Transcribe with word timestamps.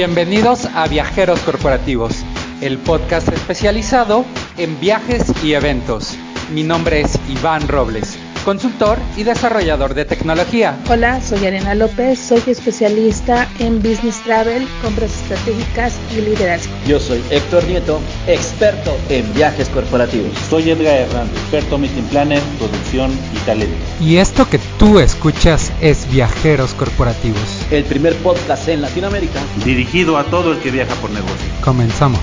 Bienvenidos 0.00 0.64
a 0.64 0.88
Viajeros 0.88 1.40
Corporativos, 1.40 2.24
el 2.62 2.78
podcast 2.78 3.28
especializado 3.28 4.24
en 4.56 4.80
viajes 4.80 5.30
y 5.44 5.52
eventos. 5.52 6.16
Mi 6.54 6.62
nombre 6.62 7.02
es 7.02 7.18
Iván 7.28 7.68
Robles 7.68 8.18
consultor 8.44 8.98
y 9.16 9.22
desarrollador 9.22 9.94
de 9.94 10.04
tecnología. 10.04 10.78
Hola, 10.88 11.20
soy 11.20 11.46
Arena 11.46 11.74
López, 11.74 12.18
soy 12.18 12.42
especialista 12.46 13.48
en 13.58 13.82
Business 13.82 14.22
Travel, 14.24 14.66
compras 14.82 15.14
estratégicas 15.22 15.98
y 16.12 16.20
liderazgo. 16.22 16.72
Yo 16.86 16.98
soy 16.98 17.22
Héctor 17.30 17.64
Nieto, 17.64 18.00
experto 18.26 18.96
en 19.08 19.32
viajes 19.34 19.68
corporativos. 19.68 20.32
Soy 20.48 20.70
Edgar 20.70 20.94
Hernández, 20.94 21.36
experto 21.36 21.78
Meeting 21.78 22.04
Planner, 22.04 22.42
producción 22.58 23.10
y 23.34 23.38
talento. 23.46 23.76
Y 24.00 24.16
esto 24.16 24.48
que 24.48 24.58
tú 24.78 24.98
escuchas 24.98 25.72
es 25.80 26.10
Viajeros 26.10 26.74
Corporativos. 26.74 27.66
El 27.70 27.84
primer 27.84 28.14
podcast 28.16 28.68
en 28.68 28.82
Latinoamérica 28.82 29.40
dirigido 29.64 30.16
a 30.18 30.24
todo 30.24 30.52
el 30.52 30.58
que 30.60 30.70
viaja 30.70 30.94
por 30.96 31.10
negocio. 31.10 31.48
Comenzamos. 31.62 32.20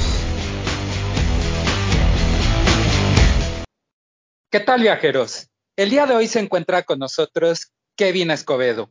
¿Qué 4.50 4.62
tal 4.62 4.82
viajeros? 4.82 5.50
El 5.78 5.92
día 5.92 6.08
de 6.08 6.16
hoy 6.16 6.28
se 6.28 6.40
encuentra 6.40 6.82
con 6.82 6.98
nosotros 6.98 7.72
Kevin 7.96 8.32
Escobedo. 8.32 8.90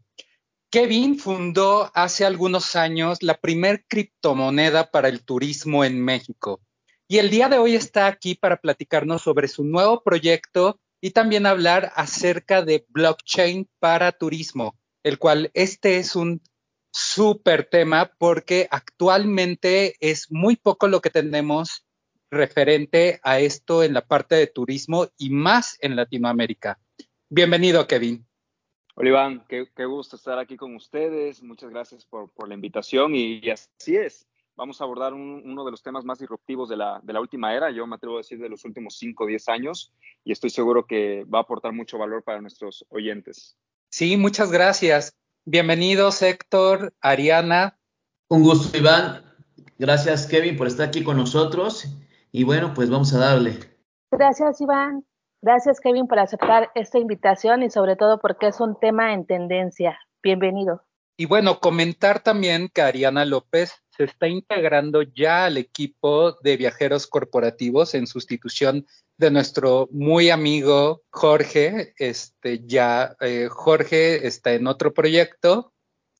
Kevin 0.70 1.18
fundó 1.18 1.90
hace 1.94 2.24
algunos 2.24 2.76
años 2.76 3.24
la 3.24 3.34
primer 3.34 3.84
criptomoneda 3.88 4.92
para 4.92 5.08
el 5.08 5.24
turismo 5.24 5.84
en 5.84 6.00
México. 6.00 6.60
Y 7.08 7.18
el 7.18 7.28
día 7.28 7.48
de 7.48 7.58
hoy 7.58 7.74
está 7.74 8.06
aquí 8.06 8.36
para 8.36 8.58
platicarnos 8.58 9.22
sobre 9.22 9.48
su 9.48 9.64
nuevo 9.64 10.04
proyecto 10.04 10.78
y 11.00 11.10
también 11.10 11.46
hablar 11.46 11.92
acerca 11.96 12.62
de 12.62 12.86
blockchain 12.90 13.68
para 13.80 14.12
turismo, 14.12 14.78
el 15.02 15.18
cual 15.18 15.50
este 15.54 15.96
es 15.96 16.14
un 16.14 16.40
súper 16.92 17.64
tema 17.68 18.12
porque 18.16 18.68
actualmente 18.70 19.96
es 19.98 20.30
muy 20.30 20.54
poco 20.54 20.86
lo 20.86 21.00
que 21.00 21.10
tenemos 21.10 21.84
referente 22.30 23.20
a 23.22 23.38
esto 23.40 23.82
en 23.82 23.94
la 23.94 24.02
parte 24.02 24.34
de 24.34 24.46
turismo 24.46 25.08
y 25.16 25.30
más 25.30 25.78
en 25.80 25.96
Latinoamérica. 25.96 26.78
Bienvenido, 27.28 27.86
Kevin. 27.86 28.26
Hola, 28.94 29.08
Iván, 29.08 29.44
qué, 29.48 29.84
gusto 29.84 30.16
estar 30.16 30.38
aquí 30.38 30.56
con 30.56 30.74
ustedes. 30.74 31.42
Muchas 31.42 31.70
gracias 31.70 32.04
por, 32.04 32.30
la 32.48 32.54
invitación 32.54 33.14
y, 33.14 33.42
así 33.50 33.96
es. 33.96 34.26
Vamos 34.56 34.80
a 34.80 34.84
abordar 34.84 35.12
uno 35.12 35.64
de 35.66 35.70
los 35.70 35.82
temas 35.82 36.04
más 36.04 36.18
disruptivos 36.18 36.70
de 36.70 36.78
la, 36.78 36.98
de 37.02 37.12
la 37.12 37.20
última 37.20 37.54
era, 37.54 37.70
yo 37.70 37.86
me 37.86 37.96
atrevo 37.96 38.14
a 38.14 38.18
decir 38.20 38.38
de 38.38 38.48
los 38.48 38.64
últimos 38.64 38.96
5 38.96 39.24
o 39.24 39.26
10 39.26 39.48
años, 39.50 39.92
y 40.24 40.32
estoy 40.32 40.48
seguro 40.48 40.86
que 40.86 41.24
va 41.24 41.40
a 41.40 41.42
aportar 41.42 41.72
mucho 41.72 41.98
valor 41.98 42.22
para 42.24 42.40
nuestros 42.40 42.86
oyentes. 42.88 43.58
Sí, 43.90 44.16
muchas 44.16 44.50
gracias. 44.50 45.14
Bienvenidos, 45.44 46.22
Héctor, 46.22 46.94
Ariana. 47.02 47.78
Un 48.28 48.42
gusto, 48.44 48.78
Iván. 48.78 49.22
Gracias, 49.78 50.26
Kevin, 50.26 50.56
por 50.56 50.68
estar 50.68 50.88
aquí 50.88 51.04
con 51.04 51.18
nosotros 51.18 51.86
y 52.36 52.44
bueno, 52.44 52.74
pues 52.74 52.90
vamos 52.90 53.14
a 53.14 53.18
darle. 53.18 53.58
Gracias, 54.10 54.60
Iván. 54.60 55.06
Gracias, 55.40 55.80
Kevin, 55.80 56.06
por 56.06 56.18
aceptar 56.18 56.70
esta 56.74 56.98
invitación 56.98 57.62
y 57.62 57.70
sobre 57.70 57.96
todo 57.96 58.18
porque 58.20 58.48
es 58.48 58.60
un 58.60 58.78
tema 58.78 59.14
en 59.14 59.24
tendencia. 59.24 59.98
Bienvenido. 60.22 60.82
Y 61.16 61.24
bueno, 61.24 61.60
comentar 61.60 62.20
también 62.20 62.68
que 62.68 62.82
Ariana 62.82 63.24
López 63.24 63.72
se 63.88 64.04
está 64.04 64.28
integrando 64.28 65.00
ya 65.00 65.46
al 65.46 65.56
equipo 65.56 66.32
de 66.42 66.58
viajeros 66.58 67.06
corporativos 67.06 67.94
en 67.94 68.06
sustitución 68.06 68.84
de 69.16 69.30
nuestro 69.30 69.88
muy 69.90 70.28
amigo 70.28 71.04
Jorge. 71.08 71.94
Este 71.96 72.66
ya 72.66 73.16
eh, 73.20 73.48
Jorge 73.50 74.26
está 74.26 74.52
en 74.52 74.66
otro 74.66 74.92
proyecto 74.92 75.72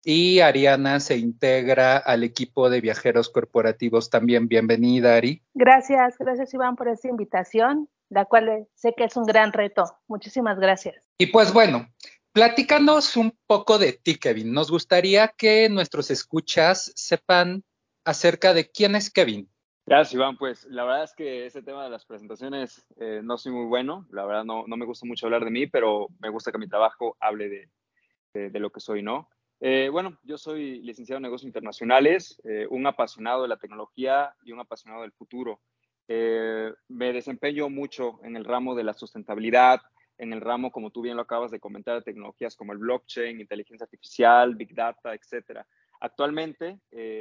y 0.08 0.38
Ariana 0.38 1.00
se 1.00 1.16
integra 1.16 1.96
al 1.96 2.22
equipo 2.22 2.70
de 2.70 2.80
viajeros 2.80 3.28
corporativos 3.28 4.08
también. 4.08 4.46
Bienvenida, 4.46 5.16
Ari. 5.16 5.42
Gracias, 5.52 6.16
gracias 6.16 6.54
Iván 6.54 6.76
por 6.76 6.86
esta 6.86 7.08
invitación, 7.08 7.88
la 8.08 8.24
cual 8.24 8.68
sé 8.76 8.94
que 8.96 9.02
es 9.02 9.16
un 9.16 9.24
gran 9.24 9.52
reto. 9.52 9.82
Muchísimas 10.06 10.60
gracias. 10.60 10.94
Y 11.18 11.26
pues 11.26 11.52
bueno, 11.52 11.88
platícanos 12.32 13.16
un 13.16 13.36
poco 13.48 13.78
de 13.78 13.94
ti, 13.94 14.14
Kevin. 14.14 14.52
Nos 14.52 14.70
gustaría 14.70 15.26
que 15.36 15.68
nuestros 15.68 16.12
escuchas 16.12 16.92
sepan 16.94 17.64
acerca 18.04 18.54
de 18.54 18.70
quién 18.70 18.94
es 18.94 19.10
Kevin. 19.10 19.50
Gracias, 19.86 20.14
Iván. 20.14 20.36
Pues 20.36 20.66
la 20.66 20.84
verdad 20.84 21.02
es 21.02 21.14
que 21.14 21.46
ese 21.46 21.62
tema 21.62 21.82
de 21.82 21.90
las 21.90 22.04
presentaciones 22.04 22.86
eh, 23.00 23.22
no 23.24 23.38
soy 23.38 23.50
muy 23.50 23.66
bueno. 23.66 24.06
La 24.10 24.24
verdad 24.24 24.44
no, 24.44 24.68
no, 24.68 24.76
me 24.76 24.86
gusta 24.86 25.04
mucho 25.04 25.26
hablar 25.26 25.44
de 25.44 25.50
mí, 25.50 25.66
pero 25.66 26.06
me 26.20 26.28
gusta 26.28 26.52
que 26.52 26.58
mi 26.58 26.68
trabajo 26.68 27.16
hable 27.18 27.48
de, 27.48 28.50
de 28.50 28.60
lo 28.60 28.70
que 28.70 28.78
soy, 28.78 29.02
¿no? 29.02 29.28
Eh, 29.60 29.88
bueno, 29.90 30.18
yo 30.22 30.36
soy 30.36 30.80
licenciado 30.82 31.16
en 31.16 31.22
negocios 31.22 31.46
internacionales, 31.46 32.40
eh, 32.44 32.66
un 32.68 32.86
apasionado 32.86 33.42
de 33.42 33.48
la 33.48 33.56
tecnología 33.56 34.34
y 34.44 34.52
un 34.52 34.60
apasionado 34.60 35.02
del 35.02 35.12
futuro. 35.12 35.60
Eh, 36.08 36.72
me 36.88 37.12
desempeño 37.12 37.70
mucho 37.70 38.20
en 38.22 38.36
el 38.36 38.44
ramo 38.44 38.74
de 38.74 38.84
la 38.84 38.92
sustentabilidad, 38.92 39.80
en 40.18 40.32
el 40.32 40.40
ramo, 40.40 40.70
como 40.70 40.90
tú 40.90 41.02
bien 41.02 41.16
lo 41.16 41.22
acabas 41.22 41.50
de 41.50 41.60
comentar, 41.60 41.96
de 41.96 42.02
tecnologías 42.02 42.54
como 42.54 42.72
el 42.72 42.78
blockchain, 42.78 43.40
inteligencia 43.40 43.84
artificial, 43.84 44.54
big 44.54 44.74
data, 44.74 45.14
etcétera. 45.14 45.66
Actualmente 46.00 46.78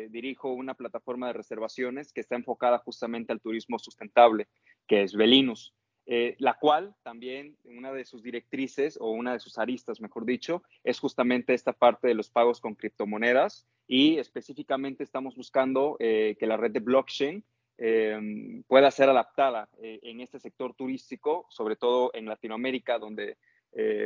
dirijo 0.09 0.53
una 0.53 0.74
plataforma 0.74 1.28
de 1.28 1.34
reservaciones 1.34 2.12
que 2.12 2.22
está 2.22 2.35
enfocada 2.35 2.78
justamente 2.79 3.31
al 3.31 3.41
turismo 3.41 3.79
sustentable, 3.79 4.47
que 4.85 5.03
es 5.03 5.13
Belinus. 5.13 5.74
Eh, 6.08 6.36
la 6.38 6.54
cual 6.54 6.96
también 7.02 7.58
una 7.64 7.92
de 7.92 8.06
sus 8.06 8.22
directrices 8.22 8.96
o 9.02 9.10
una 9.10 9.34
de 9.34 9.40
sus 9.40 9.58
aristas, 9.58 10.00
mejor 10.00 10.24
dicho, 10.24 10.62
es 10.84 11.00
justamente 11.00 11.56
esta 11.56 11.74
parte 11.74 12.08
de 12.08 12.14
los 12.14 12.30
pagos 12.30 12.62
con 12.62 12.76
criptomonedas 12.76 13.66
y 13.88 14.20
específicamente 14.20 15.04
estamos 15.04 15.36
buscando 15.36 15.98
eh, 16.00 16.36
que 16.40 16.46
la 16.46 16.58
red 16.58 16.70
de 16.70 16.80
blockchain 16.80 17.44
eh, 17.80 18.62
pueda 18.68 18.92
ser 18.92 19.10
adaptada 19.10 19.68
en 19.82 20.22
este 20.22 20.40
sector 20.40 20.76
turístico, 20.76 21.48
sobre 21.50 21.76
todo 21.76 22.12
en 22.14 22.26
Latinoamérica, 22.26 23.00
donde 23.00 23.38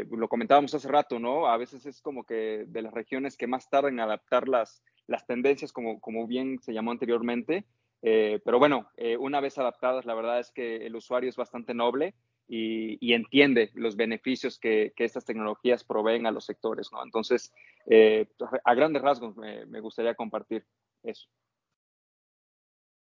lo 0.10 0.28
comentábamos 0.28 0.74
hace 0.74 0.88
rato, 0.88 1.20
¿no? 1.20 1.46
A 1.46 1.56
veces 1.56 1.86
es 1.86 2.02
como 2.02 2.24
que 2.24 2.66
de 2.68 2.82
las 2.82 2.92
regiones 2.92 3.38
que 3.38 3.46
más 3.46 3.70
tardan 3.70 3.94
en 3.94 4.00
adaptar 4.00 4.48
las, 4.48 4.82
las 5.06 5.28
tendencias, 5.28 5.72
como, 5.72 6.00
como 6.00 6.26
bien 6.26 6.60
se 6.60 6.74
llamó 6.74 6.90
anteriormente, 6.90 7.66
eh, 8.02 8.40
pero 8.44 8.60
bueno, 8.60 8.90
eh, 8.98 9.18
una 9.18 9.40
vez 9.42 9.58
adaptadas, 9.58 10.06
la 10.06 10.14
verdad 10.14 10.40
es 10.40 10.52
que 10.52 10.86
el 10.86 10.96
usuario 10.96 11.30
es 11.30 11.36
bastante 11.36 11.74
noble 11.74 12.16
y, 12.48 13.14
entiende 13.14 13.70
los 13.76 13.96
beneficios 13.96 14.58
que, 14.58 14.94
estas 14.98 15.26
tecnologías 15.26 15.84
proveen 15.84 16.26
a 16.26 16.32
los 16.32 16.46
sectores, 16.46 16.90
¿no? 16.92 17.04
Entonces, 17.04 17.52
eh, 17.86 18.28
a 18.64 18.74
grandes 18.74 19.04
rasgos 19.04 19.36
me, 19.38 19.80
gustaría 19.82 20.16
compartir 20.16 20.66
eso. 21.04 21.28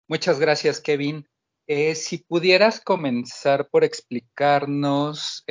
Muchas 0.09 0.39
gracias, 0.39 0.81
Kevin. 0.81 1.25
si 1.67 2.17
pudieras 2.17 2.81
comenzar 2.81 3.69
por 3.69 3.83
explicarnos, 3.85 5.45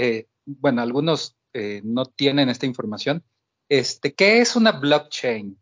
bueno, 0.45 0.83
algunos 0.83 1.39
no 1.83 2.05
tienen 2.05 2.51
esta 2.51 2.67
información, 2.67 3.25
este, 3.69 4.15
¿qué 4.15 4.41
es 4.41 4.57
una 4.57 4.73
blockchain? 4.73 5.59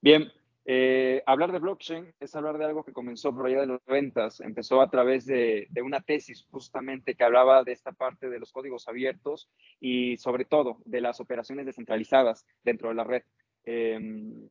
Bien, 0.00 0.32
eh, 0.68 1.22
hablar 1.26 1.52
de 1.52 1.60
blockchain 1.60 2.12
es 2.18 2.34
hablar 2.34 2.58
de 2.58 2.64
algo 2.64 2.82
que 2.82 2.92
comenzó 2.92 3.32
por 3.32 3.46
allá 3.46 3.60
de 3.60 3.68
los 3.68 3.80
90, 3.86 4.30
empezó 4.40 4.80
a 4.80 4.90
través 4.90 5.24
de, 5.24 5.68
una 5.80 6.00
tesis 6.00 6.44
justamente 6.50 7.14
que 7.14 7.22
hablaba 7.22 7.62
de 7.62 7.70
esta 7.70 7.92
parte 7.92 8.28
de 8.28 8.40
los 8.40 8.50
códigos 8.50 8.88
abiertos 8.88 9.48
y 9.78 10.16
sobre 10.16 10.44
todo 10.44 10.78
de 10.84 11.00
las 11.00 11.20
operaciones 11.20 11.66
descentralizadas 11.66 12.44
dentro 12.64 12.88
de 12.88 12.96
la 12.96 13.04
red. 13.04 13.22
Em, 13.62 14.48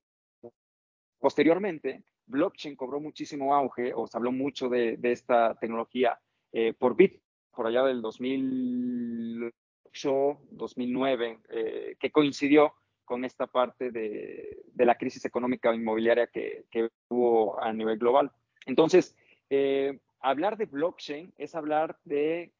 posteriormente, 1.19 2.05
blockchain 2.27 2.77
cobró 2.77 3.01
muchísimo 3.01 3.53
auge 3.53 3.93
o 3.93 4.07
se 4.07 4.17
habló 4.17 4.31
mucho 4.31 4.69
de, 4.69 4.97
esta 5.03 5.55
tecnología 5.55 6.17
eh, 6.53 6.71
por 6.71 6.95
Bit, 6.95 7.21
por 7.53 7.67
allá 7.67 7.83
del 7.83 8.01
2008, 8.01 9.51
2009, 10.49 11.39
eh, 11.49 11.97
que 11.99 12.09
coincidió 12.09 12.73
con 13.05 13.23
esta 13.23 13.47
parte 13.47 13.91
de, 13.91 14.65
la 14.75 14.97
crisis 14.97 15.23
económica 15.25 15.73
inmobiliaria 15.73 16.27
que, 16.27 16.65
hubo 17.07 17.61
a 17.61 17.71
nivel 17.71 17.97
global. 17.97 18.31
Entonces, 18.65 19.15
eh, 19.49 19.99
hablar 20.19 20.57
de 20.57 20.65
blockchain 20.65 21.33
es 21.37 21.55
hablar 21.55 21.97
de 22.03 22.51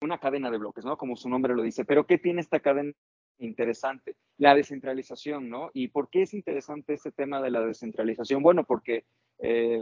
una 0.00 0.18
cadena 0.18 0.50
de 0.50 0.58
bloques, 0.58 0.84
¿no? 0.84 0.96
Como 0.96 1.16
su 1.16 1.28
nombre 1.28 1.54
lo 1.54 1.62
dice. 1.62 1.84
Pero 1.84 2.06
¿qué 2.06 2.18
tiene 2.18 2.40
esta 2.40 2.60
cadena 2.60 2.92
interesante? 3.38 4.16
La 4.36 4.54
descentralización, 4.54 5.48
¿no? 5.48 5.70
¿Y 5.72 5.88
por 5.88 6.08
qué 6.08 6.22
es 6.22 6.34
interesante 6.34 6.94
este 6.94 7.10
tema 7.10 7.40
de 7.40 7.50
la 7.50 7.60
descentralización? 7.60 8.42
Bueno, 8.42 8.64
porque 8.64 9.06
eh, 9.38 9.80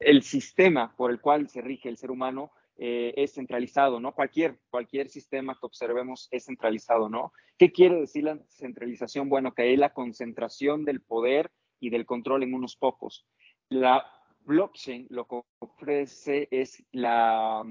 el 0.00 0.22
sistema 0.22 0.96
por 0.96 1.10
el 1.10 1.20
cual 1.20 1.48
se 1.48 1.60
rige 1.60 1.88
el 1.88 1.96
ser 1.96 2.10
humano 2.10 2.50
eh, 2.80 3.12
es 3.16 3.34
centralizado, 3.34 3.98
¿no? 3.98 4.14
Cualquier, 4.14 4.60
cualquier 4.70 5.08
sistema 5.08 5.54
que 5.54 5.66
observemos 5.66 6.28
es 6.30 6.44
centralizado, 6.44 7.08
¿no? 7.08 7.32
¿Qué 7.58 7.72
quiere 7.72 8.00
decir 8.00 8.22
la 8.22 8.38
centralización? 8.48 9.28
Bueno, 9.28 9.52
que 9.52 9.62
hay 9.62 9.76
la 9.76 9.92
concentración 9.92 10.84
del 10.84 11.00
poder 11.00 11.50
y 11.80 11.90
del 11.90 12.06
control 12.06 12.44
en 12.44 12.54
unos 12.54 12.76
pocos. 12.76 13.26
La 13.68 14.06
blockchain 14.44 15.08
lo 15.10 15.26
que 15.26 15.42
ofrece 15.58 16.46
es 16.52 16.84
la 16.92 17.64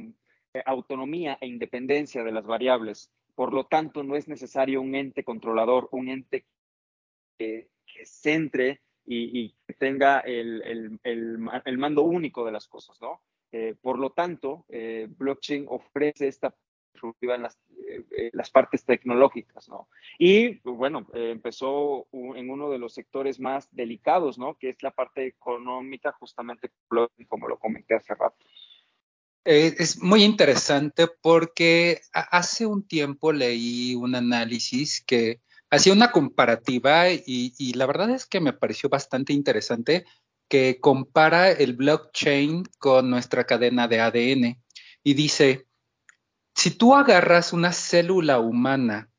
eh, 0.54 0.62
autonomía 0.66 1.38
e 1.40 1.48
independencia 1.48 2.24
de 2.24 2.32
las 2.34 2.46
variables. 2.46 3.10
Por 3.34 3.54
lo 3.54 3.66
tanto, 3.66 4.04
no 4.04 4.16
es 4.16 4.28
necesario 4.28 4.82
un 4.82 4.94
ente 4.94 5.24
controlador, 5.24 5.88
un 5.92 6.10
ente 6.10 6.46
que, 7.38 7.70
centre 8.04 8.82
y, 9.06 9.54
que 9.66 9.74
tenga 9.74 10.20
el, 10.20 11.00
mando 11.78 12.04
único 12.04 12.46
de 12.46 12.52
las 12.52 12.68
cosas, 12.68 13.00
¿no? 13.02 13.22
Eh, 13.52 13.76
por 13.82 13.98
lo 13.98 14.12
tanto, 14.12 14.66
eh, 14.70 15.08
blockchain 15.10 15.66
ofrece 15.70 16.28
esta 16.28 16.56
en 17.22 17.44
las, 17.44 17.60
eh, 17.88 18.32
las, 18.34 18.50
partes 18.50 18.84
tecnológicas, 18.84 19.70
¿no? 19.70 19.88
Y 20.18 20.58
bueno, 20.64 21.06
empezó 21.14 22.08
en 22.12 22.50
uno 22.50 22.72
de 22.72 22.80
los 22.80 22.96
sectores 22.96 23.40
más 23.40 23.68
delicados, 23.72 24.40
¿no? 24.40 24.56
Que 24.56 24.70
es 24.70 24.82
la 24.82 24.90
parte 24.90 25.28
económica, 25.28 26.12
justamente 26.14 26.72
como 27.28 27.48
lo 27.48 27.60
comenté 27.60 27.94
hace 27.94 28.16
rato. 28.16 28.44
es 29.46 30.02
muy 30.02 30.24
interesante 30.24 31.08
porque 31.22 32.02
hace 32.14 32.66
un 32.66 32.88
tiempo 32.88 33.32
leí 33.32 33.94
un 33.94 34.16
análisis 34.16 35.04
que 35.06 35.42
hacía 35.70 35.94
una 35.94 36.12
comparativa 36.12 37.10
y, 37.10 37.74
la 37.74 37.86
verdad 37.86 38.10
es 38.12 38.26
que 38.26 38.40
me 38.40 38.54
pareció 38.54 38.90
bastante 38.90 39.34
interesante 39.34 40.06
que 40.48 40.80
compara 40.80 41.52
el 41.52 41.74
blockchain 41.74 42.64
con 42.80 43.10
nuestra 43.10 43.46
cadena 43.46 43.88
de 43.88 44.00
ADN 44.00 44.64
y 45.04 45.14
dice, 45.14 45.68
si 46.56 46.72
tú 46.72 46.96
agarras 46.96 47.54
una 47.54 47.72
célula 47.72 48.40
humana 48.40 49.10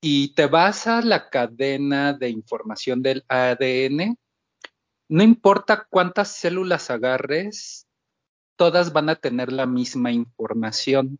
y 0.00 0.34
te 0.34 0.46
vas 0.46 0.86
a 0.86 1.00
la 1.02 1.30
cadena 1.30 2.12
de 2.12 2.28
información 2.28 3.02
del 3.02 3.24
ADN, 3.28 4.16
no 5.08 5.22
importa 5.22 5.86
cuántas 5.88 6.36
células 6.36 6.90
agarres, 6.90 7.86
todas 8.56 8.92
van 8.92 9.08
a 9.08 9.16
tener 9.16 9.52
la 9.52 9.66
misma 9.66 10.12
información. 10.12 11.18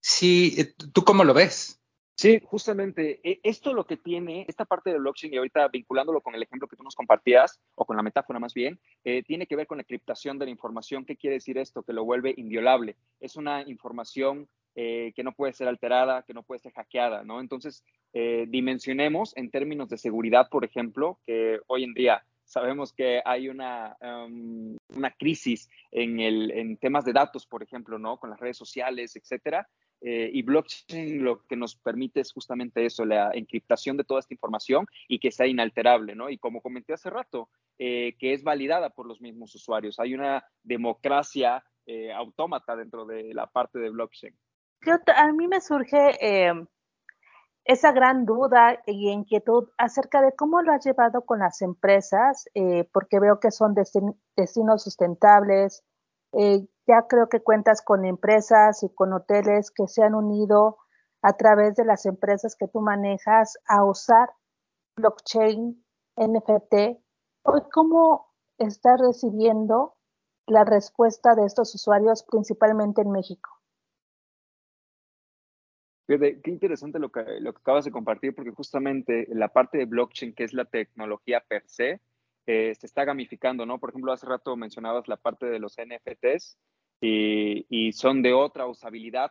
Sí, 0.00 0.74
¿tú 0.92 1.04
cómo 1.04 1.24
lo 1.24 1.34
ves? 1.34 1.81
Sí, 2.14 2.40
justamente 2.44 3.20
e, 3.24 3.40
esto 3.42 3.72
lo 3.72 3.86
que 3.86 3.96
tiene, 3.96 4.44
esta 4.48 4.64
parte 4.64 4.90
de 4.90 4.98
blockchain 4.98 5.32
y 5.34 5.38
ahorita 5.38 5.68
vinculándolo 5.68 6.20
con 6.20 6.34
el 6.34 6.42
ejemplo 6.42 6.68
que 6.68 6.76
tú 6.76 6.82
nos 6.82 6.94
compartías, 6.94 7.60
o 7.74 7.84
con 7.84 7.96
la 7.96 8.02
metáfora 8.02 8.38
más 8.38 8.54
bien, 8.54 8.78
eh, 9.04 9.22
tiene 9.22 9.46
que 9.46 9.56
ver 9.56 9.66
con 9.66 9.78
la 9.78 9.82
encriptación 9.82 10.38
de 10.38 10.44
la 10.44 10.50
información. 10.50 11.04
¿Qué 11.04 11.16
quiere 11.16 11.34
decir 11.34 11.58
esto? 11.58 11.82
Que 11.82 11.92
lo 11.92 12.04
vuelve 12.04 12.34
inviolable. 12.36 12.96
Es 13.20 13.36
una 13.36 13.62
información 13.62 14.48
eh, 14.74 15.12
que 15.14 15.24
no 15.24 15.32
puede 15.32 15.52
ser 15.52 15.68
alterada, 15.68 16.22
que 16.22 16.34
no 16.34 16.42
puede 16.42 16.60
ser 16.60 16.72
hackeada, 16.72 17.24
¿no? 17.24 17.40
Entonces, 17.40 17.84
eh, 18.12 18.46
dimensionemos 18.48 19.36
en 19.36 19.50
términos 19.50 19.88
de 19.88 19.98
seguridad, 19.98 20.48
por 20.50 20.64
ejemplo, 20.64 21.18
que 21.26 21.60
hoy 21.66 21.84
en 21.84 21.94
día 21.94 22.24
sabemos 22.44 22.92
que 22.92 23.22
hay 23.24 23.48
una, 23.48 23.96
um, 24.00 24.76
una 24.94 25.10
crisis 25.10 25.68
en, 25.90 26.20
el, 26.20 26.50
en 26.50 26.76
temas 26.76 27.04
de 27.04 27.12
datos, 27.12 27.46
por 27.46 27.62
ejemplo, 27.62 27.98
¿no? 27.98 28.18
Con 28.18 28.30
las 28.30 28.40
redes 28.40 28.56
sociales, 28.56 29.16
etcétera. 29.16 29.68
Eh, 30.04 30.30
y 30.32 30.42
blockchain 30.42 31.22
lo 31.22 31.46
que 31.46 31.54
nos 31.54 31.76
permite 31.76 32.20
es 32.20 32.32
justamente 32.32 32.84
eso, 32.84 33.04
la 33.04 33.30
encriptación 33.34 33.96
de 33.96 34.02
toda 34.02 34.18
esta 34.18 34.34
información 34.34 34.84
y 35.06 35.20
que 35.20 35.30
sea 35.30 35.46
inalterable, 35.46 36.16
¿no? 36.16 36.28
Y 36.28 36.38
como 36.38 36.60
comenté 36.60 36.92
hace 36.92 37.08
rato, 37.08 37.48
eh, 37.78 38.16
que 38.18 38.32
es 38.32 38.42
validada 38.42 38.90
por 38.90 39.06
los 39.06 39.20
mismos 39.20 39.54
usuarios. 39.54 40.00
Hay 40.00 40.14
una 40.14 40.44
democracia 40.64 41.64
eh, 41.86 42.12
autómata 42.12 42.74
dentro 42.74 43.06
de 43.06 43.32
la 43.32 43.46
parte 43.46 43.78
de 43.78 43.90
blockchain. 43.90 44.36
a 45.14 45.32
mí 45.32 45.46
me 45.46 45.60
surge 45.60 46.18
esa 47.64 47.92
gran 47.92 48.26
duda 48.26 48.82
y 48.86 49.08
inquietud 49.08 49.68
acerca 49.78 50.20
de 50.20 50.32
cómo 50.32 50.62
lo 50.62 50.72
has 50.72 50.84
llevado 50.84 51.24
con 51.24 51.38
las 51.38 51.62
empresas, 51.62 52.48
porque 52.92 53.20
veo 53.20 53.38
que 53.38 53.52
son 53.52 53.72
destinos 53.74 54.82
sustentables, 54.82 55.84
eh, 56.32 56.66
ya 56.86 57.06
creo 57.08 57.28
que 57.28 57.40
cuentas 57.40 57.82
con 57.82 58.04
empresas 58.04 58.82
y 58.82 58.88
con 58.94 59.12
hoteles 59.12 59.70
que 59.70 59.86
se 59.86 60.02
han 60.02 60.14
unido 60.14 60.78
a 61.22 61.36
través 61.36 61.76
de 61.76 61.84
las 61.84 62.06
empresas 62.06 62.56
que 62.56 62.68
tú 62.68 62.80
manejas 62.80 63.58
a 63.66 63.84
usar 63.84 64.30
blockchain, 64.96 65.84
NFT. 66.16 67.00
Hoy, 67.44 67.60
¿cómo 67.72 68.32
estás 68.58 69.00
recibiendo 69.00 69.94
la 70.46 70.64
respuesta 70.64 71.34
de 71.34 71.46
estos 71.46 71.74
usuarios, 71.74 72.24
principalmente 72.24 73.02
en 73.02 73.10
México? 73.10 73.50
Qué 76.06 76.50
interesante 76.50 76.98
lo 76.98 77.10
que, 77.10 77.22
lo 77.40 77.54
que 77.54 77.60
acabas 77.60 77.84
de 77.84 77.92
compartir, 77.92 78.34
porque 78.34 78.50
justamente 78.50 79.26
la 79.30 79.48
parte 79.48 79.78
de 79.78 79.86
blockchain, 79.86 80.34
que 80.34 80.44
es 80.44 80.52
la 80.52 80.64
tecnología 80.64 81.40
per 81.48 81.62
se, 81.66 82.00
eh, 82.46 82.74
se 82.74 82.86
está 82.86 83.04
gamificando, 83.04 83.66
¿no? 83.66 83.78
Por 83.78 83.90
ejemplo, 83.90 84.12
hace 84.12 84.26
rato 84.26 84.56
mencionabas 84.56 85.08
la 85.08 85.16
parte 85.16 85.46
de 85.46 85.58
los 85.58 85.76
NFTs 85.76 86.58
y, 87.00 87.92
son 87.92 88.22
de 88.22 88.32
otra 88.32 88.66
usabilidad, 88.66 89.30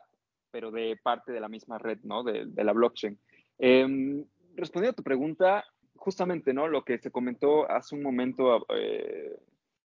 pero 0.51 0.71
de 0.71 0.97
parte 1.01 1.31
de 1.31 1.39
la 1.39 1.47
misma 1.47 1.77
red, 1.77 1.99
¿no? 2.03 2.23
De, 2.23 2.45
la 2.63 2.73
blockchain. 2.73 3.17
Eh, 3.59 4.25
respondiendo 4.55 4.91
a 4.91 4.95
tu 4.95 5.03
pregunta, 5.03 5.63
justamente, 5.95 6.53
¿no? 6.53 6.67
Lo 6.67 6.83
que 6.83 6.97
se 6.97 7.11
comentó 7.11 7.69
hace 7.69 7.95
un 7.95 8.01
momento 8.01 8.65
eh, 8.75 9.37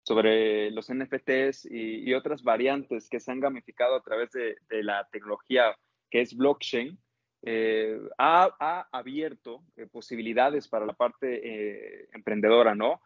sobre 0.03 0.69
los 0.71 0.89
NFTs 0.93 1.65
y, 1.69 2.13
otras 2.13 2.43
variantes 2.43 3.09
que 3.09 3.19
se 3.19 3.31
han 3.31 3.39
gamificado 3.39 3.95
a 3.95 4.03
través 4.03 4.31
de, 4.31 4.57
la 4.83 5.07
tecnología 5.11 5.75
que 6.11 6.21
es 6.21 6.35
blockchain, 6.35 6.99
eh, 7.43 7.99
ha, 8.17 8.87
abierto 8.91 9.63
posibilidades 9.91 10.67
para 10.67 10.85
la 10.85 10.93
parte 10.93 12.07
emprendedora, 12.15 12.75
¿no? 12.75 13.01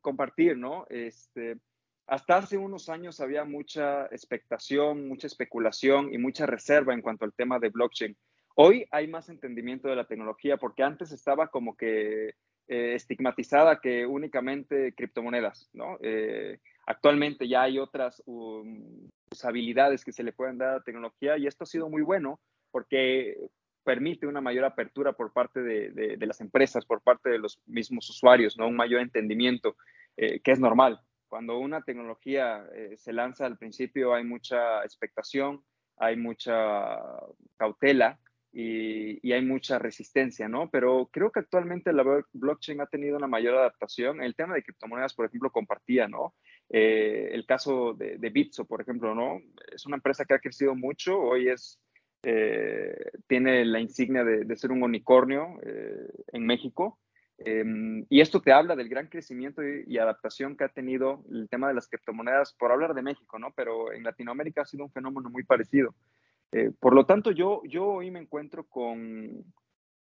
compartir, 0.00 0.58
¿no? 0.58 0.86
Este, 0.90 1.56
hasta 2.06 2.36
hace 2.36 2.56
unos 2.56 2.88
años 2.88 3.20
había 3.20 3.44
mucha 3.44 4.06
expectación, 4.06 5.08
mucha 5.08 5.26
especulación 5.26 6.14
y 6.14 6.18
mucha 6.18 6.46
reserva 6.46 6.94
en 6.94 7.02
cuanto 7.02 7.24
al 7.24 7.32
tema 7.32 7.58
de 7.58 7.70
blockchain. 7.70 8.16
Hoy 8.54 8.86
hay 8.90 9.08
más 9.08 9.28
entendimiento 9.28 9.88
de 9.88 9.96
la 9.96 10.06
tecnología 10.06 10.56
porque 10.56 10.84
antes 10.84 11.10
estaba 11.10 11.48
como 11.48 11.76
que 11.76 12.28
eh, 12.68 12.94
estigmatizada 12.94 13.80
que 13.80 14.06
únicamente 14.06 14.94
criptomonedas, 14.94 15.68
¿no? 15.72 15.98
Eh, 16.00 16.60
actualmente 16.86 17.48
ya 17.48 17.62
hay 17.62 17.78
otras 17.78 18.22
um, 18.26 19.08
usabilidades 19.30 20.04
que 20.04 20.12
se 20.12 20.22
le 20.22 20.32
pueden 20.32 20.58
dar 20.58 20.68
a 20.68 20.74
la 20.74 20.84
tecnología 20.84 21.36
y 21.36 21.46
esto 21.46 21.64
ha 21.64 21.66
sido 21.66 21.88
muy 21.88 22.02
bueno 22.02 22.38
porque 22.76 23.38
permite 23.84 24.26
una 24.26 24.42
mayor 24.42 24.66
apertura 24.66 25.14
por 25.14 25.32
parte 25.32 25.62
de, 25.62 26.26
las 26.26 26.42
empresas, 26.42 26.84
por 26.84 27.00
parte 27.00 27.30
de 27.30 27.38
los 27.38 27.58
mismos 27.64 28.10
usuarios, 28.10 28.58
¿no? 28.58 28.68
Un 28.68 28.76
mayor 28.76 29.00
entendimiento, 29.00 29.78
eh, 30.14 30.40
que 30.40 30.52
es 30.52 30.60
normal. 30.60 31.00
Cuando 31.26 31.58
una 31.58 31.80
tecnología 31.80 32.66
eh, 32.74 32.96
se 32.98 33.14
lanza 33.14 33.46
al 33.46 33.56
principio 33.56 34.12
hay 34.12 34.24
mucha 34.24 34.82
expectación, 34.84 35.64
hay 35.96 36.16
mucha 36.16 36.98
cautela 37.56 38.20
y, 38.52 39.32
hay 39.32 39.42
mucha 39.42 39.78
resistencia, 39.78 40.48
¿no? 40.48 40.68
Pero 40.68 41.08
creo 41.10 41.32
que 41.32 41.40
actualmente 41.40 41.94
la 41.94 42.04
blockchain 42.34 42.82
ha 42.82 42.86
tenido 42.86 43.16
una 43.16 43.26
mayor 43.26 43.54
adaptación. 43.54 44.22
El 44.22 44.34
tema 44.34 44.54
de 44.54 44.62
criptomonedas, 44.62 45.14
por 45.14 45.24
ejemplo, 45.24 45.50
compartía, 45.50 46.08
¿no? 46.08 46.34
Eh, 46.68 47.30
el 47.32 47.46
caso 47.46 47.94
de, 47.94 48.18
de 48.18 48.28
Bitso, 48.28 48.66
por 48.66 48.82
ejemplo, 48.82 49.14
¿no? 49.14 49.40
Es 49.74 49.86
una 49.86 49.96
empresa 49.96 50.26
que 50.26 50.34
ha 50.34 50.40
crecido 50.40 50.74
mucho, 50.74 51.18
hoy 51.18 51.48
es, 51.48 51.80
eh, 52.28 53.12
tiene 53.26 53.64
la 53.64 53.80
insignia 53.80 54.24
de, 54.24 54.56
ser 54.56 54.72
un 54.72 54.82
unicornio 54.82 55.58
en 56.32 56.44
México 56.44 56.98
Em, 57.38 58.06
y 58.08 58.20
esto 58.20 58.40
te 58.40 58.52
habla 58.52 58.76
del 58.76 58.88
gran 58.88 59.08
crecimiento 59.08 59.62
y, 59.62 59.98
adaptación 59.98 60.56
que 60.56 60.64
ha 60.64 60.68
tenido 60.68 61.22
el 61.30 61.48
tema 61.48 61.68
de 61.68 61.74
las 61.74 61.88
criptomonedas, 61.88 62.54
por 62.54 62.72
hablar 62.72 62.94
de 62.94 63.02
México, 63.02 63.38
¿no? 63.38 63.52
Pero 63.54 63.92
en 63.92 64.04
Latinoamérica 64.04 64.62
ha 64.62 64.66
sido 64.66 64.84
un 64.84 64.92
fenómeno 64.92 65.28
muy 65.28 65.44
parecido. 65.44 65.94
Eh, 66.52 66.70
por 66.78 66.94
lo 66.94 67.04
tanto, 67.04 67.32
yo, 67.32 67.62
yo 67.64 67.84
hoy 67.86 68.10
me 68.10 68.20
encuentro 68.20 68.64
con, 68.64 69.44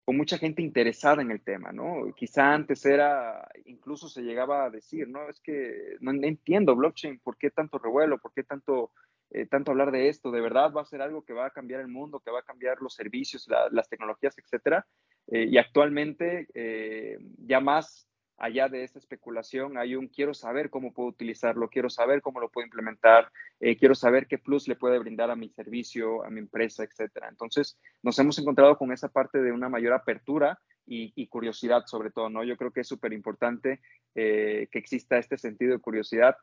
con 0.05 0.15
mucha 0.15 0.37
gente 0.37 0.61
interesada 0.61 1.21
en 1.21 1.31
el 1.31 1.41
tema, 1.41 1.73
¿no? 1.73 2.13
Quizá 2.15 2.53
antes 2.53 2.85
era, 2.85 3.49
incluso 3.65 4.07
se 4.07 4.21
llegaba 4.21 4.65
a 4.65 4.69
decir, 4.69 5.09
¿no? 5.09 5.27
Es 5.29 5.41
que 5.41 5.97
no 5.99 6.11
entiendo 6.11 6.75
blockchain, 6.75 7.19
¿por 7.19 7.37
qué 7.37 7.51
tanto 7.51 7.79
revuelo? 7.79 8.17
¿Por 8.19 8.31
qué 8.33 8.43
tanto, 8.43 8.91
eh, 9.31 9.45
tanto 9.47 9.71
hablar 9.71 9.91
de 9.91 10.09
esto? 10.09 10.31
¿De 10.31 10.41
verdad 10.41 10.71
va 10.71 10.81
a 10.81 10.85
ser 10.85 11.01
algo 11.01 11.23
que 11.23 11.33
va 11.33 11.47
a 11.47 11.51
cambiar 11.51 11.81
el 11.81 11.87
mundo, 11.87 12.19
que 12.19 12.31
va 12.31 12.39
a 12.39 12.43
cambiar 12.43 12.81
los 12.81 12.93
servicios, 12.93 13.47
las 13.71 13.89
tecnologías, 13.89 14.37
etcétera? 14.37 14.85
Eh, 15.27 15.47
y 15.49 15.57
actualmente, 15.57 16.47
eh, 16.53 17.17
ya 17.39 17.59
más 17.59 18.07
allá 18.37 18.67
de 18.67 18.83
esta 18.83 18.99
especulación, 18.99 19.77
hay 19.77 19.95
un 19.95 20.09
quiero 20.09 20.33
saber 20.33 20.69
cómo 20.69 20.93
puedo 20.93 21.09
utilizarlo, 21.09 21.69
quiero 21.69 21.89
saber 21.89 22.21
cómo 22.21 22.41
lo 22.41 22.49
puedo 22.49 22.65
implementar, 22.65 23.31
quiero 23.79 23.95
saber 23.95 24.27
qué 24.27 24.37
plus 24.37 24.67
le 24.67 24.75
puede 24.75 24.99
brindar 24.99 25.31
a 25.31 25.37
mi 25.37 25.49
servicio, 25.49 26.23
a 26.25 26.29
mi 26.29 26.41
empresa, 26.41 26.83
etcétera. 26.83 27.29
Entonces, 27.29 27.79
nos 28.03 28.19
hemos 28.19 28.37
encontrado 28.37 28.77
con 28.77 28.91
esa 28.91 29.07
parte 29.07 29.41
de 29.41 29.53
una 29.53 29.69
mayor 29.69 29.93
apertura 29.93 30.59
y, 30.85 31.27
curiosidad, 31.27 31.83
sobre 31.85 32.11
todo, 32.11 32.29
¿no? 32.29 32.43
Yo 32.43 32.57
creo 32.57 32.71
que 32.71 32.81
es 32.81 32.87
súper 32.89 33.13
importante 33.13 33.79
que 34.13 34.67
exista 34.73 35.17
este 35.17 35.37
sentido 35.37 35.71
de 35.71 35.79
curiosidad 35.79 36.35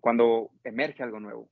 cuando 0.00 0.50
emerge 0.64 1.02
algo 1.02 1.20
nuevo. 1.20 1.48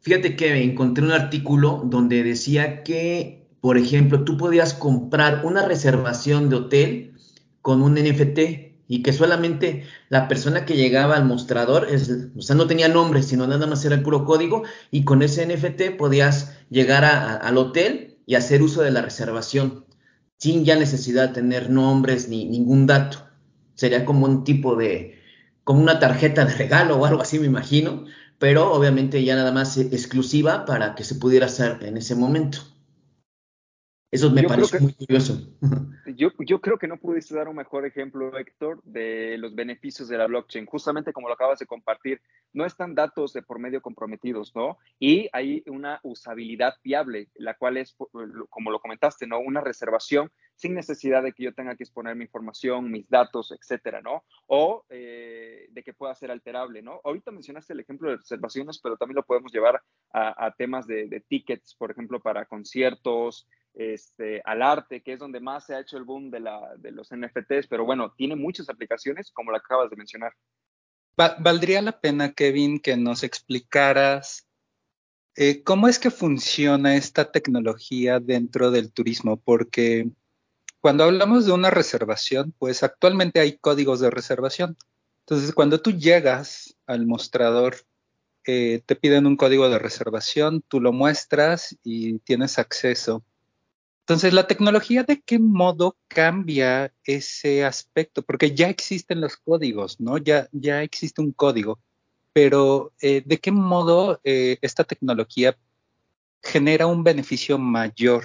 Fíjate 0.00 0.36
que 0.36 0.62
encontré 0.62 1.04
un 1.04 1.12
artículo 1.12 1.82
donde 1.84 2.22
decía 2.22 2.82
que 2.82 3.44
por 3.64 3.78
ejemplo, 3.78 4.24
tú 4.24 4.36
podías 4.36 4.74
comprar 4.74 5.40
una 5.46 5.66
reservación 5.66 6.50
de 6.50 6.56
hotel 6.56 7.14
con 7.62 7.80
un 7.80 7.94
NFT 7.94 8.38
y 8.86 9.02
que 9.02 9.14
solamente 9.14 9.84
la 10.10 10.28
persona 10.28 10.66
que 10.66 10.76
llegaba 10.76 11.16
al 11.16 11.24
mostrador, 11.24 11.88
o 12.36 12.42
sea, 12.42 12.56
no 12.56 12.66
tenía 12.66 12.88
nombre, 12.88 13.22
sino 13.22 13.46
nada 13.46 13.66
más 13.66 13.82
era 13.86 13.94
el 13.94 14.02
puro 14.02 14.26
código 14.26 14.64
y 14.90 15.04
con 15.04 15.22
ese 15.22 15.46
NFT 15.46 15.96
podías 15.96 16.58
llegar 16.68 17.06
al 17.06 17.56
hotel 17.56 18.18
y 18.26 18.34
hacer 18.34 18.62
uso 18.62 18.82
de 18.82 18.90
la 18.90 19.00
reservación 19.00 19.86
sin 20.36 20.66
ya 20.66 20.76
necesidad 20.76 21.28
de 21.28 21.34
tener 21.36 21.70
nombres 21.70 22.28
ni 22.28 22.44
ningún 22.44 22.86
dato. 22.86 23.30
Sería 23.72 24.04
como 24.04 24.26
un 24.26 24.44
tipo 24.44 24.76
de, 24.76 25.13
como 25.64 25.80
una 25.82 25.98
tarjeta 25.98 26.44
de 26.44 26.54
regalo 26.54 26.96
o 26.96 27.06
algo 27.06 27.22
así, 27.22 27.38
me 27.38 27.46
imagino, 27.46 28.04
pero 28.38 28.72
obviamente 28.72 29.24
ya 29.24 29.34
nada 29.34 29.52
más 29.52 29.76
exclusiva 29.78 30.64
para 30.66 30.94
que 30.94 31.04
se 31.04 31.16
pudiera 31.16 31.46
hacer 31.46 31.82
en 31.82 31.96
ese 31.96 32.14
momento. 32.14 32.58
Eso 34.14 34.30
me 34.30 34.44
parece 34.44 34.78
muy 34.78 34.92
curioso. 34.92 35.40
Yo, 36.16 36.28
yo, 36.38 36.60
creo 36.60 36.78
que 36.78 36.86
no 36.86 36.98
pudiste 36.98 37.34
dar 37.34 37.48
un 37.48 37.56
mejor 37.56 37.84
ejemplo, 37.84 38.38
Héctor, 38.38 38.80
de 38.84 39.36
los 39.38 39.56
beneficios 39.56 40.06
de 40.06 40.16
la 40.16 40.28
blockchain. 40.28 40.66
Justamente 40.66 41.12
como 41.12 41.26
lo 41.26 41.34
acabas 41.34 41.58
de 41.58 41.66
compartir, 41.66 42.20
no 42.52 42.64
están 42.64 42.94
datos 42.94 43.32
de 43.32 43.42
por 43.42 43.58
medio 43.58 43.82
comprometidos, 43.82 44.54
¿no? 44.54 44.78
Y 45.00 45.28
hay 45.32 45.64
una 45.66 45.98
usabilidad 46.04 46.74
viable, 46.84 47.30
la 47.34 47.54
cual 47.54 47.78
es, 47.78 47.96
como 48.48 48.70
lo 48.70 48.78
comentaste, 48.78 49.26
¿no? 49.26 49.40
Una 49.40 49.60
reservación 49.60 50.30
sin 50.56 50.74
necesidad 50.74 51.22
de 51.22 51.32
que 51.32 51.44
yo 51.44 51.54
tenga 51.54 51.76
que 51.76 51.84
exponer 51.84 52.14
mi 52.14 52.24
información, 52.24 52.90
mis 52.90 53.08
datos, 53.08 53.52
etcétera, 53.52 54.00
¿no? 54.00 54.24
O 54.46 54.84
eh, 54.88 55.66
de 55.70 55.82
que 55.82 55.94
pueda 55.94 56.14
ser 56.14 56.30
alterable, 56.30 56.82
¿no? 56.82 57.00
Ahorita 57.04 57.30
mencionaste 57.30 57.72
el 57.72 57.80
ejemplo 57.80 58.10
de 58.10 58.16
reservaciones, 58.16 58.78
pero 58.78 58.96
también 58.96 59.16
lo 59.16 59.24
podemos 59.24 59.52
llevar 59.52 59.82
a, 60.12 60.54
temas 60.56 60.86
de, 60.86 61.24
tickets, 61.28 61.74
por 61.74 61.90
ejemplo, 61.90 62.20
para 62.20 62.46
conciertos, 62.46 63.48
este, 63.74 64.40
al 64.44 64.62
arte, 64.62 65.02
que 65.02 65.14
es 65.14 65.18
donde 65.18 65.40
más 65.40 65.66
se 65.66 65.74
ha 65.74 65.80
hecho 65.80 65.96
el 65.96 66.04
boom 66.04 66.30
de, 66.30 66.40
los 66.40 67.10
NFTs, 67.10 67.66
pero 67.68 67.84
bueno, 67.84 68.12
tiene 68.16 68.36
muchas 68.36 68.68
aplicaciones, 68.68 69.32
como 69.32 69.50
la 69.50 69.58
acabas 69.58 69.90
de 69.90 69.96
mencionar. 69.96 70.32
valdría 71.16 71.82
la 71.82 72.00
pena, 72.00 72.32
Kevin, 72.32 72.78
que 72.78 72.96
nos 72.96 73.24
explicaras 73.24 74.46
eh, 75.36 75.64
cómo 75.64 75.88
es 75.88 75.98
que 75.98 76.12
funciona 76.12 76.94
esta 76.94 77.32
tecnología 77.32 78.20
dentro 78.20 78.70
del 78.70 78.92
turismo, 78.92 79.36
porque 79.36 80.10
cuando 80.84 81.04
hablamos 81.04 81.46
de 81.46 81.52
una 81.52 81.70
reservación, 81.70 82.52
pues 82.58 82.82
actualmente 82.82 83.40
hay 83.40 83.56
códigos 83.56 84.00
de 84.00 84.10
reservación. 84.10 84.76
Entonces, 85.20 85.54
cuando 85.54 85.80
tú 85.80 85.92
llegas 85.92 86.76
al 86.86 87.06
mostrador, 87.06 87.76
eh, 88.46 88.82
te 88.84 88.94
piden 88.94 89.26
un 89.26 89.38
código 89.38 89.70
de 89.70 89.78
reservación, 89.78 90.62
tú 90.68 90.82
lo 90.82 90.92
muestras 90.92 91.74
y 91.82 92.18
tienes 92.18 92.58
acceso. 92.58 93.24
Entonces, 94.00 94.34
la 94.34 94.46
tecnología, 94.46 95.04
¿de 95.04 95.22
qué 95.22 95.38
modo 95.38 95.96
cambia 96.06 96.92
ese 97.04 97.64
aspecto? 97.64 98.20
Porque 98.20 98.54
ya 98.54 98.68
existen 98.68 99.22
los 99.22 99.38
códigos, 99.38 99.98
¿no? 100.00 100.18
Ya, 100.18 100.50
ya 100.52 100.82
existe 100.82 101.22
un 101.22 101.32
código, 101.32 101.80
pero 102.34 102.92
eh, 103.00 103.22
¿de 103.24 103.38
qué 103.38 103.52
modo 103.52 104.20
eh, 104.22 104.58
esta 104.60 104.84
tecnología 104.84 105.56
genera 106.42 106.86
un 106.86 107.02
beneficio 107.02 107.56
mayor 107.56 108.24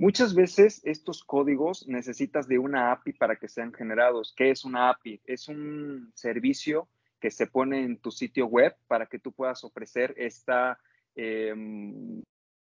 Muchas 0.00 0.32
veces 0.32 0.80
estos 0.84 1.24
códigos 1.24 1.88
necesitas 1.88 2.46
de 2.46 2.58
una 2.58 2.92
API 2.92 3.14
para 3.14 3.34
que 3.34 3.48
sean 3.48 3.72
generados. 3.72 4.32
¿Qué 4.36 4.50
es 4.50 4.64
una 4.64 4.90
API? 4.90 5.20
Es 5.24 5.48
un 5.48 6.12
servicio 6.14 6.88
que 7.20 7.32
se 7.32 7.48
pone 7.48 7.82
en 7.82 7.98
tu 7.98 8.12
sitio 8.12 8.46
web 8.46 8.76
para 8.86 9.06
que 9.06 9.18
tú 9.18 9.32
puedas 9.32 9.64
ofrecer 9.64 10.14
esta 10.16 10.78
em, 11.16 12.22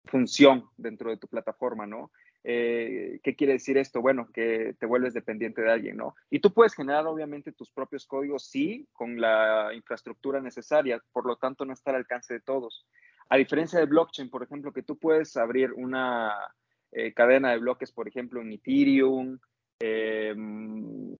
función 0.05 0.63
dentro 0.77 1.09
de 1.09 1.17
tu 1.17 1.27
plataforma, 1.27 1.85
¿no? 1.85 2.09
Eh, 2.45 3.19
¿Qué 3.21 3.35
quiere 3.35 3.53
decir 3.53 3.77
esto? 3.77 4.01
Bueno, 4.01 4.29
que 4.33 4.77
te 4.79 4.85
vuelves 4.85 5.13
dependiente 5.13 5.61
de 5.61 5.71
alguien, 5.71 5.97
¿no? 5.97 6.15
Y 6.29 6.39
tú 6.39 6.53
puedes 6.53 6.73
generar 6.73 7.05
obviamente 7.05 7.51
tus 7.51 7.69
propios 7.69 8.05
códigos, 8.05 8.45
sí, 8.49 8.87
con 8.93 9.19
la 9.19 9.73
infraestructura 9.73 10.39
necesaria, 10.39 11.03
por 11.11 11.25
lo 11.25 11.35
tanto 11.35 11.65
no 11.65 11.73
está 11.73 11.89
al 11.91 11.97
alcance 11.97 12.33
de 12.33 12.39
todos. 12.39 12.87
A 13.27 13.35
diferencia 13.35 13.77
de 13.77 13.87
blockchain, 13.87 14.29
por 14.29 14.41
ejemplo, 14.41 14.71
que 14.71 14.83
tú 14.83 14.97
puedes 14.97 15.35
abrir 15.35 15.73
una, 15.73 16.33
eh, 16.91 17.13
cadena 17.13 17.51
de 17.51 17.59
bloques, 17.59 17.91
por 17.91 18.07
ejemplo, 18.07 18.41
en 18.41 18.53
Ethereum, 18.53 19.39
eh, 19.79 20.35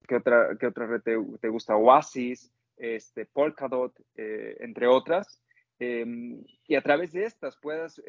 ¿qué, 0.06 0.16
otra, 0.16 0.56
¿qué 0.58 0.66
otra 0.66 0.86
red 0.86 1.02
te, 1.02 1.48
gusta? 1.48 1.76
Oasis, 1.76 2.52
este, 2.76 3.26
Polkadot, 3.26 3.94
eh, 4.16 4.56
entre 4.60 4.86
otras. 4.86 5.42
y 5.78 6.74
a 6.74 6.82
través 6.82 7.12
de 7.12 7.24
estas 7.24 7.56
puedas 7.56 8.02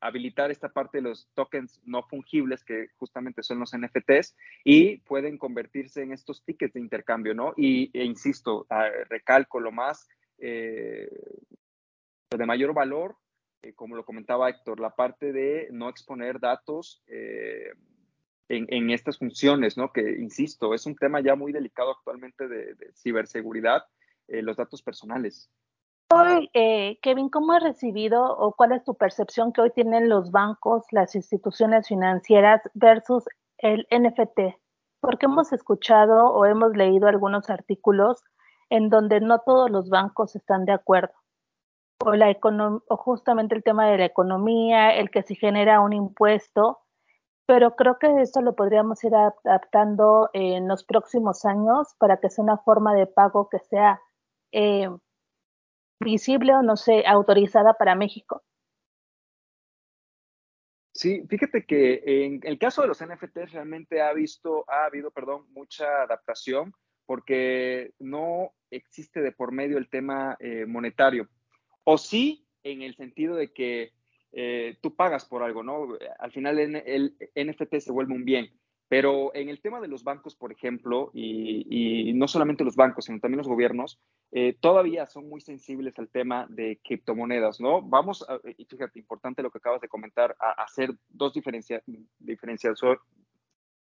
habilitar 0.00 0.52
esta 0.52 0.68
parte 0.68 0.98
de 0.98 1.02
los 1.02 1.28
tokens 1.34 1.80
no 1.84 2.04
fungibles, 2.04 2.62
que 2.62 2.90
justamente 2.96 3.42
son 3.42 3.58
los 3.58 3.72
NFTs, 3.76 4.36
y 4.62 4.98
pueden 4.98 5.36
convertirse 5.36 6.02
en 6.02 6.12
estos 6.12 6.44
tickets 6.44 6.74
de 6.74 6.80
intercambio, 6.80 7.34
¿no? 7.34 7.54
Y, 7.56 7.90
e 7.92 8.04
insisto, 8.04 8.68
recalco 9.08 9.58
lo 9.58 9.72
más, 9.72 10.08
de 10.38 11.08
mayor 12.46 12.72
valor 12.72 13.16
eh, 13.62 13.74
como 13.74 13.94
lo 13.94 14.04
comentaba 14.04 14.50
Héctor, 14.50 14.80
la 14.80 14.90
parte 14.90 15.32
de 15.32 15.68
no 15.70 15.88
exponer 15.88 16.40
datos 16.40 17.02
eh, 17.06 17.70
en, 18.48 18.90
estas 18.90 19.18
funciones, 19.18 19.78
¿no? 19.78 19.92
Que, 19.92 20.18
insisto, 20.18 20.74
es 20.74 20.84
un 20.84 20.96
tema 20.96 21.20
ya 21.20 21.36
muy 21.36 21.52
delicado 21.52 21.92
actualmente 21.92 22.48
de, 22.48 22.76
ciberseguridad, 22.94 23.84
eh, 24.28 24.42
los 24.42 24.56
datos 24.56 24.82
personales. 24.82 25.48
Hoy, 26.12 26.50
Kevin, 27.00 27.30
¿cómo 27.30 27.52
has 27.52 27.62
recibido 27.62 28.36
o 28.36 28.52
cuál 28.52 28.72
es 28.72 28.84
tu 28.84 28.94
percepción 28.94 29.52
que 29.52 29.62
hoy 29.62 29.70
tienen 29.70 30.10
los 30.10 30.30
bancos, 30.30 30.84
las 30.90 31.14
instituciones 31.14 31.88
financieras 31.88 32.60
versus 32.74 33.24
el 33.56 33.86
NFT? 33.90 34.58
Porque 35.00 35.24
hemos 35.24 35.54
escuchado 35.54 36.26
o 36.26 36.44
hemos 36.44 36.76
leído 36.76 37.08
algunos 37.08 37.48
artículos 37.48 38.22
en 38.68 38.90
donde 38.90 39.20
no 39.20 39.38
todos 39.38 39.70
los 39.70 39.88
bancos 39.88 40.36
están 40.36 40.66
de 40.66 40.72
acuerdo 40.72 41.14
o, 42.04 42.14
la 42.14 42.36
o 42.40 42.96
justamente 42.96 43.54
el 43.54 43.62
tema 43.62 43.88
de 43.88 43.98
la 43.98 44.04
economía, 44.04 44.94
el 44.94 45.10
que 45.10 45.22
se 45.22 45.34
genera 45.34 45.80
un 45.80 45.92
impuesto, 45.92 46.80
pero 47.46 47.76
creo 47.76 47.98
que 47.98 48.20
esto 48.20 48.40
lo 48.40 48.54
podríamos 48.54 49.02
ir 49.04 49.12
adaptando 49.14 50.30
en 50.32 50.68
los 50.68 50.84
próximos 50.84 51.44
años 51.44 51.94
para 51.98 52.18
que 52.18 52.30
sea 52.30 52.44
una 52.44 52.58
forma 52.58 52.94
de 52.94 53.06
pago 53.06 53.48
que 53.48 53.58
sea 53.58 54.00
eh, 54.52 54.88
visible 56.00 56.54
o 56.54 56.62
no 56.62 56.76
sé, 56.76 57.04
autorizada 57.06 57.74
para 57.74 57.94
México. 57.94 58.42
Sí, 60.94 61.26
fíjate 61.28 61.64
que 61.64 62.02
en 62.04 62.40
el 62.42 62.58
caso 62.58 62.82
de 62.82 62.88
los 62.88 63.02
NFTs 63.04 63.52
realmente 63.52 64.02
ha 64.02 64.12
visto, 64.12 64.64
ha 64.68 64.84
habido, 64.84 65.10
perdón, 65.10 65.46
mucha 65.50 66.02
adaptación 66.02 66.72
porque 67.06 67.92
no 67.98 68.52
existe 68.70 69.20
de 69.20 69.32
por 69.32 69.52
medio 69.52 69.78
el 69.78 69.88
tema 69.88 70.36
eh, 70.38 70.66
monetario. 70.66 71.28
O 71.84 71.98
sí, 71.98 72.46
en 72.62 72.82
el 72.82 72.94
sentido 72.96 73.34
de 73.34 73.52
que 73.52 73.92
eh, 74.32 74.78
tú 74.80 74.94
pagas 74.94 75.24
por 75.24 75.42
algo, 75.42 75.62
¿no? 75.62 75.88
Al 76.18 76.32
final 76.32 76.58
el, 76.58 77.16
NFT 77.34 77.76
se 77.78 77.92
vuelve 77.92 78.14
un 78.14 78.24
bien. 78.24 78.50
Pero 78.88 79.34
en 79.34 79.48
el 79.48 79.60
tema 79.62 79.80
de 79.80 79.88
los 79.88 80.04
bancos, 80.04 80.36
por 80.36 80.52
ejemplo, 80.52 81.10
y, 81.14 82.12
no 82.14 82.28
solamente 82.28 82.62
los 82.62 82.76
bancos, 82.76 83.06
sino 83.06 83.20
también 83.20 83.38
los 83.38 83.48
gobiernos, 83.48 83.98
eh, 84.32 84.54
todavía 84.60 85.06
son 85.06 85.30
muy 85.30 85.40
sensibles 85.40 85.98
al 85.98 86.10
tema 86.10 86.46
de 86.50 86.78
criptomonedas, 86.84 87.58
¿no? 87.58 87.80
Vamos, 87.80 88.26
y 88.58 88.66
fíjate, 88.66 88.98
importante 88.98 89.42
lo 89.42 89.50
que 89.50 89.58
acabas 89.58 89.80
de 89.80 89.88
comentar, 89.88 90.36
a, 90.38 90.62
hacer 90.62 90.90
dos, 91.08 91.32
diferencia, 91.32 91.82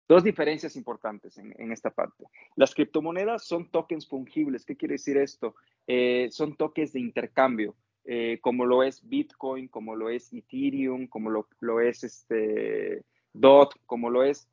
dos 0.07 0.23
diferencias 0.23 0.75
importantes 0.75 1.37
en, 1.37 1.71
esta 1.71 1.89
parte. 1.89 2.25
Las 2.55 2.73
criptomonedas 2.73 3.45
son 3.45 3.69
tokens 3.69 4.07
fungibles. 4.07 4.65
¿Qué 4.65 4.77
quiere 4.77 4.93
decir 4.93 5.17
esto? 5.17 5.55
Eh, 5.87 6.29
son 6.31 6.55
tokens 6.55 6.93
de 6.93 6.99
intercambio. 6.99 7.75
Eh, 8.05 8.39
como 8.41 8.65
lo 8.65 8.83
es 8.83 9.07
Bitcoin, 9.07 9.67
como 9.69 9.95
lo 9.95 10.09
es 10.09 10.33
Ethereum, 10.33 11.07
como 11.07 11.29
lo, 11.29 11.79
es 11.79 12.03
este 12.03 13.03
DOT, 13.33 13.75
como 13.85 14.09
lo 14.09 14.23
es 14.23 14.49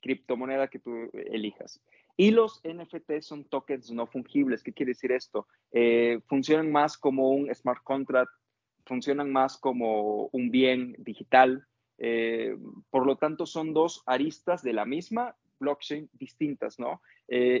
criptomoneda 0.00 0.68
que 0.68 0.80
tú 0.80 1.10
elijas. 1.12 1.80
Y 2.16 2.32
los 2.32 2.60
NFT 2.64 3.20
son 3.20 3.44
tokens 3.44 3.90
no 3.92 4.06
fungibles. 4.06 4.62
¿Qué 4.62 4.72
quiere 4.72 4.90
decir 4.90 5.12
esto? 5.12 5.46
Eh, 5.72 6.20
funcionan 6.26 6.72
más 6.72 6.98
como 6.98 7.30
un 7.30 7.54
smart 7.54 7.82
contract, 7.84 8.32
funcionan 8.84 9.30
más 9.30 9.56
como 9.56 10.26
un 10.32 10.50
bien 10.50 10.96
digital. 10.98 11.66
Eh, 11.98 12.56
por 12.90 13.06
lo 13.06 13.16
tanto, 13.16 13.46
son 13.46 13.72
dos 13.72 14.02
aristas 14.06 14.62
de 14.62 14.72
la 14.72 14.84
misma 14.84 15.36
blockchain 15.60 16.08
distintas, 16.14 16.78
¿no? 16.78 17.02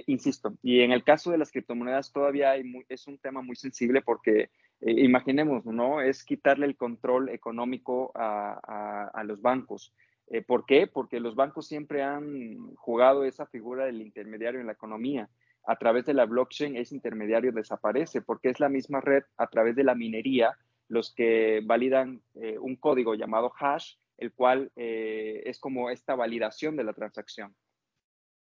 insisto, 0.06 0.54
y 0.62 0.80
en 0.80 0.90
el 0.90 1.04
caso 1.04 1.30
de 1.30 1.38
las 1.38 1.52
criptomonedas 1.52 2.12
todavía 2.12 2.54
es 2.88 3.06
un 3.06 3.18
tema 3.18 3.40
muy 3.40 3.54
sensible 3.54 4.00
porque 4.00 4.50
eh, 4.80 4.92
imaginemos, 4.92 5.64
¿no? 5.66 6.00
Es 6.00 6.24
quitarle 6.24 6.66
el 6.66 6.76
control 6.76 7.28
económico 7.28 8.12
a, 8.14 9.22
los 9.24 9.40
bancos. 9.42 9.92
Eh, 10.28 10.42
¿Por 10.42 10.64
qué? 10.64 10.86
Porque 10.86 11.20
los 11.20 11.34
bancos 11.34 11.66
siempre 11.66 12.02
han 12.02 12.74
jugado 12.76 13.24
esa 13.24 13.46
figura 13.46 13.84
del 13.84 14.00
intermediario 14.00 14.60
en 14.60 14.66
la 14.66 14.72
economía. 14.72 15.28
A 15.66 15.76
través 15.76 16.06
de 16.06 16.14
la 16.14 16.24
blockchain, 16.24 16.76
ese 16.76 16.94
intermediario 16.94 17.52
desaparece 17.52 18.22
porque 18.22 18.48
es 18.48 18.60
la 18.60 18.68
misma 18.68 19.00
red 19.00 19.24
a 19.36 19.48
través 19.48 19.76
de 19.76 19.84
la 19.84 19.94
minería 19.94 20.56
los 20.88 21.14
que 21.14 21.60
validan 21.64 22.22
eh, 22.34 22.58
un 22.58 22.76
código 22.76 23.14
llamado 23.14 23.52
hash, 23.58 23.94
el 24.16 24.32
cual 24.32 24.70
es 24.76 25.58
como 25.60 25.88
esta 25.88 26.14
validación 26.14 26.76
de 26.76 26.84
la 26.84 26.92
transacción. 26.92 27.54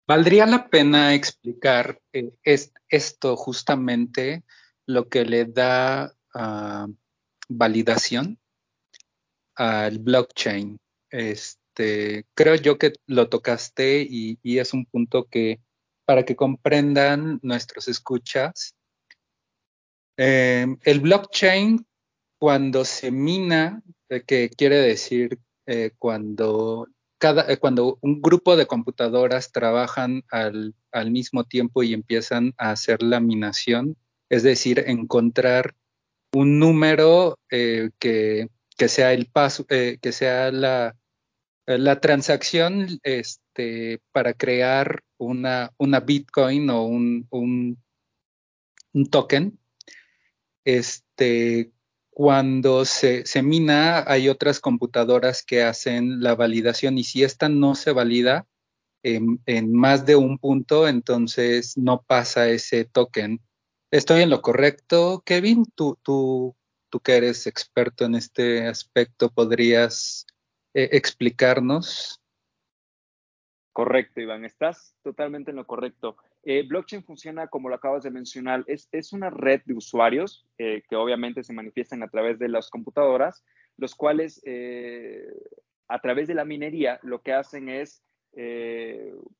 Valdría 0.08 0.44
la 0.46 0.66
pena 0.66 1.14
explicar 1.14 2.00
esto 2.88 3.36
justamente 3.36 4.42
lo 4.84 5.08
que 5.08 5.24
le 5.24 5.44
da 5.44 6.12
validación 7.48 8.38
al 9.56 9.98
blockchain. 9.98 10.78
Este, 11.10 12.24
creo 12.34 12.54
yo 12.54 12.78
que 12.78 12.92
lo 13.06 13.28
tocaste 13.28 14.06
y, 14.08 14.38
es 14.42 14.72
un 14.72 14.86
punto 14.86 15.26
que 15.26 15.60
para 16.06 16.24
que 16.24 16.36
comprendan 16.36 17.38
nuestros 17.42 17.88
escuchas, 17.88 18.74
eh, 20.16 20.66
el 20.82 21.00
blockchain 21.00 21.86
cuando 22.38 22.84
se 22.84 23.10
mina, 23.10 23.82
eh, 24.08 24.22
que 24.22 24.48
quiere 24.48 24.76
decir 24.76 25.38
eh, 25.66 25.92
cuando 25.98 26.88
cada, 27.18 27.54
cuando 27.58 27.98
un 28.00 28.22
grupo 28.22 28.56
de 28.56 28.66
computadoras 28.66 29.52
trabajan 29.52 30.22
al, 30.30 30.74
al, 30.90 31.10
mismo 31.10 31.44
tiempo 31.44 31.82
y 31.82 31.92
empiezan 31.92 32.54
a 32.56 32.70
hacer 32.70 33.02
la 33.02 33.20
minación, 33.20 33.96
es 34.30 34.42
decir, 34.42 34.82
encontrar 34.86 35.74
un 36.32 36.58
número 36.58 37.38
que, 37.48 37.90
que, 37.98 38.88
sea 38.88 39.12
el 39.12 39.26
paso, 39.26 39.66
que 39.66 40.12
sea 40.12 40.50
la, 40.52 40.96
la 41.66 42.00
transacción 42.00 42.98
este, 43.02 44.00
para 44.12 44.34
crear 44.34 45.02
una, 45.18 45.72
una 45.78 46.00
Bitcoin 46.00 46.70
o 46.70 46.84
un, 46.84 47.26
un, 47.30 47.76
token, 49.10 49.58
este, 50.64 51.72
cuando 52.10 52.84
se, 52.84 53.24
se, 53.26 53.42
mina 53.42 54.04
hay 54.06 54.28
otras 54.28 54.60
computadoras 54.60 55.42
que 55.42 55.62
hacen 55.62 56.20
la 56.20 56.34
validación 56.34 56.98
y 56.98 57.04
si 57.04 57.22
esta 57.22 57.48
no 57.48 57.74
se 57.74 57.92
valida 57.92 58.46
en, 59.02 59.40
en 59.46 59.72
más 59.72 60.04
de 60.06 60.16
un 60.16 60.38
punto, 60.38 60.88
entonces 60.88 61.76
no 61.76 62.02
pasa 62.02 62.48
ese 62.48 62.84
token. 62.84 63.40
¿Estoy 63.92 64.22
en 64.22 64.30
lo 64.30 64.40
correcto, 64.40 65.20
Kevin? 65.26 65.64
Tú, 65.74 65.98
tú, 66.04 66.54
tú 66.90 67.00
que 67.00 67.16
eres 67.16 67.48
experto 67.48 68.04
en 68.04 68.14
este 68.14 68.68
aspecto, 68.68 69.30
¿podrías 69.30 70.26
eh, 70.74 70.90
explicarnos? 70.92 72.20
Correcto, 73.72 74.20
Iván, 74.20 74.44
estás 74.44 74.94
totalmente 75.02 75.50
en 75.50 75.56
lo 75.56 75.66
correcto. 75.66 76.16
Eh, 76.44 76.64
blockchain 76.68 77.02
funciona 77.02 77.48
como 77.48 77.68
lo 77.68 77.74
acabas 77.74 78.04
de 78.04 78.12
mencionar, 78.12 78.62
es, 78.68 78.88
es 78.92 79.12
una 79.12 79.28
red 79.28 79.60
de 79.64 79.74
usuarios 79.74 80.46
eh, 80.56 80.84
que 80.88 80.94
obviamente 80.94 81.42
se 81.42 81.52
manifiestan 81.52 82.04
a 82.04 82.08
través 82.08 82.38
de 82.38 82.48
las 82.48 82.70
computadoras, 82.70 83.42
los 83.76 83.96
cuales 83.96 84.40
a 85.88 86.00
través 86.00 86.28
de 86.28 86.34
la 86.34 86.44
minería 86.44 87.00
lo 87.02 87.22
que 87.22 87.32
hacen 87.32 87.68
es 87.68 88.04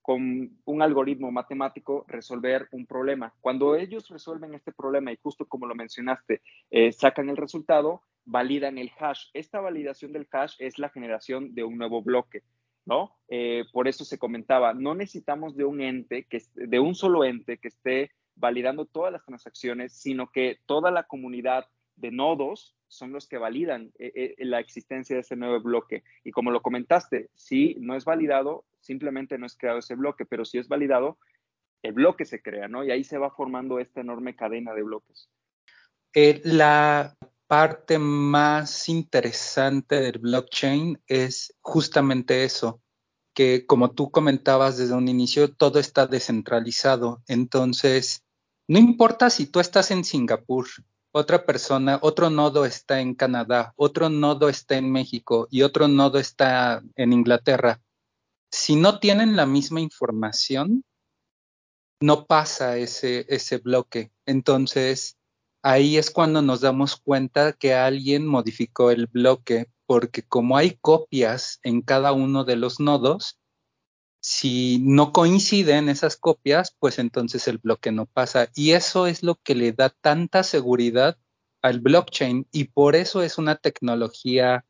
con 0.03 0.59
un 0.65 0.83
algoritmo 0.83 1.31
matemático 1.31 2.05
resolver 2.09 2.69
un 2.73 2.87
problema. 2.87 3.33
Cuando 3.41 3.77
ellos 3.77 4.09
resuelven 4.09 4.55
este 4.55 4.73
problema 4.73 5.13
y 5.13 5.19
justo 5.23 5.47
como 5.47 5.67
lo 5.67 5.75
mencionaste, 5.75 6.43
sacan 6.93 7.31
el 7.31 7.37
resultado, 7.37 8.03
validan 8.25 8.79
el 8.79 8.91
hash. 8.99 9.27
Esta 9.35 9.61
validación 9.61 10.13
del 10.13 10.29
hash 10.31 10.55
es 10.59 10.79
la 10.79 10.89
generación 10.89 11.55
de 11.55 11.65
un 11.65 11.79
nuevo 11.79 12.03
bloque, 12.03 12.43
¿no? 12.85 13.17
Eh, 13.29 13.65
por 13.73 13.89
eso 13.89 14.05
se 14.05 14.19
comentaba, 14.19 14.75
no 14.75 14.95
necesitamos 14.95 15.57
de 15.57 15.65
un 15.65 15.81
ente, 15.81 16.25
que, 16.25 16.43
de 16.55 16.81
un 16.81 16.95
solo 16.95 17.25
ente 17.25 17.59
que 17.59 17.69
esté 17.69 18.11
validando 18.37 18.87
todas 18.87 19.13
las 19.13 19.25
transacciones, 19.25 19.93
sino 19.93 20.31
que 20.31 20.59
toda 20.67 20.91
la 20.91 21.05
comunidad 21.05 21.67
de 21.97 22.11
nodos 22.11 22.77
son 22.89 23.13
los 23.13 23.29
que 23.29 23.39
validan 23.39 23.93
eh, 23.99 24.35
eh, 24.39 24.45
la 24.45 24.61
existencia 24.61 25.15
de 25.15 25.21
ese 25.21 25.37
nuevo 25.37 25.61
bloque. 25.61 26.03
Y 26.25 26.31
como 26.31 26.51
lo 26.51 26.63
comentaste, 26.63 27.29
si 27.35 27.77
no 27.81 27.95
es 27.95 28.05
validado, 28.05 28.65
simplemente 28.81 29.39
no 29.39 29.47
es 29.47 29.57
creado 29.57 29.79
ese 29.79 29.95
bloque, 29.95 30.25
pero 30.25 30.45
si 30.45 30.59
es 30.59 30.69
validado, 30.69 31.19
el 31.83 31.93
bloque 31.93 32.25
se 32.25 32.43
crea, 32.43 32.69
¿no? 32.69 32.85
Y 32.85 32.91
ahí 32.91 33.05
se 33.05 33.19
va 33.19 33.31
formando 33.31 33.79
esta 33.79 34.01
enorme 34.01 34.37
cadena 34.37 34.75
de 34.75 34.83
bloques. 34.83 35.31
la 36.45 37.17
parte 37.47 37.99
más 37.99 38.89
interesante 38.89 40.01
del 40.01 40.19
blockchain 40.19 41.03
es 41.07 41.55
justamente 41.61 42.45
eso, 42.45 42.81
que 43.35 43.67
como 43.67 43.91
tú 43.91 44.11
comentabas 44.11 44.77
desde 44.77 44.95
un 44.95 45.09
inicio, 45.09 45.53
todo 45.53 45.81
está 45.81 46.07
descentralizado. 46.07 47.23
Entonces, 47.27 48.25
no 48.69 48.79
importa 48.79 49.31
si 49.31 49.47
tú 49.47 49.59
estás 49.59 49.91
en 49.91 50.05
Singapur, 50.05 50.67
otra 51.13 51.45
persona, 51.45 51.99
otro 52.03 52.31
nodo 52.31 52.65
está 52.65 53.01
en 53.01 53.17
Canadá, 53.17 53.73
otro 53.75 54.09
nodo 54.09 54.49
está 54.49 54.77
en 54.77 54.93
México 54.93 55.49
y 55.51 55.63
otro 55.63 55.89
nodo 55.89 56.21
está 56.21 56.83
en 56.95 57.13
Inglaterra. 57.13 57.81
Si 58.51 58.77
no 58.77 58.99
tienen 58.99 59.37
la 59.37 59.47
misma 59.47 59.81
información, 59.81 60.85
no 62.01 62.27
pasa 62.27 62.79
ese, 62.79 63.27
ese 63.29 63.59
bloque. 63.59 64.11
Entonces, 64.27 65.17
ahí 65.63 65.97
es 65.97 66.11
cuando 66.11 66.43
nos 66.43 66.61
damos 66.61 66.97
cuenta 66.97 67.53
que 67.53 67.75
alguien 67.75 68.27
modificó 68.27 68.91
el 68.91 69.07
bloque, 69.07 69.71
porque 69.87 70.23
como 70.23 70.57
hay 70.57 70.79
copias 70.81 71.61
en 71.63 71.83
cada 71.83 72.13
uno 72.13 72.45
de 72.45 72.57
los 72.57 72.81
nodos, 72.81 73.39
si 74.21 74.79
no 74.83 75.13
coinciden 75.13 75.89
esas 75.89 76.17
copias, 76.17 76.77
pues 76.79 76.99
entonces 76.99 77.49
el 77.49 77.59
bloque 77.59 77.91
no 77.91 78.07
pasa. 78.07 78.51
Y 78.55 78.73
eso 78.73 79.07
es 79.07 79.23
lo 79.23 79.37
que 79.37 79.55
le 79.55 79.73
da 79.73 79.91
tanta 79.91 80.43
seguridad 80.43 81.19
al 81.63 81.81
blockchain 81.81 82.47
y 82.53 82.65
por 82.65 82.97
eso 82.97 83.23
es 83.23 83.39
una 83.39 83.57
tecnología 83.57 84.65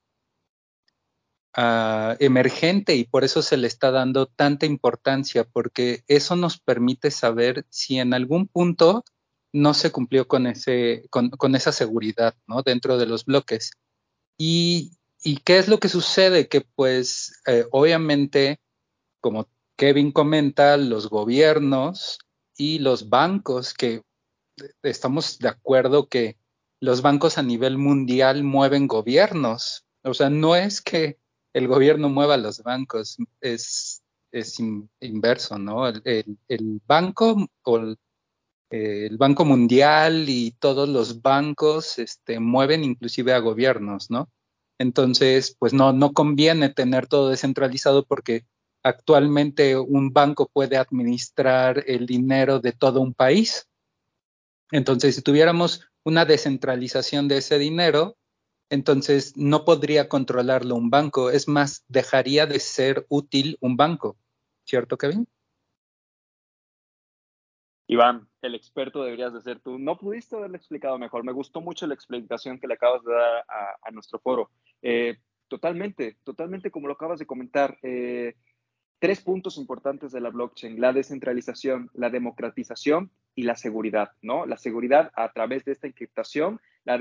uh, 1.56 2.16
emergente 2.18 2.96
y 2.96 3.04
por 3.04 3.24
eso 3.24 3.42
se 3.42 3.56
le 3.56 3.66
está 3.66 3.90
dando 3.90 4.26
tanta 4.26 4.66
importancia, 4.66 5.44
porque 5.44 6.04
eso 6.08 6.36
nos 6.36 6.58
permite 6.58 7.10
saber 7.10 7.66
si 7.70 7.98
en 7.98 8.14
algún 8.14 8.46
punto 8.46 9.04
no 9.52 9.74
se 9.74 9.90
cumplió 9.90 10.28
con, 10.28 10.46
ese, 10.46 11.06
con, 11.10 11.30
con 11.30 11.54
esa 11.54 11.72
seguridad 11.72 12.34
¿no? 12.46 12.62
dentro 12.62 12.98
de 12.98 13.06
los 13.06 13.24
bloques. 13.24 13.72
Y, 14.38 14.92
y, 15.22 15.38
qué 15.38 15.58
es 15.58 15.68
lo 15.68 15.78
que 15.80 15.88
sucede? 15.88 16.48
Que 16.48 16.62
pues 16.62 17.40
eh, 17.46 17.66
obviamente, 17.72 18.60
como 19.20 19.48
Kevin 19.76 20.12
comenta, 20.12 20.76
los 20.76 21.10
gobiernos 21.10 22.18
y 22.56 22.78
los 22.78 23.08
bancos, 23.08 23.74
que 23.74 24.02
estamos 24.82 25.38
de 25.38 25.48
acuerdo 25.48 26.08
que 26.08 26.38
los 26.80 27.02
bancos 27.02 27.38
a 27.38 27.42
nivel 27.42 27.76
mundial 27.76 28.44
mueven 28.44 28.86
gobiernos. 28.86 29.84
O 30.02 30.14
sea, 30.14 30.30
no 30.30 30.56
es 30.56 30.80
que 30.80 31.18
el 31.52 31.68
gobierno 31.68 32.08
mueva 32.08 32.36
los 32.36 32.62
bancos, 32.62 33.18
es, 33.40 34.02
es 34.32 34.58
inverso, 35.00 35.58
¿no? 35.58 35.88
El, 35.88 36.80
banco 36.86 37.48
o 37.62 37.78
eh, 38.70 39.06
el 39.06 39.16
Banco 39.16 39.44
Mundial 39.44 40.28
y 40.28 40.52
todos 40.52 40.88
los 40.88 41.22
bancos 41.22 41.98
este, 41.98 42.38
mueven 42.38 42.84
inclusive 42.84 43.32
a 43.32 43.38
gobiernos, 43.38 44.10
¿no? 44.10 44.30
Entonces, 44.78 45.56
pues 45.58 45.74
no, 45.74 45.92
no 45.92 46.12
conviene 46.12 46.70
tener 46.70 47.06
todo 47.06 47.28
descentralizado 47.28 48.06
porque 48.06 48.46
actualmente 48.82 49.76
un 49.76 50.12
banco 50.12 50.48
puede 50.50 50.76
administrar 50.76 51.84
el 51.86 52.06
dinero 52.06 52.60
de 52.60 52.72
todo 52.72 53.00
un 53.00 53.12
país. 53.12 53.68
Entonces, 54.70 55.16
si 55.16 55.22
tuviéramos 55.22 55.90
una 56.04 56.24
descentralización 56.24 57.28
de 57.28 57.38
ese 57.38 57.58
dinero, 57.58 58.16
entonces 58.70 59.36
no 59.36 59.64
podría 59.64 60.08
controlarlo 60.08 60.76
un 60.76 60.90
banco. 60.90 61.30
Es 61.30 61.48
más, 61.48 61.84
dejaría 61.88 62.46
de 62.46 62.60
ser 62.60 63.04
útil 63.08 63.58
un 63.60 63.76
banco. 63.76 64.16
¿Cierto, 64.64 64.96
Kevin? 64.96 65.26
Iván, 67.88 68.28
el 68.40 68.54
experto 68.54 69.02
deberías 69.02 69.34
de 69.34 69.40
ser 69.40 69.58
tú. 69.58 69.76
No 69.76 69.98
pudiste 69.98 70.36
haberlo 70.36 70.56
explicado 70.56 70.96
mejor. 70.96 71.24
Me 71.24 71.32
gustó 71.32 71.60
mucho 71.60 71.88
la 71.88 71.94
explicación 71.94 72.60
que 72.60 72.68
le 72.68 72.74
acabas 72.74 73.02
de 73.02 73.12
dar 73.12 73.44
a, 73.82 73.90
nuestro 73.90 74.20
foro. 74.20 74.50
Eh, 74.80 75.18
totalmente, 75.48 76.16
totalmente 76.22 76.70
como 76.70 76.86
lo 76.86 76.94
acabas 76.94 77.18
de 77.18 77.26
comentar. 77.26 77.76
Eh, 77.82 78.36
tres 79.00 79.20
puntos 79.22 79.56
importantes 79.56 80.12
de 80.12 80.20
la 80.20 80.28
blockchain, 80.28 80.80
la 80.80 80.92
descentralización, 80.92 81.90
la 81.94 82.10
democratización 82.10 83.10
y 83.34 83.42
la 83.42 83.56
seguridad, 83.56 84.10
¿no? 84.22 84.46
La 84.46 84.58
seguridad 84.58 85.10
a 85.16 85.32
través 85.32 85.64
de 85.64 85.72
esta 85.72 85.86
encriptación, 85.86 86.60
la 86.84 86.98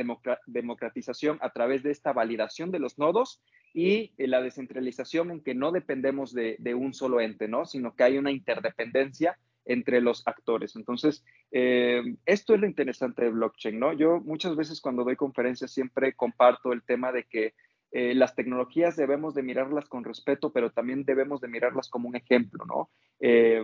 democratización 0.48 1.38
a 1.42 1.52
través 1.52 1.84
de 1.84 1.92
esta 1.92 2.14
validación 2.14 2.72
de 2.72 2.80
los 2.80 2.98
nodos 2.98 3.42
y 3.74 4.14
eh, 4.18 4.28
la 4.28 4.42
descentralización 4.42 5.30
en 5.30 5.42
que 5.42 5.54
no 5.54 5.72
dependemos 5.72 6.34
de, 6.34 6.56
de 6.60 6.74
un 6.74 6.94
solo 6.94 7.20
ente, 7.20 7.48
¿no? 7.48 7.66
Sino 7.66 7.94
que 7.96 8.04
hay 8.04 8.18
una 8.18 8.32
interdependencia 8.32 9.38
entre 9.66 10.02
los 10.02 10.26
actores. 10.26 10.76
Entonces, 10.76 11.24
eh, 11.52 12.02
esto 12.26 12.56
es 12.56 12.62
lo 12.62 12.66
interesante 12.66 13.24
de 13.24 13.30
blockchain, 13.30 13.78
¿no? 13.78 13.94
Yo 13.94 14.20
muchas 14.22 14.56
veces 14.56 14.82
cuando 14.82 15.04
doy 15.04 15.16
conferencias 15.16 15.72
siempre 15.72 16.14
comparto 16.14 16.74
el 16.74 16.82
tema 16.82 17.12
de 17.12 17.26
que 17.26 17.54
eh, 17.92 18.14
las 18.14 18.36
tecnologías 18.36 18.96
debemos 18.96 19.34
de 19.34 19.44
mirarlas 19.44 19.90
con 19.90 20.04
respeto, 20.04 20.52
pero 20.52 20.72
también 20.72 21.06
debemos 21.06 21.42
de 21.42 21.48
mirarlas 21.48 21.90
como 21.90 22.08
un 22.08 22.16
ejemplo, 22.16 22.66
¿no? 22.66 22.90
Eh, 23.20 23.64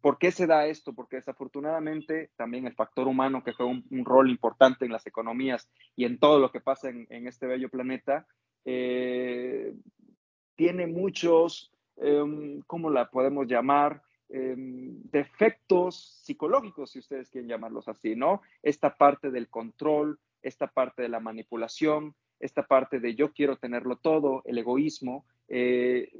¿Por 0.00 0.18
qué 0.18 0.30
se 0.30 0.46
da 0.46 0.66
esto? 0.66 0.94
Porque 0.94 1.16
desafortunadamente 1.16 2.30
también 2.36 2.66
el 2.66 2.74
factor 2.74 3.08
humano, 3.08 3.42
que 3.42 3.52
juega 3.52 3.72
un, 3.72 4.04
rol 4.04 4.30
importante 4.30 4.84
en 4.84 4.92
las 4.92 5.06
economías 5.06 5.68
y 5.96 6.04
en 6.04 6.18
todo 6.18 6.38
lo 6.38 6.52
que 6.52 6.60
pasa 6.60 6.88
en, 6.88 7.26
este 7.26 7.46
bello 7.46 7.68
planeta, 7.68 8.26
tiene 8.64 9.76
muchos, 10.86 11.72
¿cómo 12.66 12.90
la 12.90 13.10
podemos 13.10 13.46
llamar? 13.46 14.02
Em, 14.28 15.02
defectos 15.10 16.20
psicológicos, 16.24 16.90
si 16.90 16.98
ustedes 16.98 17.30
quieren 17.30 17.48
llamarlos 17.48 17.88
así, 17.88 18.16
¿no? 18.16 18.42
Esta 18.62 18.96
parte 18.96 19.30
del 19.30 19.48
control, 19.48 20.18
esta 20.42 20.66
parte 20.66 21.02
de 21.02 21.08
la 21.08 21.20
manipulación, 21.20 22.14
esta 22.40 22.66
parte 22.66 23.00
de 23.00 23.14
yo 23.14 23.32
quiero 23.32 23.56
tenerlo 23.56 23.96
todo, 23.96 24.42
el 24.44 24.58
egoísmo, 24.58 25.24
eh, 25.48 26.10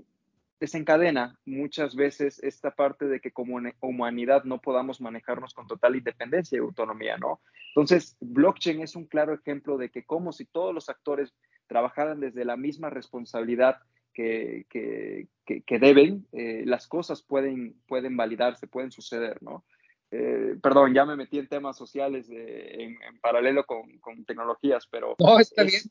desencadena 0.60 1.38
muchas 1.44 1.94
veces 1.94 2.42
esta 2.42 2.70
parte 2.70 3.06
de 3.06 3.20
que 3.20 3.32
como 3.32 3.60
humanidad 3.80 4.44
no 4.44 4.60
podamos 4.60 5.00
manejarnos 5.00 5.52
con 5.52 5.66
total 5.66 5.96
independencia 5.96 6.56
y 6.56 6.60
autonomía, 6.60 7.18
¿no? 7.18 7.40
Entonces, 7.68 8.16
blockchain 8.20 8.80
es 8.80 8.96
un 8.96 9.04
claro 9.06 9.34
ejemplo 9.34 9.76
de 9.76 9.90
que 9.90 10.04
como 10.04 10.32
si 10.32 10.44
todos 10.46 10.72
los 10.72 10.88
actores 10.88 11.34
trabajaran 11.66 12.20
desde 12.20 12.44
la 12.44 12.56
misma 12.56 12.88
responsabilidad 12.88 13.78
que, 14.14 14.66
que, 14.70 15.78
deben, 15.78 16.26
eh, 16.32 16.62
las 16.64 16.86
cosas 16.86 17.22
pueden, 17.22 17.74
pueden 17.88 18.16
validarse, 18.16 18.68
pueden 18.68 18.92
suceder, 18.92 19.42
¿no? 19.42 19.64
Eh, 20.12 20.56
perdón, 20.62 20.94
ya 20.94 21.04
me 21.04 21.16
metí 21.16 21.40
en 21.40 21.48
temas 21.48 21.76
sociales 21.76 22.28
en, 22.30 22.96
paralelo 23.20 23.66
con, 23.66 23.98
con, 23.98 24.24
tecnologías, 24.24 24.86
pero... 24.86 25.16
No, 25.18 25.40
está 25.40 25.64
bien 25.64 25.82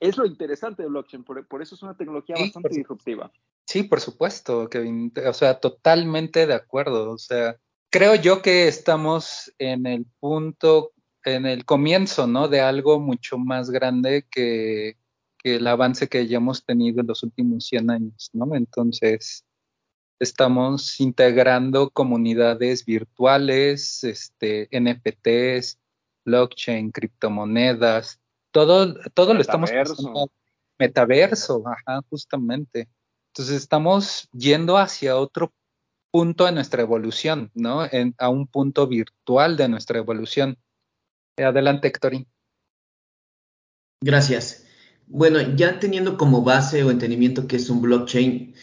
es 0.00 0.16
lo 0.16 0.26
interesante 0.26 0.82
de 0.82 0.88
blockchain, 0.88 1.24
por, 1.24 1.62
eso 1.62 1.74
es 1.74 1.82
una 1.82 1.96
tecnología 1.96 2.36
bastante 2.38 2.68
disruptiva. 2.70 3.30
Sí, 3.66 3.82
por 3.82 4.00
supuesto, 4.00 4.68
Kevin. 4.68 5.12
O 5.26 5.32
sea, 5.32 5.60
totalmente 5.60 6.46
de 6.46 6.54
acuerdo. 6.54 7.10
O 7.10 7.18
sea, 7.18 7.56
creo 7.90 8.14
yo 8.14 8.42
que 8.42 8.68
estamos 8.68 9.52
en 9.58 9.86
el 9.86 10.06
punto, 10.20 10.92
en 11.24 11.46
el 11.46 11.64
comienzo, 11.64 12.26
¿no? 12.26 12.48
De 12.48 12.60
algo 12.60 13.00
mucho 13.00 13.38
más 13.38 13.70
grande 13.70 14.26
que, 14.30 14.96
que 15.38 15.56
el 15.56 15.66
avance 15.66 16.08
que 16.08 16.18
hayamos 16.18 16.64
tenido 16.64 17.00
en 17.00 17.06
los 17.06 17.22
últimos 17.22 17.66
100 17.66 17.90
años, 17.90 18.30
¿no? 18.32 18.54
Entonces, 18.54 19.44
estamos 20.18 21.00
integrando 21.00 21.90
comunidades 21.90 22.84
virtuales, 22.84 24.02
este, 24.04 24.68
NFTs, 24.72 25.78
blockchain, 26.24 26.90
criptomonedas, 26.90 28.20
todo, 28.66 28.94
todo 29.14 29.34
lo 29.34 29.40
estamos 29.40 29.70
pasando. 29.70 30.30
Metaverso, 30.78 31.64
ajá, 31.66 32.00
justamente. 32.08 32.88
Entonces 33.32 33.56
estamos 33.56 34.28
yendo 34.32 34.78
hacia 34.78 35.16
otro 35.16 35.52
punto 36.10 36.46
de 36.46 36.52
nuestra 36.52 36.82
evolución, 36.82 37.50
¿no? 37.54 37.82
a 38.18 38.28
un 38.28 38.46
punto 38.46 38.86
virtual 38.86 39.56
de 39.56 39.68
nuestra 39.68 39.98
evolución. 39.98 40.58
Adelante, 41.36 41.88
Héctorín. 41.88 42.26
Gracias. 44.00 44.64
Bueno, 45.06 45.40
ya 45.56 45.78
teniendo 45.80 46.16
como 46.16 46.42
base 46.42 46.84
o 46.84 46.90
entendimiento 46.90 47.46
que 47.46 47.56
es 47.56 47.70
un 47.70 47.80
blockchain, 47.80 48.54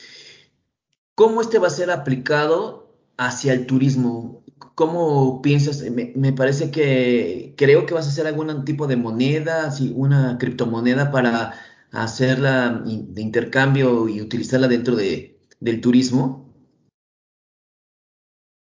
¿cómo 1.16 1.42
este 1.42 1.60
va 1.60 1.68
a 1.68 1.72
ser 1.72 1.92
aplicado 1.92 2.85
hacia 3.18 3.54
el 3.54 3.66
turismo? 3.66 4.44
¿Cómo 4.76 5.42
piensas? 5.42 5.84
Me, 5.90 6.34
parece 6.34 6.72
que 6.72 7.54
creo 7.58 7.86
que 7.86 7.94
vas 7.94 8.08
a 8.08 8.10
hacer 8.10 8.28
algún 8.28 8.66
tipo 8.66 8.88
de 8.88 8.98
moneda, 8.98 9.68
así, 9.68 9.94
una 9.96 10.38
criptomoneda 10.38 11.12
para 11.12 11.54
hacerla 11.92 12.84
de 12.86 13.22
intercambio 13.22 14.10
y 14.10 14.22
utilizarla 14.22 14.68
dentro 14.68 14.96
de, 14.96 15.40
del 15.60 15.82
turismo. 15.82 16.46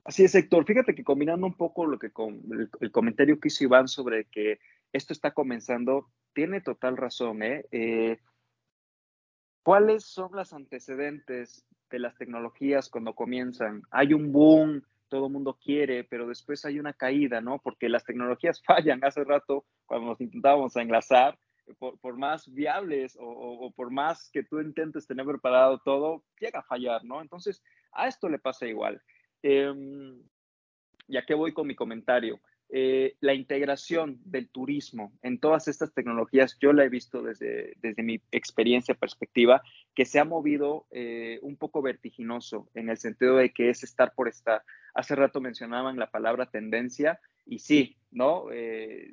Así 0.08 0.24
es, 0.24 0.34
Héctor. 0.34 0.64
Fíjate 0.64 0.94
que 0.94 1.04
combinando 1.04 1.46
un 1.46 1.54
poco 1.54 1.84
lo 1.84 1.98
que 1.98 2.10
con 2.10 2.42
el, 2.80 2.90
comentario 2.90 3.38
que 3.38 3.48
hizo 3.48 3.64
Iván 3.64 3.88
sobre 3.88 4.24
que 4.24 4.58
esto 4.92 5.12
está 5.12 5.34
comenzando, 5.34 6.10
tiene 6.32 6.62
total 6.62 6.96
razón. 6.96 7.42
¿eh? 7.42 7.66
Eh, 7.72 8.18
¿Cuáles 9.62 10.04
son 10.04 10.30
los 10.32 10.54
antecedentes 10.54 11.66
de 11.90 11.98
las 11.98 12.16
tecnologías 12.16 12.88
cuando 12.88 13.14
comienzan? 13.14 13.82
Hay 13.90 14.12
un 14.14 14.32
boom, 14.32 14.82
todo 15.08 15.26
el 15.26 15.32
mundo 15.32 15.58
quiere, 15.62 16.04
pero 16.04 16.26
después 16.26 16.64
hay 16.64 16.78
una 16.78 16.92
caída, 16.92 17.40
¿no? 17.40 17.58
Porque 17.58 17.88
las 17.88 18.04
tecnologías 18.04 18.62
fallan. 18.66 19.04
Hace 19.04 19.24
rato, 19.24 19.64
cuando 19.86 20.08
nos 20.08 20.20
intentábamos 20.20 20.76
enlazar, 20.76 21.38
por, 21.78 22.16
más 22.16 22.50
viables 22.52 23.16
o, 23.20 23.70
por 23.76 23.90
más 23.90 24.30
que 24.32 24.42
tú 24.42 24.58
intentes 24.60 25.06
tener 25.06 25.26
preparado 25.26 25.78
todo, 25.78 26.24
llega 26.40 26.60
a 26.60 26.64
fallar, 26.64 27.04
¿no? 27.04 27.20
Entonces, 27.20 27.62
a 27.92 28.08
esto 28.08 28.28
le 28.28 28.38
pasa 28.38 28.66
igual. 28.66 29.02
Eh, 29.42 29.70
ya 31.08 31.24
que 31.24 31.34
voy 31.34 31.52
con 31.52 31.66
mi 31.66 31.74
comentario, 31.74 32.40
eh, 32.70 33.16
la 33.20 33.32
integración 33.32 34.20
del 34.24 34.50
turismo 34.50 35.12
en 35.22 35.40
todas 35.40 35.68
estas 35.68 35.94
tecnologías, 35.94 36.58
yo 36.60 36.74
la 36.74 36.84
he 36.84 36.90
visto 36.90 37.22
desde, 37.22 37.72
desde 37.80 38.02
mi 38.02 38.20
experiencia, 38.30 38.94
perspectiva, 38.94 39.62
que 39.98 40.04
se 40.04 40.20
ha 40.20 40.24
movido 40.24 40.86
eh, 40.92 41.40
un 41.42 41.56
poco 41.56 41.82
vertiginoso 41.82 42.70
en 42.74 42.88
el 42.88 42.98
sentido 42.98 43.34
de 43.34 43.52
que 43.52 43.68
es 43.68 43.82
estar 43.82 44.14
por 44.14 44.28
estar. 44.28 44.62
Hace 44.94 45.16
rato 45.16 45.40
mencionaban 45.40 45.98
la 45.98 46.08
palabra 46.08 46.48
tendencia 46.48 47.18
y 47.44 47.58
sí, 47.58 47.98
¿no? 48.12 48.44
Eh, 48.52 49.12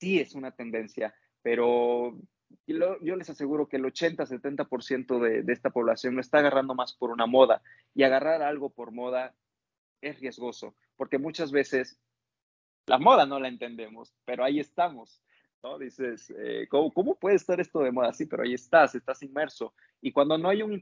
sí 0.00 0.18
es 0.18 0.34
una 0.34 0.50
tendencia, 0.50 1.14
pero 1.40 2.18
yo 2.66 3.14
les 3.14 3.30
aseguro 3.30 3.68
que 3.68 3.76
el 3.76 3.84
80-70% 3.84 5.20
de, 5.20 5.44
de 5.44 5.52
esta 5.52 5.70
población 5.70 6.16
lo 6.16 6.20
está 6.20 6.38
agarrando 6.38 6.74
más 6.74 6.94
por 6.94 7.10
una 7.10 7.26
moda 7.26 7.62
y 7.94 8.02
agarrar 8.02 8.42
algo 8.42 8.70
por 8.70 8.90
moda 8.90 9.36
es 10.00 10.18
riesgoso, 10.18 10.74
porque 10.96 11.18
muchas 11.18 11.52
veces 11.52 12.00
la 12.86 12.98
moda 12.98 13.24
no 13.24 13.38
la 13.38 13.46
entendemos, 13.46 14.12
pero 14.24 14.42
ahí 14.42 14.58
estamos, 14.58 15.22
¿no? 15.62 15.78
Dices, 15.78 16.32
eh, 16.36 16.66
¿cómo, 16.68 17.14
puede 17.14 17.36
estar 17.36 17.60
esto 17.60 17.80
de 17.80 17.92
moda? 17.92 18.12
Sí, 18.12 18.26
pero 18.26 18.42
ahí 18.42 18.54
estás, 18.54 18.94
estás 18.94 19.22
inmerso. 19.22 19.74
Y 20.00 20.12
cuando 20.12 20.36
no 20.38 20.48
hay 20.48 20.62
un 20.62 20.72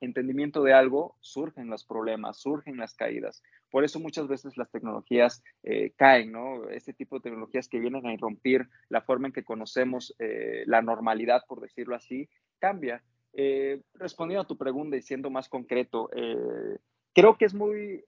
entendimiento 0.00 0.62
de 0.62 0.72
algo, 0.72 1.16
surgen 1.20 1.68
los 1.68 1.84
problemas, 1.84 2.38
surgen 2.38 2.76
las 2.78 2.94
caídas. 2.94 3.42
Por 3.70 3.84
eso 3.84 4.00
muchas 4.00 4.26
veces 4.26 4.56
las 4.56 4.70
tecnologías 4.70 5.42
eh, 5.62 5.92
caen, 5.96 6.32
¿no? 6.32 6.68
Este 6.70 6.94
tipo 6.94 7.16
de 7.16 7.22
tecnologías 7.22 7.68
que 7.68 7.80
vienen 7.80 8.06
a 8.06 8.14
irrumpir 8.14 8.68
la 8.88 9.02
forma 9.02 9.28
en 9.28 9.32
que 9.32 9.44
conocemos 9.44 10.14
eh, 10.18 10.62
la 10.66 10.80
normalidad, 10.80 11.42
por 11.46 11.60
decirlo 11.60 11.94
así, 11.94 12.28
cambia. 12.58 13.02
respondiendo 13.94 14.42
a 14.42 14.46
tu 14.46 14.56
pregunta 14.56 14.96
y 14.96 15.02
siendo 15.02 15.30
más 15.30 15.48
concreto, 15.48 16.10
creo 17.14 17.36
que 17.36 17.44
es 17.44 17.54
muy, 17.54 18.04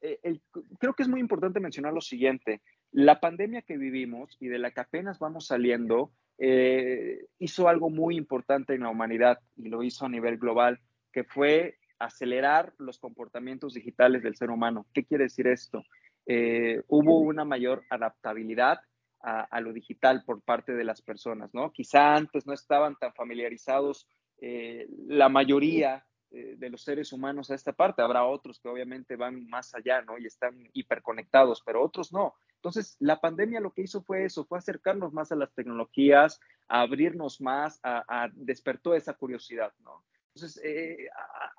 creo 0.78 0.94
que 0.94 1.02
es 1.02 1.08
muy 1.08 1.20
importante 1.20 1.60
mencionar 1.60 1.92
lo 1.92 2.00
siguiente. 2.00 2.60
La 2.92 3.20
pandemia 3.20 3.62
que 3.62 3.76
vivimos 3.76 4.36
y 4.40 4.48
de 4.48 4.58
la 4.58 4.70
que 4.70 4.80
apenas 4.80 5.18
vamos 5.18 5.46
saliendo 5.46 6.12
eh, 6.42 7.26
hizo 7.38 7.68
algo 7.68 7.90
muy 7.90 8.16
importante 8.16 8.74
en 8.74 8.82
la 8.82 8.88
humanidad 8.88 9.40
y 9.56 9.68
lo 9.68 9.82
hizo 9.82 10.06
a 10.06 10.08
nivel 10.08 10.38
global, 10.38 10.80
que 11.12 11.22
fue 11.22 11.76
acelerar 11.98 12.72
los 12.78 12.98
comportamientos 12.98 13.74
digitales 13.74 14.22
del 14.22 14.36
ser 14.36 14.50
humano. 14.50 14.86
¿Qué 14.94 15.04
quiere 15.04 15.24
decir 15.24 15.46
esto? 15.46 15.84
Eh, 16.24 16.82
hubo 16.88 17.18
una 17.18 17.44
mayor 17.44 17.84
adaptabilidad 17.90 18.80
a, 19.22 19.60
lo 19.60 19.74
digital 19.74 20.24
por 20.24 20.40
parte 20.40 20.72
de 20.72 20.82
las 20.82 21.02
personas, 21.02 21.52
¿no? 21.52 21.72
Quizá 21.72 22.14
antes 22.14 22.46
no 22.46 22.54
estaban 22.54 22.96
tan 22.96 23.12
familiarizados 23.12 24.08
eh, 24.40 24.88
la 25.06 25.28
mayoría 25.28 26.06
de 26.30 26.70
los 26.70 26.82
seres 26.82 27.12
humanos 27.12 27.50
a 27.50 27.54
esta 27.54 27.72
parte. 27.72 28.02
Habrá 28.02 28.24
otros 28.24 28.60
que 28.60 28.68
obviamente 28.68 29.16
van 29.16 29.48
más 29.48 29.74
allá, 29.74 30.02
¿no? 30.02 30.18
Y 30.18 30.26
están 30.26 30.68
hiperconectados, 30.72 31.62
pero 31.64 31.82
otros 31.82 32.12
no. 32.12 32.34
Entonces, 32.60 32.96
la 33.00 33.18
pandemia 33.20 33.58
lo 33.58 33.72
que 33.72 33.80
hizo 33.80 34.02
fue 34.02 34.26
eso, 34.26 34.44
fue 34.44 34.58
acercarnos 34.58 35.14
más 35.14 35.32
a 35.32 35.36
las 35.36 35.54
tecnologías, 35.54 36.40
a 36.68 36.82
abrirnos 36.82 37.40
más, 37.40 37.80
a, 37.82 38.28
despertó 38.34 38.94
esa 38.94 39.14
curiosidad, 39.14 39.72
¿no? 39.82 40.04
Entonces, 40.34 40.62
eh, 40.62 41.08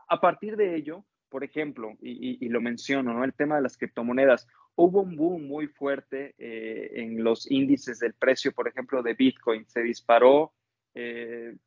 a, 0.07 0.21
partir 0.21 0.55
de 0.55 0.75
ello, 0.75 1.03
por 1.27 1.43
ejemplo, 1.43 1.97
y, 2.01 2.47
lo 2.49 2.61
menciono, 2.61 3.13
¿no? 3.13 3.23
El 3.23 3.33
tema 3.33 3.55
de 3.55 3.63
las 3.63 3.77
criptomonedas. 3.77 4.47
Hubo 4.75 5.01
un 5.01 5.15
boom 5.15 5.47
muy 5.47 5.67
fuerte 5.67 6.35
eh, 6.37 6.91
en 7.01 7.23
los 7.23 7.49
índices 7.49 7.97
del 7.97 8.13
precio, 8.13 8.51
por 8.51 8.67
ejemplo, 8.67 9.01
de 9.01 9.15
Bitcoin. 9.15 9.65
Se 9.67 9.81
disparó 9.81 10.53
eh, 10.93 11.57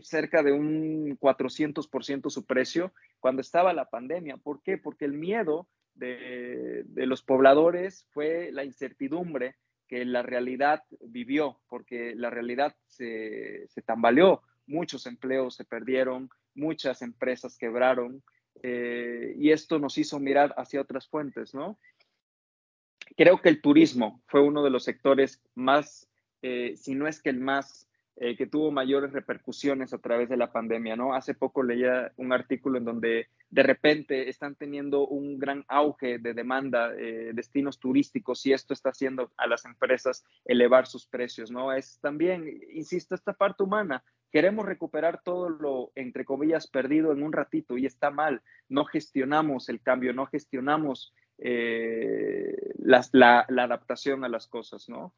cerca 0.00 0.42
de 0.42 0.52
un 0.52 1.18
400% 1.18 2.30
su 2.30 2.46
precio 2.46 2.94
cuando 3.20 3.42
estaba 3.42 3.74
la 3.74 3.90
pandemia. 3.90 4.38
¿Por 4.38 4.62
qué? 4.62 4.78
Porque 4.78 5.04
el 5.04 5.12
miedo 5.12 5.68
de, 5.94 6.84
los 6.94 7.22
pobladores 7.22 8.06
fue 8.10 8.50
la 8.52 8.64
incertidumbre 8.64 9.56
que 9.86 10.06
la 10.06 10.22
realidad 10.22 10.82
vivió, 11.00 11.60
porque 11.68 12.14
la 12.16 12.30
realidad 12.30 12.74
se, 12.86 13.68
tambaleó, 13.84 14.40
muchos 14.66 15.06
empleos 15.06 15.56
se 15.56 15.66
perdieron, 15.66 16.30
muchas 16.54 17.02
empresas 17.02 17.58
quebraron, 17.58 18.22
eh, 18.62 19.34
y 19.36 19.50
esto 19.50 19.78
nos 19.78 19.98
hizo 19.98 20.18
mirar 20.18 20.54
hacia 20.56 20.80
otras 20.80 21.06
fuentes, 21.06 21.54
¿no? 21.54 21.78
Creo 23.16 23.42
que 23.42 23.50
el 23.50 23.60
turismo 23.60 24.22
fue 24.26 24.40
uno 24.40 24.64
de 24.64 24.70
los 24.70 24.84
sectores 24.84 25.42
más, 25.54 26.08
eh, 26.40 26.74
si 26.76 26.94
no 26.94 27.06
es 27.06 27.20
que 27.20 27.28
el 27.28 27.40
más 27.40 27.86
eh, 28.16 28.36
que 28.36 28.46
tuvo 28.46 28.70
mayores 28.70 29.12
repercusiones 29.12 29.94
a 29.94 29.98
través 29.98 30.28
de 30.28 30.36
la 30.36 30.52
pandemia, 30.52 30.96
¿no? 30.96 31.14
Hace 31.14 31.32
poco 31.32 31.62
leía 31.62 32.12
un 32.18 32.34
artículo 32.34 32.76
en 32.76 32.84
donde 32.84 33.28
de 33.48 33.62
repente 33.62 34.28
están 34.28 34.54
teniendo 34.54 35.06
un 35.06 35.38
gran 35.38 35.64
auge 35.66 36.18
de 36.18 36.34
demanda, 36.34 36.92
eh, 36.94 37.30
destinos 37.32 37.80
turísticos, 37.80 38.44
y 38.44 38.52
esto 38.52 38.74
está 38.74 38.90
haciendo 38.90 39.32
a 39.38 39.46
las 39.46 39.64
empresas 39.64 40.26
elevar 40.44 40.86
sus 40.86 41.06
precios, 41.06 41.50
¿no? 41.50 41.72
Es 41.72 42.00
también, 42.00 42.60
insisto, 42.74 43.14
esta 43.14 43.32
parte 43.32 43.62
humana. 43.62 44.04
Queremos 44.30 44.66
recuperar 44.66 45.22
todo 45.22 45.48
lo, 45.48 45.90
entre 45.94 46.26
comillas, 46.26 46.66
perdido 46.66 47.12
en 47.12 47.22
un 47.22 47.32
ratito 47.32 47.78
y 47.78 47.86
está 47.86 48.10
mal. 48.10 48.42
No 48.68 48.84
gestionamos 48.84 49.70
el 49.70 49.80
cambio, 49.80 50.12
no 50.12 50.26
gestionamos 50.26 51.14
eh, 51.38 52.74
la, 52.76 53.02
la, 53.12 53.64
adaptación 53.64 54.22
a 54.22 54.28
las 54.28 54.46
cosas, 54.46 54.90
¿no? 54.90 55.14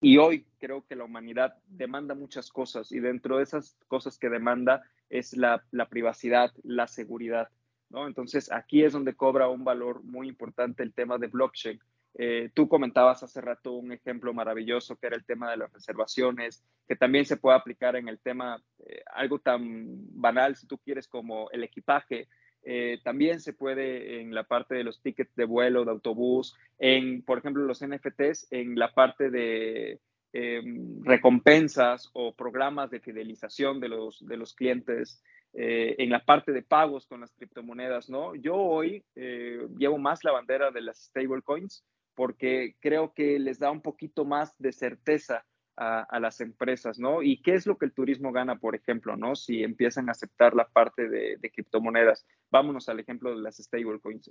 Y 0.00 0.16
hoy 0.16 0.46
creo 0.58 0.84
que 0.86 0.96
la 0.96 1.04
humanidad 1.04 1.56
demanda 1.68 2.14
muchas 2.14 2.50
cosas 2.50 2.90
y 2.90 3.00
dentro 3.00 3.36
de 3.36 3.42
esas 3.42 3.76
cosas 3.86 4.18
que 4.18 4.30
demanda 4.30 4.82
es 5.10 5.36
la, 5.36 5.62
privacidad, 5.90 6.52
la 6.62 6.86
seguridad. 6.86 7.48
¿no? 7.90 8.06
Entonces 8.06 8.50
aquí 8.50 8.82
es 8.82 8.92
donde 8.92 9.14
cobra 9.14 9.48
un 9.48 9.64
valor 9.64 10.02
muy 10.02 10.28
importante 10.28 10.82
el 10.82 10.94
tema 10.94 11.18
de 11.18 11.26
blockchain. 11.26 11.78
Eh, 12.14 12.50
tú 12.54 12.68
comentabas 12.68 13.22
hace 13.22 13.40
rato 13.40 13.72
un 13.72 13.92
ejemplo 13.92 14.32
maravilloso 14.32 14.96
que 14.96 15.06
era 15.06 15.16
el 15.16 15.24
tema 15.24 15.50
de 15.50 15.58
las 15.58 15.72
reservaciones, 15.72 16.64
que 16.88 16.96
también 16.96 17.24
se 17.24 17.36
puede 17.36 17.56
aplicar 17.56 17.94
en 17.94 18.08
el 18.08 18.18
tema, 18.18 18.60
eh, 18.86 19.02
algo 19.14 19.38
tan 19.38 19.86
banal 20.20 20.56
si 20.56 20.66
tú 20.66 20.78
quieres 20.78 21.06
como 21.06 21.50
el 21.50 21.62
equipaje, 21.62 22.28
eh, 22.62 22.98
también 23.02 23.40
se 23.40 23.52
puede 23.52 24.20
en 24.20 24.34
la 24.34 24.44
parte 24.44 24.74
de 24.74 24.84
los 24.84 25.00
tickets 25.00 25.34
de 25.34 25.44
vuelo, 25.44 25.84
de 25.84 25.90
autobús, 25.90 26.56
en, 26.78 27.22
por 27.22 27.38
ejemplo, 27.38 27.64
los 27.64 27.84
NFTs, 27.84 28.48
en 28.50 28.78
la 28.78 28.92
parte 28.92 29.30
de 29.30 30.00
em, 30.32 31.02
recompensas 31.02 32.10
o 32.12 32.34
programas 32.34 32.90
de 32.90 33.00
fidelización 33.00 33.80
de 33.80 33.88
los, 33.88 34.24
de 34.26 34.36
los 34.36 34.54
clientes, 34.54 35.22
eh, 35.52 35.96
en 35.98 36.10
la 36.10 36.24
parte 36.24 36.52
de 36.52 36.62
pagos 36.62 37.06
con 37.06 37.20
las 37.20 37.32
criptomonedas, 37.32 38.08
¿no? 38.08 38.36
Yo 38.36 38.54
hoy 38.54 39.04
eh, 39.16 39.66
llevo 39.76 39.98
más 39.98 40.22
la 40.22 40.32
bandera 40.32 40.70
de 40.70 40.80
las 40.80 41.06
stablecoins 41.06 41.84
porque 42.14 42.76
creo 42.80 43.14
que 43.14 43.38
les 43.38 43.58
da 43.58 43.70
un 43.70 43.80
poquito 43.80 44.24
más 44.24 44.54
de 44.58 44.72
certeza 44.72 45.44
a, 45.80 46.20
las 46.20 46.42
empresas, 46.42 46.98
¿no? 46.98 47.22
¿Y 47.22 47.40
qué 47.40 47.54
es 47.54 47.66
lo 47.66 47.78
que 47.78 47.86
el 47.86 47.94
turismo 47.94 48.32
gana, 48.32 48.58
por 48.58 48.74
ejemplo, 48.74 49.16
¿no? 49.16 49.34
Si 49.34 49.62
empiezan 49.62 50.08
a 50.08 50.12
aceptar 50.12 50.54
la 50.54 50.68
parte 50.68 51.08
de, 51.08 51.38
criptomonedas. 51.50 52.26
Vámonos 52.50 52.88
al 52.90 53.00
ejemplo 53.00 53.30
de 53.30 53.40
las 53.40 53.56
stablecoins. 53.56 54.30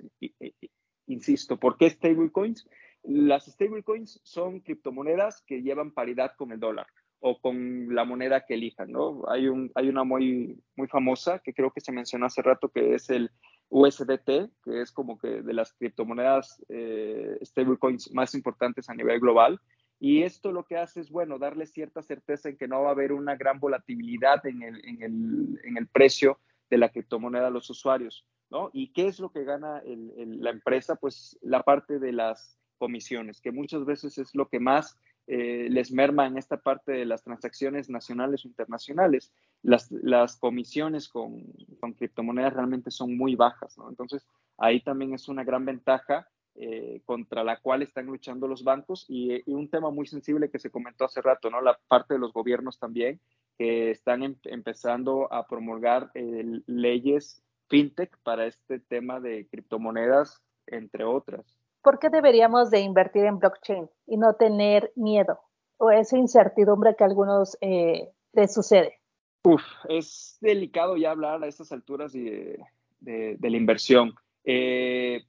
Insisto, 1.07 1.59
¿por 1.59 1.77
qué 1.77 1.89
stablecoins? 1.89 2.69
Las 3.01 3.45
stablecoins 3.47 4.21
son 4.23 4.59
criptomonedas 4.59 5.41
que 5.47 5.63
llevan 5.63 5.91
paridad 5.91 6.33
con 6.37 6.51
el 6.51 6.59
dólar 6.59 6.85
o 7.19 7.41
con 7.41 7.95
la 7.95 8.05
moneda 8.05 8.45
que 8.45 8.53
elijan, 8.53 8.91
¿no? 8.91 9.23
Hay, 9.27 9.47
un, 9.47 9.71
hay 9.73 9.89
una 9.89 10.03
muy, 10.03 10.61
muy 10.75 10.87
famosa 10.87 11.39
que 11.39 11.53
creo 11.53 11.71
que 11.71 11.81
se 11.81 11.91
mencionó 11.91 12.27
hace 12.27 12.43
rato 12.43 12.69
que 12.69 12.93
es 12.93 13.09
el 13.09 13.31
USDT, 13.69 14.51
que 14.63 14.81
es 14.81 14.91
como 14.91 15.17
que 15.17 15.41
de 15.41 15.53
las 15.53 15.73
criptomonedas 15.73 16.63
eh, 16.69 17.39
stablecoins 17.41 18.13
más 18.13 18.35
importantes 18.35 18.87
a 18.87 18.93
nivel 18.93 19.19
global 19.19 19.59
y 19.99 20.23
esto 20.23 20.51
lo 20.51 20.65
que 20.65 20.77
hace 20.77 21.01
es, 21.01 21.09
bueno, 21.09 21.37
darle 21.37 21.65
cierta 21.65 22.01
certeza 22.01 22.49
en 22.49 22.57
que 22.57 22.67
no 22.67 22.81
va 22.81 22.89
a 22.89 22.93
haber 22.93 23.11
una 23.11 23.35
gran 23.35 23.59
volatilidad 23.59 24.45
en 24.45 24.63
el, 24.63 24.85
en 24.85 25.01
el, 25.01 25.59
en 25.63 25.77
el 25.77 25.87
precio 25.87 26.39
de 26.69 26.77
la 26.77 26.89
criptomoneda 26.89 27.47
a 27.47 27.51
los 27.51 27.69
usuarios, 27.69 28.25
¿no? 28.49 28.69
¿Y 28.71 28.93
qué 28.93 29.07
es 29.07 29.19
lo 29.19 29.31
que 29.31 29.43
gana 29.43 29.81
la 29.85 30.51
empresa? 30.51 30.95
Pues 30.95 31.37
la 31.41 31.63
parte 31.63 31.99
de 31.99 32.13
las 32.13 32.57
comisiones, 32.77 33.41
que 33.41 33.51
muchas 33.51 33.83
veces 33.85 34.17
es 34.17 34.33
lo 34.35 34.47
que 34.47 34.59
más 34.59 34.97
eh, 35.27 35.67
les 35.69 35.91
merma 35.91 36.25
en 36.25 36.37
esta 36.37 36.57
parte 36.57 36.91
de 36.91 37.05
las 37.05 37.23
transacciones 37.23 37.89
nacionales 37.89 38.45
o 38.45 38.47
internacionales. 38.47 39.33
Las, 39.61 39.91
las 39.91 40.37
comisiones 40.37 41.09
con, 41.09 41.43
con 41.79 41.93
criptomonedas 41.93 42.53
realmente 42.53 42.89
son 42.89 43.17
muy 43.17 43.35
bajas. 43.35 43.75
Entonces, 43.89 44.25
ahí 44.57 44.81
también 44.81 45.13
es 45.13 45.27
una 45.27 45.43
gran 45.43 45.65
ventaja 45.65 46.27
eh, 46.61 47.01
contra 47.05 47.41
la 47.41 47.61
cual 47.61 47.83
están 47.83 48.07
luchando 48.07 48.45
los 48.45 48.65
bancos 48.65 49.05
y, 49.07 49.41
un 49.49 49.69
tema 49.69 49.91
muy 49.91 50.05
sensible 50.05 50.49
que 50.49 50.59
se 50.59 50.69
comentó 50.69 51.05
hace 51.05 51.21
rato, 51.21 51.49
¿no? 51.49 51.61
La 51.61 51.79
parte 51.87 52.15
de 52.15 52.19
los 52.19 52.33
gobiernos 52.33 52.77
también, 52.77 53.21
que 53.57 53.91
están 53.91 54.23
em, 54.23 54.35
empezando 54.43 55.31
a 55.31 55.47
promulgar 55.47 56.11
eh, 56.15 56.43
leyes 56.65 57.41
fintech 57.69 58.17
para 58.23 58.45
este 58.45 58.81
tema 58.81 59.21
de 59.21 59.47
criptomonedas, 59.47 60.43
entre 60.67 61.05
otras. 61.05 61.45
¿Por 61.81 61.97
qué 61.97 62.09
deberíamos 62.09 62.69
de 62.71 62.81
invertir 62.81 63.23
en 63.23 63.39
blockchain 63.39 63.89
y 64.05 64.17
no 64.17 64.33
tener 64.33 64.91
miedo 64.97 65.39
o 65.77 65.91
esa 65.91 66.17
incertidumbre 66.17 66.93
que 66.97 67.05
a 67.05 67.07
algunos 67.07 67.57
eh, 67.61 68.09
les 68.33 68.53
sucede? 68.53 68.99
Uf, 69.45 69.63
es 69.87 70.37
delicado 70.41 70.97
ya 70.97 71.11
hablar 71.11 71.41
a 71.41 71.47
estas 71.47 71.71
alturas 71.71 72.11
de, 72.11 72.59
de, 72.99 73.37
de 73.39 73.49
la 73.49 73.55
inversión. 73.55 74.13
Eh, 74.43 75.23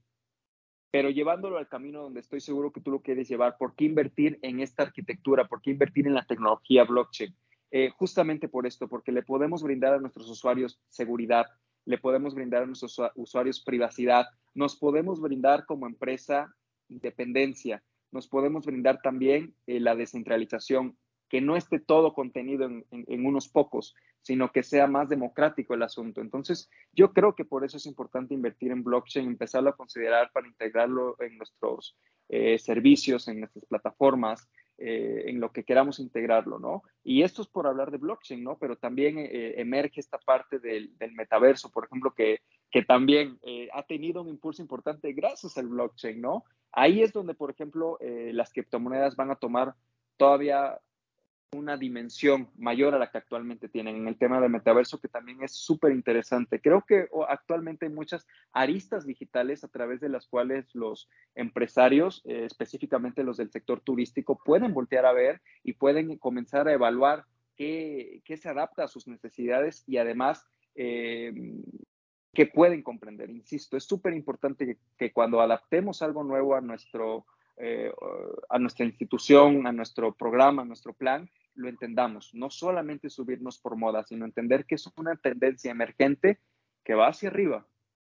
pero 0.90 1.11
llevándolo 1.11 1.59
al 1.59 1.68
camino 1.68 2.03
donde 2.03 2.20
estoy 2.20 2.40
seguro 2.40 2.72
que 2.72 2.81
tú 2.81 2.90
lo 2.90 3.00
quieres 3.00 3.29
llevar, 3.29 3.57
¿por 3.59 3.74
qué 3.74 3.85
invertir 3.85 4.38
en 4.42 4.61
esta 4.61 4.83
arquitectura? 4.83 5.46
¿Por 5.46 5.62
qué 5.62 5.70
invertir 5.70 6.07
en 6.07 6.14
la 6.14 6.24
tecnología 6.24 6.85
blockchain? 6.85 7.35
Eh, 7.70 7.90
justamente 7.90 8.48
por 8.48 8.66
esto, 8.66 8.88
porque 8.88 9.12
le 9.12 9.22
podemos 9.22 9.62
brindar 9.62 9.94
a 9.94 10.00
nuestros 10.00 10.29
usuarios 10.29 10.81
seguridad, 10.88 11.46
le 11.85 11.98
podemos 11.98 12.35
brindar 12.35 12.64
a 12.64 12.66
nuestros 12.66 13.00
usuarios 13.14 13.61
privacidad, 13.61 14.26
nos 14.55 14.76
podemos 14.76 15.20
brindar 15.20 15.64
como 15.66 15.87
empresa 15.87 16.53
independencia, 16.88 17.83
nos 18.11 18.26
podemos 18.26 18.66
brindar 18.66 19.00
también 19.03 19.55
eh, 19.66 19.79
la 19.79 19.94
descentralización, 19.94 20.96
que 21.29 21.40
no 21.40 21.57
esté 21.57 21.79
todo 21.79 22.12
contenido 22.12 22.68
en, 22.68 23.26
unos 23.26 23.48
pocos, 23.48 23.94
sino 24.22 24.52
que 24.52 24.62
sea 24.62 24.87
más 24.87 25.09
democrático 25.09 25.74
el 25.74 25.83
asunto. 25.83 26.20
Entonces, 26.20 26.70
yo 26.92 27.12
creo 27.12 27.35
que 27.35 27.44
por 27.44 27.64
eso 27.64 27.78
es 27.78 27.87
importante 27.87 28.35
invertir 28.35 28.70
en 28.70 28.85
blockchain, 28.85 29.26
empezarlo 29.26 29.70
a 29.70 29.76
considerar 29.76 30.30
para 30.33 30.46
integrarlo 30.46 31.16
en 31.20 31.38
nuestros 31.38 31.96
eh, 32.28 32.59
servicios, 32.59 33.26
en 33.28 33.40
nuestras 33.40 33.64
plataformas, 33.66 34.48
eh, 34.78 35.24
en 35.26 35.40
lo 35.40 35.52
que 35.52 35.64
queramos 35.64 35.98
integrarlo, 35.98 36.59
¿no? 36.59 36.83
Y 37.02 37.22
esto 37.22 37.42
es 37.42 37.48
por 37.48 37.66
hablar 37.66 37.90
de 37.90 37.98
blockchain, 37.98 38.44
¿no? 38.44 38.56
Pero 38.56 38.76
también 38.76 39.18
eh, 39.18 39.54
emerge 39.56 40.00
esta 40.00 40.18
parte 40.18 40.59
del, 40.59 40.94
metaverso, 41.12 41.70
por 41.70 41.87
ejemplo, 41.87 42.14
que, 42.14 42.40
que 42.70 42.83
también 42.83 43.40
ha 43.72 43.83
tenido 43.83 44.22
un 44.22 44.28
impulso 44.28 44.62
importante 44.62 45.12
gracias 45.12 45.59
al 45.59 45.66
blockchain, 45.66 46.20
¿no? 46.20 46.44
Ahí 46.72 47.02
es 47.02 47.12
donde, 47.12 47.35
por 47.35 47.50
ejemplo, 47.50 47.98
las 48.00 48.52
criptomonedas 48.52 49.16
van 49.16 49.33
a 49.33 49.37
tomar 49.37 49.74
todavía 50.16 50.78
una 51.52 51.76
dimensión 51.76 52.48
mayor 52.56 52.94
a 52.94 52.98
la 52.98 53.10
que 53.10 53.18
actualmente 53.18 53.68
tienen 53.68 53.96
en 53.96 54.06
el 54.06 54.16
tema 54.16 54.40
del 54.40 54.50
metaverso, 54.50 55.00
que 55.00 55.08
también 55.08 55.42
es 55.42 55.52
súper 55.52 55.90
interesante. 55.90 56.60
Creo 56.60 56.84
que 56.86 57.08
actualmente 57.28 57.86
hay 57.86 57.92
muchas 57.92 58.26
aristas 58.52 59.04
digitales 59.04 59.64
a 59.64 59.68
través 59.68 60.00
de 60.00 60.08
las 60.08 60.28
cuales 60.28 60.72
los 60.74 61.08
empresarios, 61.34 62.22
eh, 62.24 62.44
específicamente 62.44 63.24
los 63.24 63.36
del 63.36 63.50
sector 63.50 63.80
turístico, 63.80 64.38
pueden 64.44 64.72
voltear 64.72 65.06
a 65.06 65.12
ver 65.12 65.40
y 65.64 65.72
pueden 65.72 66.16
comenzar 66.18 66.68
a 66.68 66.72
evaluar 66.72 67.24
qué, 67.56 68.22
se 68.24 68.48
adapta 68.48 68.84
a 68.84 68.88
sus 68.88 69.08
necesidades 69.08 69.82
y 69.88 69.96
además 69.96 70.46
eh, 70.76 71.32
que 72.32 72.46
pueden 72.46 72.82
comprender. 72.82 73.28
Insisto, 73.28 73.76
es 73.76 73.84
súper 73.84 74.14
importante 74.14 74.78
que, 74.96 75.12
cuando 75.12 75.40
adaptemos 75.40 76.00
algo 76.02 76.22
nuevo 76.22 76.54
a 76.54 76.60
nuestro... 76.60 77.26
Eh, 77.62 77.92
a 78.48 78.58
nuestra 78.58 78.86
institución, 78.86 79.66
a 79.66 79.72
nuestro 79.72 80.14
programa, 80.14 80.62
a 80.62 80.64
nuestro 80.64 80.94
plan, 80.94 81.28
lo 81.54 81.68
entendamos, 81.68 82.30
no 82.34 82.50
solamente 82.50 83.10
subirnos 83.10 83.58
por 83.58 83.76
moda, 83.76 84.04
sino 84.04 84.24
entender 84.24 84.66
que 84.66 84.76
es 84.76 84.88
una 84.96 85.16
tendencia 85.16 85.70
emergente 85.70 86.40
que 86.84 86.94
va 86.94 87.08
hacia 87.08 87.28
arriba. 87.28 87.66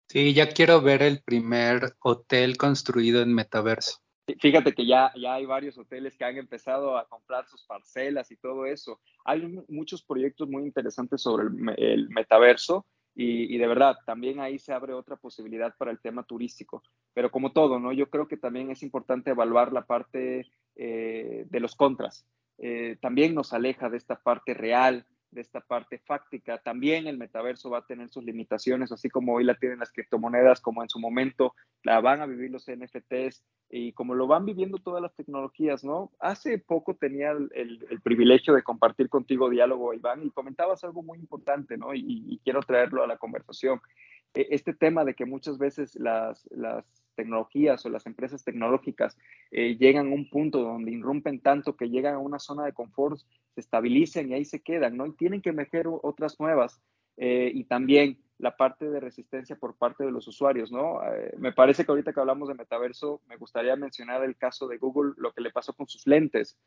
Sí, 0.09 0.35
ya 0.35 0.51
quiero 0.51 0.81
ver 0.81 1.03
el 1.03 1.23
primer 1.23 1.95
hotel 2.01 2.57
construido 2.57 3.23
en 3.23 3.35
metaverso. 3.35 4.05
Fíjate 4.41 4.73
que 4.73 4.87
ya, 4.87 5.13
ya 5.17 5.35
hay 5.35 5.45
varios 5.45 5.77
hoteles 5.77 6.17
que 6.17 6.25
han 6.25 6.39
empezado 6.39 6.97
a 6.97 7.07
comprar 7.07 7.47
sus 7.47 7.63
parcelas 7.65 8.31
y 8.31 8.37
todo 8.37 8.65
eso. 8.65 9.01
Hay 9.25 9.43
muchos 9.69 10.03
proyectos 10.03 10.49
muy 10.49 10.63
interesantes 10.63 11.21
sobre 11.21 11.47
el, 11.77 12.09
metaverso 12.09 12.87
y, 13.15 13.57
de 13.59 13.67
verdad, 13.67 13.97
también 14.07 14.41
ahí 14.41 14.59
se 14.59 14.73
abre 14.73 14.95
otra 14.95 15.17
posibilidad 15.17 15.75
para 15.77 15.91
el 15.91 16.01
tema 16.01 16.25
turístico. 16.25 16.83
Pero 17.13 17.31
como 17.31 17.53
todo, 17.53 17.79
¿no? 17.79 17.93
Yo 17.93 18.09
creo 18.09 18.27
que 18.27 18.39
también 18.39 18.71
es 18.71 18.83
importante 18.83 19.31
evaluar 19.31 19.73
la 19.73 19.85
parte 19.85 20.47
eh, 20.75 21.45
de 21.49 21.61
los 21.61 21.77
contras. 21.77 22.27
Eh, 22.59 22.97
también 23.01 23.35
nos 23.35 23.53
aleja 23.53 23.91
de 23.91 23.97
esta 23.97 24.17
parte 24.17 24.55
real, 24.55 25.07
de 25.35 25.41
esta 25.41 25.61
parte 25.61 25.99
fáctica. 25.99 26.59
También 26.59 27.07
el 27.07 27.19
metaverso 27.19 27.69
va 27.69 27.79
a 27.79 27.87
tener 27.87 28.09
sus 28.09 28.25
limitaciones, 28.25 28.93
así 28.93 29.11
como 29.11 29.35
hoy 29.35 29.45
la 29.45 29.57
tienen 29.57 29.81
las 29.81 29.93
criptomonedas, 29.93 30.61
como 30.61 30.83
en 30.83 30.89
su 30.89 30.99
momento 30.99 31.55
la 31.83 32.01
van 32.01 32.23
a 32.23 32.27
vivir 32.27 32.51
los 32.51 32.67
NFTs 32.71 33.43
y 33.69 33.93
como 33.93 34.15
lo 34.15 34.27
van 34.27 34.47
viviendo 34.47 34.79
todas 34.79 35.03
las 35.03 35.15
tecnologías, 35.15 35.85
¿no? 35.85 36.13
Hace 36.21 36.59
poco 36.59 36.95
tenía 36.95 37.33
el, 37.33 38.01
privilegio 38.03 38.55
de 38.55 38.63
compartir 38.63 39.09
contigo 39.09 39.51
diálogo, 39.51 39.93
Iván, 39.93 40.23
y 40.25 40.31
comentabas 40.31 40.85
algo 40.85 41.03
muy 41.03 41.19
importante, 41.19 41.77
¿no? 41.77 41.95
Y, 41.95 42.41
quiero 42.45 42.61
traerlo 42.61 43.03
a 43.03 43.07
la 43.07 43.17
conversación. 43.17 43.81
E, 44.35 44.47
este 44.51 44.75
tema 44.75 45.05
de 45.05 45.15
que 45.15 45.25
muchas 45.25 45.59
veces 45.59 45.97
las 45.97 46.47
tecnologías 47.15 47.85
o 47.85 47.89
las 47.89 48.07
empresas 48.07 48.45
tecnológicas 48.45 49.17
eh, 49.51 49.77
llegan 49.77 50.09
a 50.09 50.15
un 50.15 50.29
punto 50.29 50.63
donde 50.63 50.91
irrumpen 50.91 51.41
tanto 51.41 51.77
que 51.77 51.89
llegan 51.89 52.15
a 52.15 52.19
una 52.19 52.39
zona 52.39 52.65
de 52.65 52.73
confort, 52.73 53.19
se 53.55 53.61
estabilicen 53.61 54.31
y 54.31 54.35
ahí 54.35 54.45
se 54.45 54.63
quedan, 54.63 54.97
¿no? 54.97 55.07
Y 55.07 55.13
tienen 55.13 55.41
que 55.41 55.51
emerger 55.51 55.87
otras 55.89 56.39
nuevas. 56.41 56.81
Eh, 57.17 57.51
y 57.55 57.65
también 57.65 58.19
la 58.39 58.57
parte 58.57 58.91
de 58.91 58.99
resistencia 58.99 59.57
por 59.57 59.77
parte 59.77 60.05
de 60.05 60.11
los 60.11 60.27
usuarios, 60.27 60.73
¿no? 60.73 61.01
Eh, 61.05 61.35
me 61.39 61.53
parece 61.53 61.85
que 61.85 61.93
ahorita 61.93 62.13
que 62.13 62.21
hablamos 62.21 62.49
de 62.49 62.55
metaverso, 62.55 63.21
me 63.29 63.37
gustaría 63.37 63.77
mencionar 63.77 64.25
el 64.25 64.37
caso 64.37 64.67
de 64.67 64.79
Google, 64.79 65.13
lo 65.17 65.33
que 65.33 65.41
le 65.41 65.53
pasó 65.53 65.73
con 65.73 65.87
sus 65.87 66.07
lentes. 66.07 66.59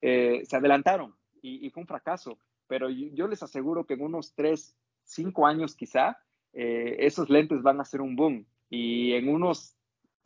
se 0.00 0.56
adelantaron 0.56 1.14
y, 1.40 1.70
fue 1.70 1.82
un 1.82 1.86
fracaso, 1.86 2.38
pero 2.66 2.90
yo, 2.90 3.28
les 3.28 3.42
aseguro 3.42 3.86
que 3.86 3.94
en 3.94 4.02
unos 4.02 4.34
tres, 4.34 4.76
cinco 5.04 5.46
años 5.46 5.74
quizá, 5.74 6.18
esos 6.52 7.28
lentes 7.30 7.62
van 7.62 7.80
a 7.80 7.84
ser 7.84 8.00
un 8.00 8.16
boom 8.16 8.46
y 8.68 9.12
en 9.12 9.28
unos 9.28 9.76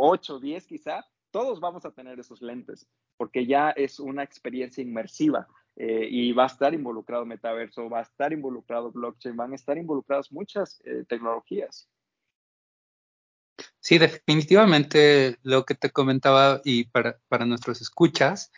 8, 0.01 0.41
10 0.41 0.67
quizá, 0.67 1.05
todos 1.31 1.61
vamos 1.61 1.85
a 1.85 1.93
tener 1.93 2.19
esos 2.19 2.43
lentes, 2.43 2.89
porque 3.17 3.47
ya 3.47 3.71
es 3.71 4.01
una 4.01 4.23
experiencia 4.23 4.83
inmersiva 4.83 5.47
eh, 5.77 6.09
y 6.11 6.33
va 6.33 6.45
a 6.45 6.47
estar 6.47 6.75
involucrado 6.75 7.25
metaverso, 7.25 7.89
va 7.89 8.01
a 8.01 8.03
estar 8.03 8.33
involucrado 8.33 8.91
blockchain, 8.91 9.37
van 9.37 9.53
a 9.53 9.57
estar 9.57 9.79
involucradas 9.79 10.33
muchas 10.33 10.81
eh, 10.85 11.05
tecnologías. 11.09 11.89
Sí, 13.79 13.99
definitivamente 13.99 15.39
lo 15.43 15.65
que 15.65 15.75
te 15.75 15.91
comentaba 15.91 16.61
y 16.65 16.85
para, 16.85 17.19
para 17.29 17.47
nuestros 17.47 17.81
escuchas, 17.81 18.51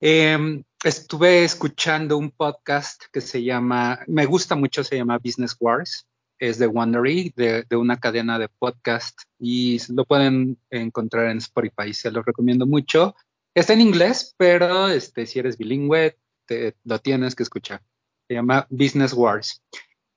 em, 0.00 0.62
estuve 0.84 1.44
escuchando 1.44 2.16
un 2.16 2.30
podcast 2.30 3.04
que 3.12 3.20
se 3.20 3.42
llama, 3.42 4.00
me 4.06 4.26
gusta 4.26 4.54
mucho, 4.56 4.84
se 4.84 4.96
llama 4.96 5.18
Business 5.18 5.56
Wars, 5.58 6.06
es 6.40 6.58
de 6.58 6.66
Wondery, 6.66 7.32
de, 7.36 7.64
de, 7.68 7.76
una 7.76 8.00
cadena 8.00 8.38
de 8.38 8.48
podcast 8.48 9.20
y 9.38 9.78
lo 9.92 10.06
pueden 10.06 10.58
encontrar 10.70 11.26
en 11.30 11.38
Spotify, 11.38 11.92
se 11.92 12.10
lo 12.10 12.22
recomiendo 12.22 12.66
mucho. 12.66 13.14
Está 13.54 13.74
en 13.74 13.82
inglés, 13.82 14.34
pero 14.38 14.88
este, 14.88 15.26
si 15.26 15.38
eres 15.38 15.58
bilingüe, 15.58 16.16
te, 16.46 16.76
lo 16.84 16.98
tienes 16.98 17.34
que 17.34 17.42
escuchar. 17.42 17.82
Se 18.26 18.34
llama 18.34 18.66
Business 18.70 19.12
Wars. 19.12 19.62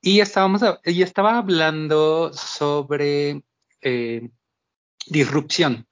Y, 0.00 0.20
estábamos, 0.20 0.62
y 0.84 1.02
estaba 1.02 1.38
hablando 1.38 2.32
sobre 2.32 3.42
eh, 3.82 4.30
disrupción. 5.06 5.86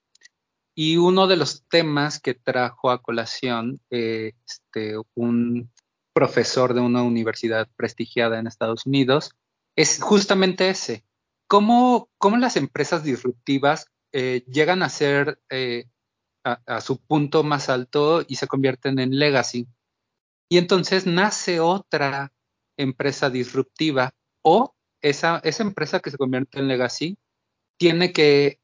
Y 0.74 0.96
uno 0.96 1.26
de 1.26 1.36
los 1.36 1.66
temas 1.68 2.20
que 2.20 2.32
trajo 2.32 2.90
a 2.90 3.02
colación 3.02 3.80
eh, 3.90 4.32
este, 4.46 4.94
un 5.14 5.70
profesor 6.14 6.72
de 6.72 6.80
una 6.80 7.02
universidad 7.02 7.68
prestigiada 7.76 8.38
en 8.38 8.46
Estados 8.46 8.86
Unidos 8.86 9.34
es 9.76 10.00
justamente 10.00 10.68
ese. 10.68 11.04
¿Cómo, 11.46 12.10
cómo 12.18 12.36
las 12.36 12.56
empresas 12.56 13.04
disruptivas 13.04 13.86
eh, 14.12 14.44
llegan 14.46 14.82
a 14.82 14.88
ser 14.88 15.40
eh, 15.50 15.86
a, 16.44 16.80
su 16.80 16.98
punto 16.98 17.42
más 17.44 17.68
alto 17.68 18.24
y 18.26 18.36
se 18.36 18.46
convierten 18.46 18.98
en 18.98 19.18
legacy? 19.18 19.68
Y 20.48 20.58
entonces 20.58 21.06
nace 21.06 21.60
otra 21.60 22.32
empresa 22.76 23.30
disruptiva 23.30 24.14
o 24.42 24.74
esa, 25.00 25.40
esa 25.44 25.62
empresa 25.62 26.00
que 26.00 26.10
se 26.10 26.18
convierte 26.18 26.58
en 26.58 26.68
legacy 26.68 27.18
tiene 27.78 28.12
que 28.12 28.60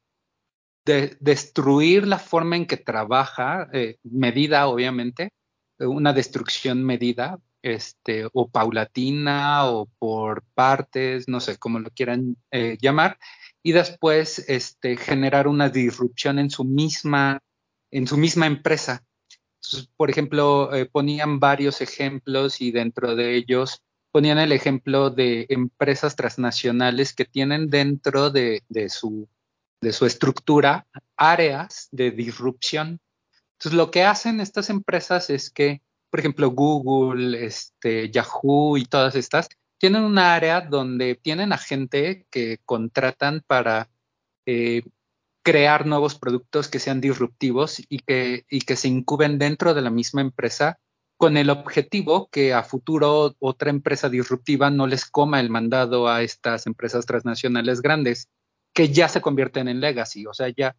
de, 0.85 1.17
destruir 1.19 2.07
la 2.07 2.19
forma 2.19 2.55
en 2.55 2.65
que 2.65 2.77
trabaja, 2.77 3.69
eh, 3.73 3.97
medida 4.03 4.67
obviamente, 4.67 5.31
una 5.79 6.13
destrucción 6.13 6.83
medida, 6.83 7.39
este, 7.61 8.27
o 8.33 8.47
paulatina 8.47 9.69
o 9.69 9.87
por 9.99 10.43
partes, 10.53 11.27
no 11.27 11.39
sé 11.39 11.57
cómo 11.57 11.79
lo 11.79 11.89
quieran 11.89 12.37
eh, 12.51 12.77
llamar, 12.81 13.17
y 13.63 13.73
después 13.73 14.39
este, 14.47 14.97
generar 14.97 15.47
una 15.47 15.69
disrupción 15.69 16.39
en 16.39 16.49
su 16.49 16.63
misma, 16.63 17.41
en 17.91 18.07
su 18.07 18.17
misma 18.17 18.47
empresa. 18.47 19.03
Por 19.97 20.09
ejemplo, 20.09 20.73
eh, 20.73 20.85
ponían 20.85 21.39
varios 21.39 21.81
ejemplos 21.81 22.61
y 22.61 22.71
dentro 22.71 23.15
de 23.15 23.35
ellos 23.35 23.83
ponían 24.11 24.39
el 24.39 24.51
ejemplo 24.51 25.09
de 25.11 25.45
empresas 25.49 26.15
transnacionales 26.15 27.13
que 27.13 27.25
tienen 27.25 27.69
dentro 27.69 28.31
de, 28.31 28.63
de, 28.69 28.89
su, 28.89 29.27
de 29.81 29.93
su 29.93 30.05
estructura 30.05 30.87
áreas 31.15 31.89
de 31.91 32.11
disrupción. 32.11 32.99
Entonces, 33.53 33.77
lo 33.77 33.91
que 33.91 34.03
hacen 34.03 34.39
estas 34.39 34.69
empresas 34.69 35.29
es 35.29 35.51
que 35.51 35.81
por 36.09 36.19
ejemplo, 36.19 36.49
Google, 36.51 37.45
este, 37.45 38.09
Yahoo 38.09 38.77
y 38.77 38.85
todas 38.85 39.15
estas, 39.15 39.49
tienen 39.77 40.03
un 40.03 40.17
área 40.17 40.61
donde 40.61 41.15
tienen 41.15 41.53
a 41.53 41.57
gente 41.57 42.25
que 42.29 42.59
contratan 42.65 43.41
para 43.47 43.89
eh, 44.45 44.83
crear 45.43 45.85
nuevos 45.85 46.15
productos 46.15 46.67
que 46.67 46.79
sean 46.79 47.01
disruptivos 47.01 47.81
y 47.87 47.99
que, 47.99 48.45
y 48.49 48.61
que 48.61 48.75
se 48.75 48.87
incuben 48.87 49.39
dentro 49.39 49.73
de 49.73 49.81
la 49.81 49.89
misma 49.89 50.21
empresa 50.21 50.79
con 51.17 51.37
el 51.37 51.49
objetivo 51.49 52.29
que 52.29 52.53
a 52.53 52.63
futuro 52.63 53.35
otra 53.39 53.69
empresa 53.69 54.09
disruptiva 54.09 54.69
no 54.69 54.87
les 54.87 55.05
coma 55.05 55.39
el 55.39 55.49
mandado 55.49 56.07
a 56.07 56.21
estas 56.23 56.65
empresas 56.65 57.05
transnacionales 57.05 57.81
grandes 57.81 58.29
que 58.73 58.89
ya 58.89 59.09
se 59.09 59.21
convierten 59.21 59.67
en 59.67 59.81
legacy. 59.81 60.25
O 60.27 60.33
sea, 60.33 60.47
ya, 60.49 60.77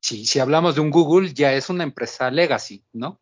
si, 0.00 0.26
si 0.26 0.40
hablamos 0.40 0.74
de 0.74 0.80
un 0.80 0.90
Google, 0.90 1.32
ya 1.34 1.52
es 1.52 1.68
una 1.70 1.84
empresa 1.84 2.30
legacy, 2.30 2.84
¿no? 2.92 3.20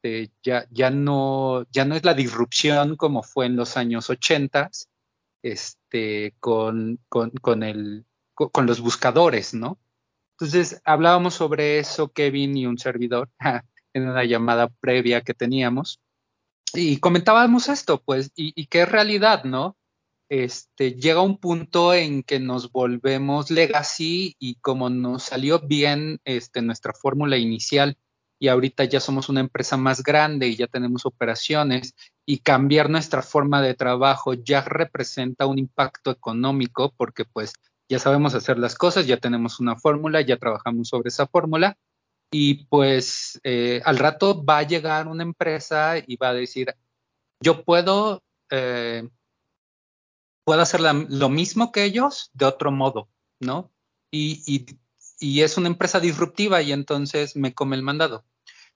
Este, 0.00 0.32
ya, 0.42 0.66
ya, 0.70 0.90
no, 0.90 1.66
ya 1.72 1.84
no 1.84 1.96
es 1.96 2.04
la 2.04 2.14
disrupción 2.14 2.96
como 2.96 3.24
fue 3.24 3.46
en 3.46 3.56
los 3.56 3.76
años 3.76 4.08
80 4.10 4.70
este, 5.42 6.34
con, 6.38 7.00
con, 7.08 7.30
con, 7.30 7.62
el, 7.64 8.06
con, 8.34 8.66
los 8.66 8.80
buscadores, 8.80 9.54
¿no? 9.54 9.78
Entonces 10.32 10.80
hablábamos 10.84 11.34
sobre 11.34 11.78
eso, 11.80 12.12
Kevin 12.12 12.56
y 12.56 12.66
un 12.66 12.78
servidor, 12.78 13.30
en 13.92 14.08
una 14.08 14.24
llamada 14.24 14.68
previa 14.68 15.22
que 15.22 15.34
teníamos, 15.34 16.00
y 16.74 16.98
comentábamos 16.98 17.68
esto, 17.68 18.00
pues, 18.02 18.30
y, 18.36 18.68
es 18.70 18.88
realidad, 18.88 19.44
¿no? 19.44 19.76
Este, 20.28 20.92
llega 20.92 21.22
un 21.22 21.38
punto 21.38 21.94
en 21.94 22.22
que 22.22 22.38
nos 22.38 22.70
volvemos 22.70 23.50
legacy 23.50 24.36
y 24.38 24.56
como 24.56 24.90
nos 24.90 25.24
salió 25.24 25.60
bien 25.60 26.20
este, 26.24 26.60
nuestra 26.62 26.92
fórmula 26.92 27.38
inicial 27.38 27.96
y 28.38 28.48
ahorita 28.48 28.84
ya 28.84 29.00
somos 29.00 29.28
una 29.28 29.40
empresa 29.40 29.76
más 29.76 30.02
grande 30.02 30.48
y 30.48 30.56
ya 30.56 30.66
tenemos 30.66 31.06
operaciones 31.06 31.94
y 32.24 32.38
cambiar 32.38 32.88
nuestra 32.88 33.22
forma 33.22 33.60
de 33.62 33.74
trabajo 33.74 34.34
ya 34.34 34.60
representa 34.62 35.46
un 35.46 35.58
impacto 35.58 36.10
económico 36.10 36.94
porque 36.96 37.24
pues 37.24 37.52
ya 37.88 37.98
sabemos 37.98 38.34
hacer 38.34 38.58
las 38.58 38.74
cosas, 38.74 39.06
ya 39.06 39.16
tenemos 39.16 39.60
una 39.60 39.76
fórmula, 39.76 40.20
ya 40.20 40.36
trabajamos 40.36 40.88
sobre 40.88 41.08
esa 41.08 41.26
fórmula 41.26 41.76
y 42.30 42.66
pues 42.66 43.40
eh, 43.42 43.80
al 43.84 43.98
rato 43.98 44.44
va 44.44 44.58
a 44.58 44.62
llegar 44.62 45.08
una 45.08 45.22
empresa 45.22 45.94
y 45.98 46.16
va 46.16 46.28
a 46.30 46.34
decir, 46.34 46.74
yo 47.42 47.64
puedo, 47.64 48.22
eh, 48.50 49.08
puedo 50.44 50.60
hacer 50.60 50.80
lo 50.80 51.28
mismo 51.28 51.72
que 51.72 51.84
ellos 51.84 52.30
de 52.34 52.44
otro 52.44 52.70
modo, 52.70 53.08
¿no? 53.40 53.72
Y 54.10 54.66
y 55.18 55.42
es 55.42 55.56
una 55.56 55.68
empresa 55.68 56.00
disruptiva 56.00 56.62
y 56.62 56.72
entonces 56.72 57.36
me 57.36 57.54
come 57.54 57.76
el 57.76 57.82
mandado. 57.82 58.24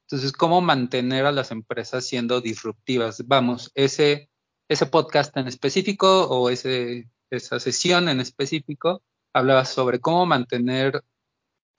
Entonces, 0.02 0.32
¿cómo 0.32 0.60
mantener 0.60 1.26
a 1.26 1.32
las 1.32 1.50
empresas 1.50 2.06
siendo 2.06 2.40
disruptivas? 2.40 3.26
Vamos, 3.26 3.70
ese, 3.74 4.30
ese 4.68 4.86
podcast 4.86 5.36
en 5.36 5.48
específico 5.48 6.28
o 6.28 6.50
ese, 6.50 7.08
esa 7.30 7.60
sesión 7.60 8.08
en 8.08 8.20
específico 8.20 9.02
hablaba 9.32 9.64
sobre 9.64 10.00
cómo 10.00 10.26
mantener, 10.26 11.02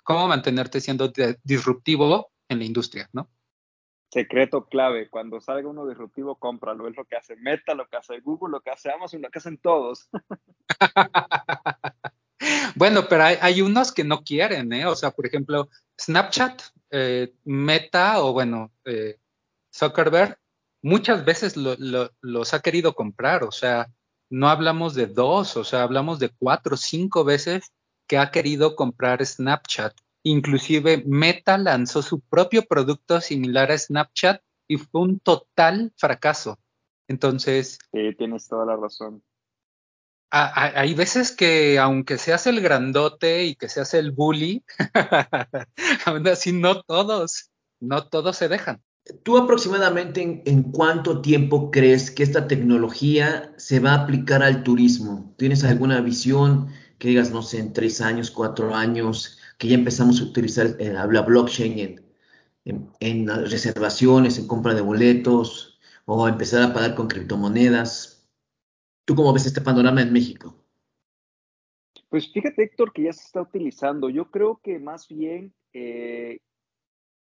cómo 0.04 0.28
mantenerte 0.28 0.82
siendo 0.82 1.12
disruptivo 1.44 2.32
en 2.50 2.60
la 2.60 2.66
industria, 2.66 3.10
¿no? 3.14 3.30
Secreto 4.10 4.66
clave, 4.66 5.10
cuando 5.10 5.42
salga 5.42 5.68
uno 5.68 5.88
disruptivo, 5.88 6.36
cómpralo. 6.36 6.88
Es 6.88 6.96
lo 6.96 7.06
que 7.06 7.16
hace 7.16 7.36
Meta, 7.36 7.74
lo 7.74 7.88
que 7.88 7.98
hace 7.98 8.20
Google, 8.20 8.52
lo 8.52 8.62
que 8.62 8.70
hace 8.70 8.92
Amazon, 8.92 9.24
lo 9.24 9.30
que 9.32 9.40
hacen 9.40 9.58
todos. 9.58 10.08
Bueno, 12.76 13.08
pero 13.08 13.24
hay, 13.24 13.62
unos 13.62 13.92
que 13.92 14.04
no 14.04 14.24
quieren, 14.24 14.74
¿eh? 14.74 14.86
O 14.86 14.96
sea, 14.96 15.12
por 15.12 15.26
ejemplo, 15.26 15.70
Snapchat, 16.00 16.62
eh, 16.90 17.34
Meta 17.44 18.24
o 18.24 18.34
bueno, 18.34 18.72
eh, 18.86 19.20
Zuckerberg, 19.74 20.38
muchas 20.82 21.24
veces 21.26 21.56
lo, 21.56 21.76
lo, 21.78 22.12
los 22.22 22.54
ha 22.54 22.62
querido 22.62 22.94
comprar. 22.96 23.44
O 23.44 23.52
sea, 23.52 23.88
no 24.30 24.50
hablamos 24.50 24.96
de 24.96 25.08
dos, 25.08 25.58
o 25.58 25.64
sea, 25.64 25.84
hablamos 25.84 26.20
de 26.20 26.30
cuatro, 26.30 26.78
cinco 26.78 27.24
veces 27.24 27.72
que 28.08 28.18
ha 28.18 28.32
querido 28.32 28.76
comprar 28.76 29.26
Snapchat. 29.26 29.94
Inclusive 30.24 31.04
Meta 31.06 31.58
lanzó 31.58 32.02
su 32.02 32.22
propio 32.22 32.64
producto 32.64 33.22
similar 33.22 33.72
a 33.72 33.78
Snapchat 33.78 34.42
y 34.68 34.78
fue 34.78 35.02
un 35.02 35.20
total 35.20 35.94
fracaso. 35.98 36.58
Entonces. 37.08 37.78
Sí, 37.92 38.16
tienes 38.18 38.48
toda 38.48 38.66
la 38.66 38.78
razón 38.78 39.22
hay 40.34 40.96
veces 40.96 41.32
que 41.32 41.78
aunque 41.78 42.18
se 42.18 42.34
hace 42.34 42.50
el 42.50 42.62
grandote 42.62 43.46
y 43.46 43.56
que 43.56 43.70
se 43.70 43.82
hace 43.82 44.00
el 44.00 44.12
bully, 44.12 44.64
aún 46.06 46.28
así 46.28 46.52
no 46.52 46.82
todos, 46.82 47.52
no 47.80 48.08
todos 48.08 48.38
se 48.38 48.48
dejan. 48.48 48.82
¿Tú 49.24 49.38
aproximadamente 49.38 50.42
en, 50.46 50.64
cuánto 50.64 51.22
tiempo 51.22 51.70
crees 51.70 52.10
que 52.10 52.24
esta 52.24 52.48
tecnología 52.48 53.54
se 53.58 53.80
va 53.80 53.92
a 53.92 54.04
aplicar 54.04 54.42
al 54.42 54.64
turismo? 54.64 55.36
¿Tienes 55.38 55.64
alguna 55.64 56.02
visión 56.02 56.70
que 56.98 57.10
digas, 57.10 57.30
no 57.30 57.44
sé, 57.44 57.60
en 57.60 57.74
tres 57.74 58.02
años, 58.02 58.32
cuatro 58.32 58.74
años, 58.74 59.38
que 59.60 59.68
ya 59.68 59.76
empezamos 59.76 60.20
a 60.20 60.24
utilizar 60.24 60.78
eh, 60.80 60.94
la 60.94 61.22
blockchain 61.22 62.02
en 62.66 63.28
reservaciones, 63.28 64.40
en 64.40 64.48
compra 64.48 64.74
de 64.74 64.82
boletos, 64.82 65.80
o 66.06 66.28
empezar 66.28 66.64
a 66.64 66.74
pagar 66.74 66.96
con 66.96 67.08
criptomonedas? 67.08 68.13
¿Tú 69.06 69.16
cómo 69.16 69.34
ves 69.34 69.46
este 69.46 69.62
panorama 69.62 70.02
en 70.02 70.14
México? 70.14 70.56
Pues 72.08 72.32
fíjate, 72.32 72.64
Héctor, 72.64 72.94
que 72.94 73.04
ya 73.04 73.14
se 73.14 73.26
está 73.26 73.42
utilizando. 73.42 74.10
Yo 74.10 74.32
creo 74.32 74.62
que 74.64 74.80
más 74.80 75.08
bien, 75.08 75.54
eh, 75.74 76.40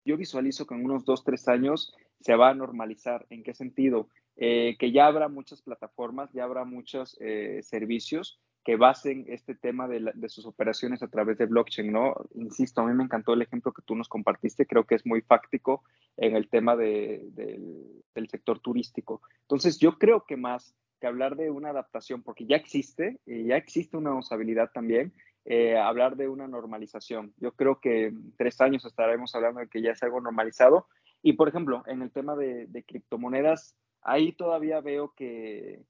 yo 0.06 0.16
visualizo 0.16 0.66
que 0.66 0.76
en 0.76 0.86
unos 0.86 1.04
dos, 1.04 1.24
tres 1.24 1.48
años 1.48 1.94
se 2.22 2.36
va 2.36 2.50
a 2.50 2.54
normalizar. 2.54 3.26
¿En 3.30 3.44
qué 3.44 3.54
sentido? 3.54 4.08
Eh, 4.38 4.78
que 4.80 4.92
ya 4.92 5.08
habrá 5.08 5.28
muchas 5.28 5.62
plataformas, 5.62 6.32
ya 6.32 6.46
habrá 6.46 6.64
muchos 6.64 7.18
eh, 7.20 7.60
servicios 7.64 8.40
que 8.64 8.78
basen 8.78 9.26
este 9.28 9.56
tema 9.56 9.90
de, 9.90 10.14
sus 10.30 10.46
operaciones 10.46 11.04
a 11.04 11.10
través 11.10 11.38
de 11.38 11.48
blockchain, 11.48 11.92
¿no? 11.92 12.16
Insisto, 12.36 12.80
a 12.80 12.86
mí 12.86 12.94
me 12.94 13.04
encantó 13.04 13.34
el 13.34 13.42
ejemplo 13.42 13.74
que 13.74 13.82
tú 13.82 13.94
nos 13.94 14.08
compartiste, 14.08 14.66
creo 14.66 14.86
que 14.86 14.96
es 14.96 15.06
muy 15.06 15.22
fáctico 15.22 15.84
en 16.16 16.38
el 16.38 16.48
tema 16.48 16.78
del 16.78 18.28
sector 18.30 18.60
turístico. 18.62 19.22
Entonces, 19.42 19.80
yo 19.80 19.98
creo 19.98 20.24
que 20.26 20.38
más 20.38 20.74
que 21.04 21.08
hablar 21.08 21.36
de 21.36 21.51
una 21.51 21.72
adaptación, 21.72 22.24
porque 22.24 22.45
ya 22.45 22.56
existe, 22.56 23.20
y 23.26 23.47
ya 23.47 23.58
existe 23.58 23.97
una 23.97 24.16
usabilidad 24.16 24.72
también, 24.74 25.12
eh, 25.43 25.78
hablar 25.78 26.16
de 26.16 26.30
una 26.30 26.47
normalización. 26.47 27.34
Yo 27.39 27.51
creo 27.51 27.82
que 27.82 28.06
en 28.06 28.34
tres 28.38 28.62
años 28.62 28.86
estaremos 28.86 29.36
hablando 29.36 29.60
de 29.60 29.68
que 29.68 29.82
ya 29.82 29.91
es 29.91 30.01
algo 30.01 30.22
normalizado. 30.22 30.88
Y, 31.22 31.34
por 31.34 31.49
ejemplo, 31.49 31.84
en 31.88 32.04
el 32.04 32.12
tema 32.12 32.38
de, 32.38 32.86
criptomonedas, 32.88 33.76
ahí 34.01 34.32
todavía 34.32 34.80
veo 34.80 35.14
que, 35.14 35.84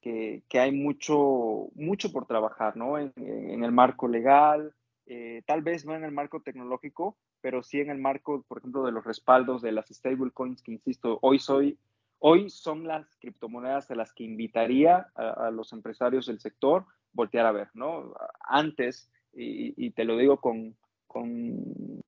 que, 0.00 0.44
hay 0.52 0.70
mucho, 0.70 1.70
mucho 1.74 2.12
por 2.12 2.26
trabajar, 2.26 2.76
¿no? 2.76 2.96
En, 2.96 3.64
el 3.64 3.72
marco 3.72 4.06
legal, 4.06 4.72
eh, 5.06 5.42
tal 5.48 5.62
vez 5.62 5.84
no 5.84 5.96
en 5.96 6.04
el 6.04 6.12
marco 6.12 6.42
tecnológico, 6.42 7.18
pero 7.40 7.64
sí 7.64 7.80
en 7.80 7.90
el 7.90 7.98
marco, 7.98 8.44
por 8.46 8.58
ejemplo, 8.58 8.84
de 8.84 8.92
los 8.92 9.04
respaldos 9.04 9.62
de 9.62 9.72
las 9.72 9.88
stablecoins, 9.88 10.62
que 10.62 10.70
insisto, 10.70 11.18
hoy 11.22 11.40
soy 11.40 11.76
Hoy 12.22 12.50
son 12.50 12.86
las 12.86 13.16
criptomonedas 13.16 13.90
a 13.90 13.94
las 13.94 14.12
que 14.12 14.24
invitaría 14.24 15.08
a, 15.14 15.50
los 15.50 15.72
empresarios 15.72 16.26
del 16.26 16.38
sector 16.38 16.84
voltear 17.12 17.46
a 17.46 17.52
ver, 17.52 17.68
¿no? 17.72 18.12
Antes, 18.40 19.10
y, 19.32 19.90
te 19.92 20.04
lo 20.04 20.18
digo 20.18 20.38
con, 20.38 20.76
con, 21.06 22.02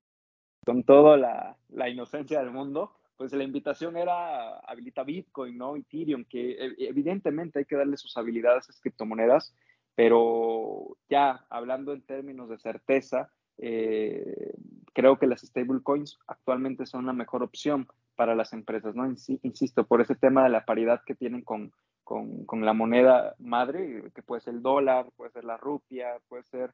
con 0.66 0.84
toda 0.84 1.16
la, 1.16 1.56
la, 1.70 1.88
inocencia 1.88 2.40
del 2.40 2.50
mundo, 2.50 2.94
pues 3.16 3.32
la 3.32 3.42
invitación 3.42 3.96
era 3.96 4.58
habilita 4.58 5.02
Bitcoin, 5.02 5.56
¿no? 5.56 5.76
Ethereum, 5.76 6.26
que 6.26 6.52
e, 6.52 6.74
evidentemente 6.88 7.60
hay 7.60 7.64
que 7.64 7.76
darle 7.76 7.96
sus 7.96 8.14
habilidades 8.18 8.68
a 8.68 8.70
esas 8.70 8.80
criptomonedas, 8.82 9.54
pero 9.94 10.98
ya 11.08 11.46
hablando 11.48 11.94
en 11.94 12.02
términos 12.02 12.50
de 12.50 12.58
certeza, 12.58 13.30
eh, 13.56 14.52
creo 14.92 15.18
que 15.18 15.26
las 15.26 15.40
stablecoins 15.40 16.18
actualmente 16.26 16.84
son 16.84 17.06
la 17.06 17.14
mejor 17.14 17.42
opción 17.42 17.88
para 18.22 18.36
las 18.36 18.52
empresas, 18.52 18.94
¿no? 18.94 19.04
Insisto, 19.42 19.84
por 19.84 20.00
ese 20.00 20.14
tema 20.14 20.44
de 20.44 20.50
la 20.50 20.64
paridad 20.64 21.02
que 21.04 21.16
tienen 21.16 21.42
con, 21.42 21.72
con, 22.04 22.64
la 22.64 22.72
moneda 22.72 23.34
madre, 23.40 24.12
que 24.14 24.22
puede 24.22 24.40
ser 24.42 24.54
el 24.54 24.62
dólar, 24.62 25.10
puede 25.16 25.32
ser 25.32 25.42
la 25.42 25.56
rupia, 25.56 26.20
puede 26.28 26.44
ser 26.44 26.72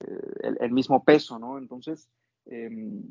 eh, 0.00 0.56
el, 0.58 0.72
mismo 0.72 1.04
peso, 1.04 1.38
¿no? 1.38 1.58
Entonces, 1.58 2.10
em, 2.46 3.04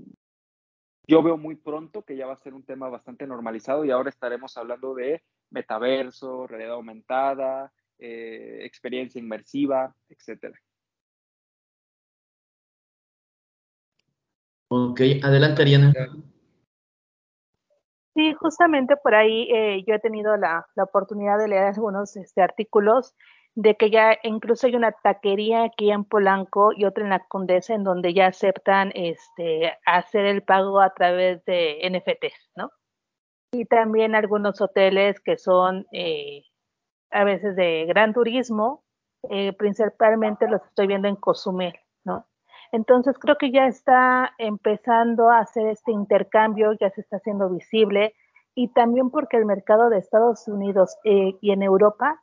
yo 1.07 1.23
veo 1.23 1.37
muy 1.37 1.55
pronto 1.55 2.03
que 2.03 2.17
ya 2.17 2.27
va 2.27 2.33
a 2.33 2.43
ser 2.43 2.53
un 2.53 2.63
tema 2.63 2.89
bastante 2.89 3.25
normalizado 3.25 3.85
y 3.85 3.91
ahora 3.91 4.09
estaremos 4.09 4.57
hablando 4.57 4.93
de 4.93 5.23
metaverso, 5.49 6.47
realidad 6.47 6.73
aumentada, 6.73 7.71
eh, 7.97 8.59
experiencia 8.63 9.19
inmersiva, 9.19 9.95
etcétera. 10.09 10.59
Ok, 14.67 14.99
adelante 15.23 15.61
Ariana. 15.61 15.93
Sí, 18.17 18.33
justamente 18.33 18.97
por 18.97 19.13
ahí 19.13 19.47
eh, 19.53 19.83
yo 19.85 19.93
he 19.93 19.99
tenido 19.99 20.37
la, 20.37 20.65
oportunidad 20.75 21.37
de 21.37 21.49
leer 21.49 21.65
algunos 21.65 22.17
este, 22.17 22.41
artículos 22.41 23.13
de 23.53 23.75
que 23.75 23.91
ya 23.91 24.17
incluso 24.23 24.65
hay 24.65 24.75
una 24.75 24.91
taquería 24.91 25.65
aquí 25.65 25.91
en 25.91 26.03
Polanco 26.03 26.71
y 26.75 26.85
otra 26.85 27.03
en 27.03 27.11
la 27.11 27.19
Condesa 27.27 27.75
en 27.75 27.83
donde 27.83 28.15
ya 28.15 28.25
aceptan 28.25 28.91
este, 28.95 29.77
hacer 29.85 30.25
el 30.25 30.41
pago 30.41 30.81
a 30.81 30.95
través 30.95 31.45
de 31.45 31.79
NFTs, 31.87 32.53
¿no? 32.55 32.71
Y 33.53 33.65
también 33.65 34.15
algunos 34.15 34.61
hoteles 34.61 35.19
que 35.19 35.37
son 35.37 35.85
eh, 35.91 36.41
a 37.11 37.23
veces 37.23 37.55
de 37.55 37.85
gran 37.85 38.15
turismo, 38.15 38.83
eh, 39.29 39.53
principalmente 39.53 40.47
los 40.47 40.63
estoy 40.65 40.87
viendo 40.87 41.07
en 41.07 41.17
Cozumel. 41.17 41.75
Entonces 42.71 43.17
creo 43.19 43.37
que 43.37 43.51
ya 43.51 43.67
está 43.67 44.31
empezando 44.37 45.29
a 45.29 45.39
hacer 45.39 45.67
este 45.67 45.91
intercambio, 45.91 46.73
ya 46.73 46.89
se 46.89 47.01
está 47.01 47.17
haciendo 47.17 47.49
visible 47.49 48.13
y 48.55 48.69
también 48.69 49.09
porque 49.09 49.37
el 49.37 49.45
mercado 49.45 49.89
de 49.89 49.99
Estados 49.99 50.47
Unidos 50.47 50.97
eh, 51.03 51.37
y 51.41 51.51
en 51.51 51.61
Europa, 51.61 52.21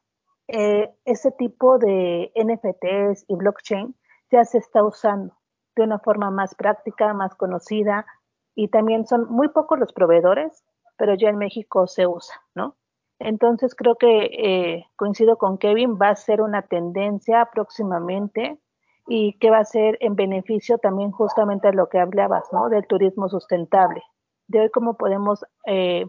eh, 0.49 0.92
ese 1.05 1.30
tipo 1.32 1.78
de 1.78 2.32
NFTs 2.34 3.24
y 3.28 3.36
blockchain 3.36 3.95
ya 4.30 4.45
se 4.45 4.59
está 4.59 4.84
usando 4.84 5.34
de 5.76 5.84
una 5.84 5.99
forma 5.99 6.30
más 6.30 6.55
práctica, 6.55 7.14
más 7.14 7.34
conocida 7.34 8.07
y 8.55 8.68
también 8.68 9.07
son 9.07 9.26
muy 9.30 9.49
pocos 9.49 9.78
los 9.78 9.92
proveedores, 9.92 10.64
pero 10.97 11.14
ya 11.14 11.28
en 11.28 11.38
México 11.38 11.86
se 11.86 12.07
usa, 12.07 12.34
¿no? 12.55 12.76
Entonces 13.18 13.74
creo 13.74 13.97
que 13.97 14.24
eh, 14.24 14.86
coincido 14.97 15.38
con 15.38 15.59
Kevin, 15.59 15.97
va 16.01 16.11
a 16.11 16.16
ser 16.16 16.40
una 16.40 16.62
tendencia 16.62 17.49
próximamente 17.53 18.59
y 19.07 19.38
que 19.38 19.50
va 19.50 19.59
a 19.59 19.64
ser 19.64 19.98
en 20.00 20.16
beneficio 20.16 20.78
también 20.78 21.11
justamente 21.11 21.68
de 21.68 21.74
lo 21.74 21.88
que 21.88 21.98
hablabas, 21.98 22.44
¿no? 22.52 22.68
Del 22.68 22.86
turismo 22.86 23.28
sustentable. 23.28 24.02
De 24.48 24.61
hoy 24.61 24.70
cómo 24.70 24.96
podemos 24.96 25.44
eh, 25.66 26.07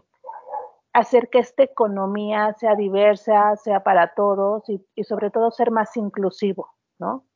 hacer 0.92 1.28
que 1.28 1.38
esta 1.40 1.62
economía 1.62 2.54
sea 2.54 2.74
diversa, 2.74 3.54
sea 3.56 3.82
para 3.82 4.14
todos 4.14 4.64
y, 4.68 5.04
sobre 5.04 5.30
todo 5.30 5.50
ser 5.50 5.70
más 5.70 5.94
inclusivo, 5.96 6.70
¿no? 6.98 7.26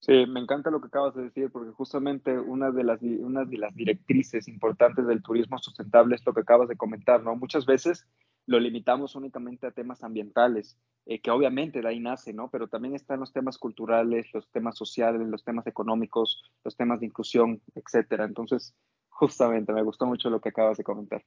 Sí, 0.00 0.24
me 0.26 0.40
encanta 0.40 0.70
lo 0.70 0.80
que 0.80 0.86
acabas 0.86 1.14
de 1.14 1.24
decir, 1.24 1.50
porque 1.50 1.72
justamente 1.72 2.38
una 2.38 2.70
de 2.70 2.84
las, 2.84 3.00
una 3.02 3.44
de 3.44 3.58
las 3.58 3.74
directrices 3.74 4.46
importantes 4.46 5.06
del 5.06 5.22
turismo 5.22 5.58
sustentable 5.58 6.14
es 6.14 6.24
lo 6.24 6.32
que 6.32 6.42
acabas 6.42 6.68
de 6.68 6.76
comentar, 6.76 7.22
¿no? 7.22 7.34
Muchas 7.34 7.66
veces 7.66 8.06
lo 8.46 8.60
limitamos 8.60 9.14
únicamente 9.14 9.66
a 9.66 9.72
temas 9.72 10.02
ambientales, 10.04 10.78
eh, 11.04 11.20
que 11.20 11.30
obviamente 11.30 11.80
de 11.80 11.88
ahí 11.88 12.00
nace, 12.00 12.32
¿no? 12.32 12.48
Pero 12.50 12.68
también 12.68 12.94
están 12.94 13.20
los 13.20 13.32
temas 13.32 13.58
culturales, 13.58 14.26
los 14.32 14.48
temas 14.50 14.76
sociales, 14.76 15.26
los 15.26 15.44
temas 15.44 15.66
económicos, 15.66 16.42
los 16.64 16.76
temas 16.76 17.00
de 17.00 17.06
inclusión, 17.06 17.60
etcétera. 17.74 18.24
Entonces, 18.24 18.74
justamente 19.08 19.72
me 19.72 19.82
gustó 19.82 20.06
mucho 20.06 20.30
lo 20.30 20.40
que 20.40 20.50
acabas 20.50 20.78
de 20.78 20.84
comentar. 20.84 21.24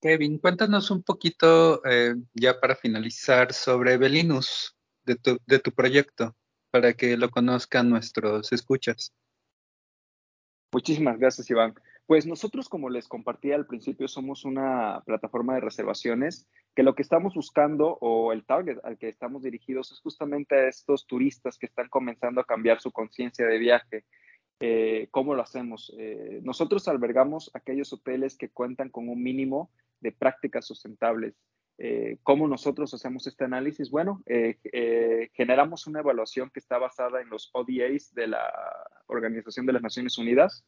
Kevin, 0.00 0.38
cuéntanos 0.38 0.92
un 0.92 1.02
poquito, 1.02 1.84
eh, 1.84 2.14
ya 2.32 2.60
para 2.60 2.76
finalizar, 2.76 3.52
sobre 3.52 3.96
Belinus, 3.96 4.76
de 5.04 5.16
tu, 5.16 5.38
de 5.44 5.58
tu 5.58 5.72
proyecto, 5.72 6.36
para 6.70 6.92
que 6.92 7.16
lo 7.16 7.30
conozcan 7.30 7.90
nuestros 7.90 8.52
escuchas. 8.52 9.12
Muchísimas 10.72 11.18
gracias, 11.18 11.50
Iván. 11.50 11.74
Pues 12.08 12.24
nosotros, 12.24 12.70
como 12.70 12.88
les 12.88 13.06
compartí 13.06 13.52
al 13.52 13.66
principio, 13.66 14.08
somos 14.08 14.46
una 14.46 15.02
plataforma 15.04 15.52
de 15.52 15.60
reservaciones 15.60 16.48
que 16.74 16.82
lo 16.82 16.94
que 16.94 17.02
estamos 17.02 17.34
buscando 17.34 17.98
o 18.00 18.32
el 18.32 18.46
target 18.46 18.78
al 18.82 18.96
que 18.96 19.10
estamos 19.10 19.42
dirigidos 19.42 19.92
es 19.92 20.00
justamente 20.00 20.54
a 20.54 20.68
estos 20.68 21.06
turistas 21.06 21.58
que 21.58 21.66
están 21.66 21.90
comenzando 21.90 22.40
a 22.40 22.46
cambiar 22.46 22.80
su 22.80 22.92
conciencia 22.92 23.46
de 23.46 23.58
viaje. 23.58 24.06
Eh, 24.58 25.08
¿Cómo 25.10 25.34
lo 25.34 25.42
hacemos? 25.42 25.94
Eh, 25.98 26.40
nosotros 26.42 26.88
albergamos 26.88 27.50
aquellos 27.52 27.92
hoteles 27.92 28.38
que 28.38 28.48
cuentan 28.48 28.88
con 28.88 29.10
un 29.10 29.22
mínimo 29.22 29.70
de 30.00 30.12
prácticas 30.12 30.66
sustentables. 30.66 31.34
Eh, 31.76 32.16
¿Cómo 32.22 32.48
nosotros 32.48 32.94
hacemos 32.94 33.26
este 33.26 33.44
análisis? 33.44 33.90
Bueno, 33.90 34.22
generamos 35.34 35.86
una 35.86 36.00
evaluación 36.00 36.48
que 36.48 36.60
está 36.60 36.78
basada 36.78 37.20
en 37.20 37.28
los 37.28 37.50
ODAs 37.52 38.14
de 38.14 38.28
la 38.28 38.50
Organización 39.08 39.66
de 39.66 39.74
las 39.74 39.82
Naciones 39.82 40.16
Unidas 40.16 40.64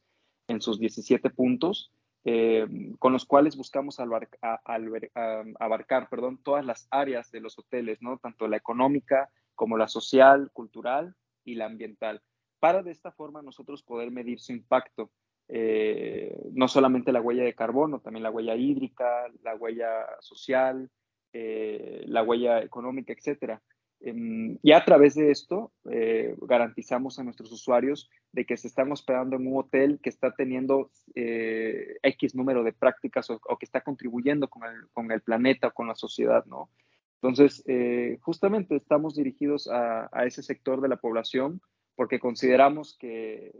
en 0.50 0.60
sus 0.60 0.80
17 0.80 1.30
puntos, 1.30 1.92
eh, 2.24 2.66
con 2.98 3.12
los 3.12 3.24
cuales 3.24 3.56
buscamos 3.56 4.00
abarcar 4.00 6.08
todas 6.42 6.66
las 6.66 6.88
áreas 6.90 7.30
de 7.30 7.40
los 7.40 7.56
hoteles, 7.58 8.02
¿no? 8.02 8.18
tanto 8.18 8.48
la 8.48 8.56
económica 8.56 9.30
como 9.54 9.78
la 9.78 9.86
social, 9.86 10.50
cultural 10.52 11.14
y 11.44 11.54
la 11.54 11.66
ambiental, 11.66 12.20
para 12.58 12.82
de 12.82 12.90
esta 12.90 13.12
forma 13.12 13.42
nosotros 13.42 13.84
poder 13.84 14.10
medir 14.10 14.40
su 14.40 14.52
impacto, 14.52 15.12
eh, 15.48 16.36
no 16.52 16.66
solamente 16.66 17.12
la 17.12 17.20
huella 17.20 17.44
de 17.44 17.54
carbono, 17.54 18.00
también 18.00 18.24
la 18.24 18.30
huella 18.30 18.56
hídrica, 18.56 19.28
la 19.42 19.54
huella 19.54 20.04
social, 20.20 20.90
eh, 21.32 22.02
la 22.06 22.24
huella 22.24 22.60
económica, 22.62 23.12
etcétera. 23.12 23.62
Em, 24.02 24.56
y 24.62 24.72
a 24.72 24.82
través 24.82 25.14
de 25.14 25.30
esto 25.30 25.72
eh, 25.90 26.34
garantizamos 26.40 27.18
a 27.18 27.24
nuestros 27.24 27.52
usuarios 27.52 28.08
de 28.32 28.46
que 28.46 28.56
se 28.56 28.66
están 28.66 28.90
hospedando 28.90 29.36
en 29.36 29.46
un 29.46 29.58
hotel 29.58 30.00
que 30.02 30.08
está 30.08 30.34
teniendo 30.34 30.90
eh, 31.14 31.98
X 32.02 32.34
número 32.34 32.64
de 32.64 32.72
prácticas 32.72 33.28
o, 33.28 33.38
que 33.58 33.66
está 33.66 33.82
contribuyendo 33.82 34.48
con 34.48 34.64
el, 34.64 34.88
con 34.94 35.12
el, 35.12 35.20
planeta 35.20 35.68
o 35.68 35.72
con 35.72 35.86
la 35.86 35.94
sociedad, 35.94 36.46
¿no? 36.46 36.70
Entonces, 37.16 37.62
eh, 37.66 38.16
justamente 38.22 38.76
estamos 38.76 39.14
dirigidos 39.14 39.68
a, 39.68 40.08
ese 40.24 40.42
sector 40.42 40.80
de 40.80 40.88
la 40.88 40.96
población 40.96 41.60
porque 41.94 42.18
consideramos 42.18 42.96
que 42.96 43.52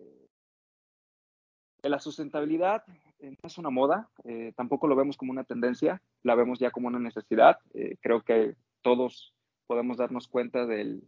la 1.83 1.99
sustentabilidad 1.99 2.85
no 3.21 3.37
es 3.43 3.59
una 3.59 3.69
moda, 3.69 4.09
tampoco 4.57 4.87
lo 4.89 4.97
vemos 4.97 5.19
como 5.19 5.33
una 5.33 5.45
tendencia, 5.45 6.01
la 6.23 6.35
vemos 6.35 6.59
ya 6.59 6.71
como 6.71 6.89
una 6.89 6.99
necesidad. 6.99 7.59
creo 8.01 8.23
que 8.23 8.55
todos 8.81 9.35
podemos 9.71 9.99
darnos 9.99 10.27
cuenta 10.27 10.67
del, 10.67 11.05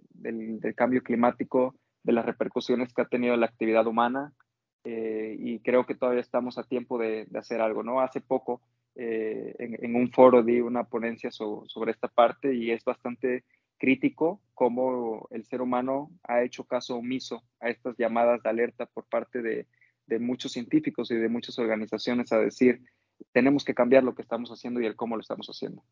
cambio 0.77 1.03
climático, 1.03 1.75
de 2.05 2.13
las 2.13 2.25
repercusiones 2.25 2.95
que 2.95 3.03
ha 3.03 3.07
tenido 3.07 3.37
la 3.37 3.47
actividad 3.47 3.89
humana 3.89 4.33
eh, 4.85 5.35
y 5.37 5.59
creo 5.59 5.85
que 5.85 5.97
todavía 5.97 6.21
estamos 6.21 6.59
a 6.59 6.63
tiempo 6.63 6.97
de, 6.97 7.27
hacer 7.35 7.61
algo, 7.61 7.83
¿no? 7.83 8.01
Hace 8.01 8.21
poco 8.21 8.63
en, 8.95 9.97
un 9.97 10.13
foro 10.13 10.45
di 10.45 10.61
una 10.61 10.85
ponencia 10.85 11.33
sobre 11.33 11.91
esta 11.91 12.07
parte 12.07 12.55
y 12.55 12.71
es 12.71 12.85
bastante 12.85 13.43
crítico 13.79 14.41
cómo 14.55 15.27
el 15.33 15.45
ser 15.45 15.61
humano 15.61 16.13
ha 16.23 16.45
hecho 16.45 16.63
caso 16.63 16.95
omiso 16.99 17.43
a 17.59 17.69
estas 17.69 17.97
llamadas 17.99 18.45
de 18.45 18.51
alerta 18.51 18.87
por 18.87 19.07
parte 19.07 19.43
de, 19.43 19.67
de 20.07 20.21
muchos 20.21 20.53
científicos 20.53 21.11
y 21.11 21.17
de 21.17 21.29
muchas 21.29 21.59
organizaciones 21.59 22.31
a 22.31 22.39
decir, 22.39 22.81
tenemos 23.33 23.65
que 23.65 23.75
cambiar 23.75 24.05
lo 24.05 24.15
que 24.15 24.23
estamos 24.23 24.51
haciendo 24.51 24.81
y 24.81 24.87
el 24.87 24.95
cómo 24.95 25.17
lo 25.17 25.21
estamos 25.21 25.49
haciendo. 25.49 25.83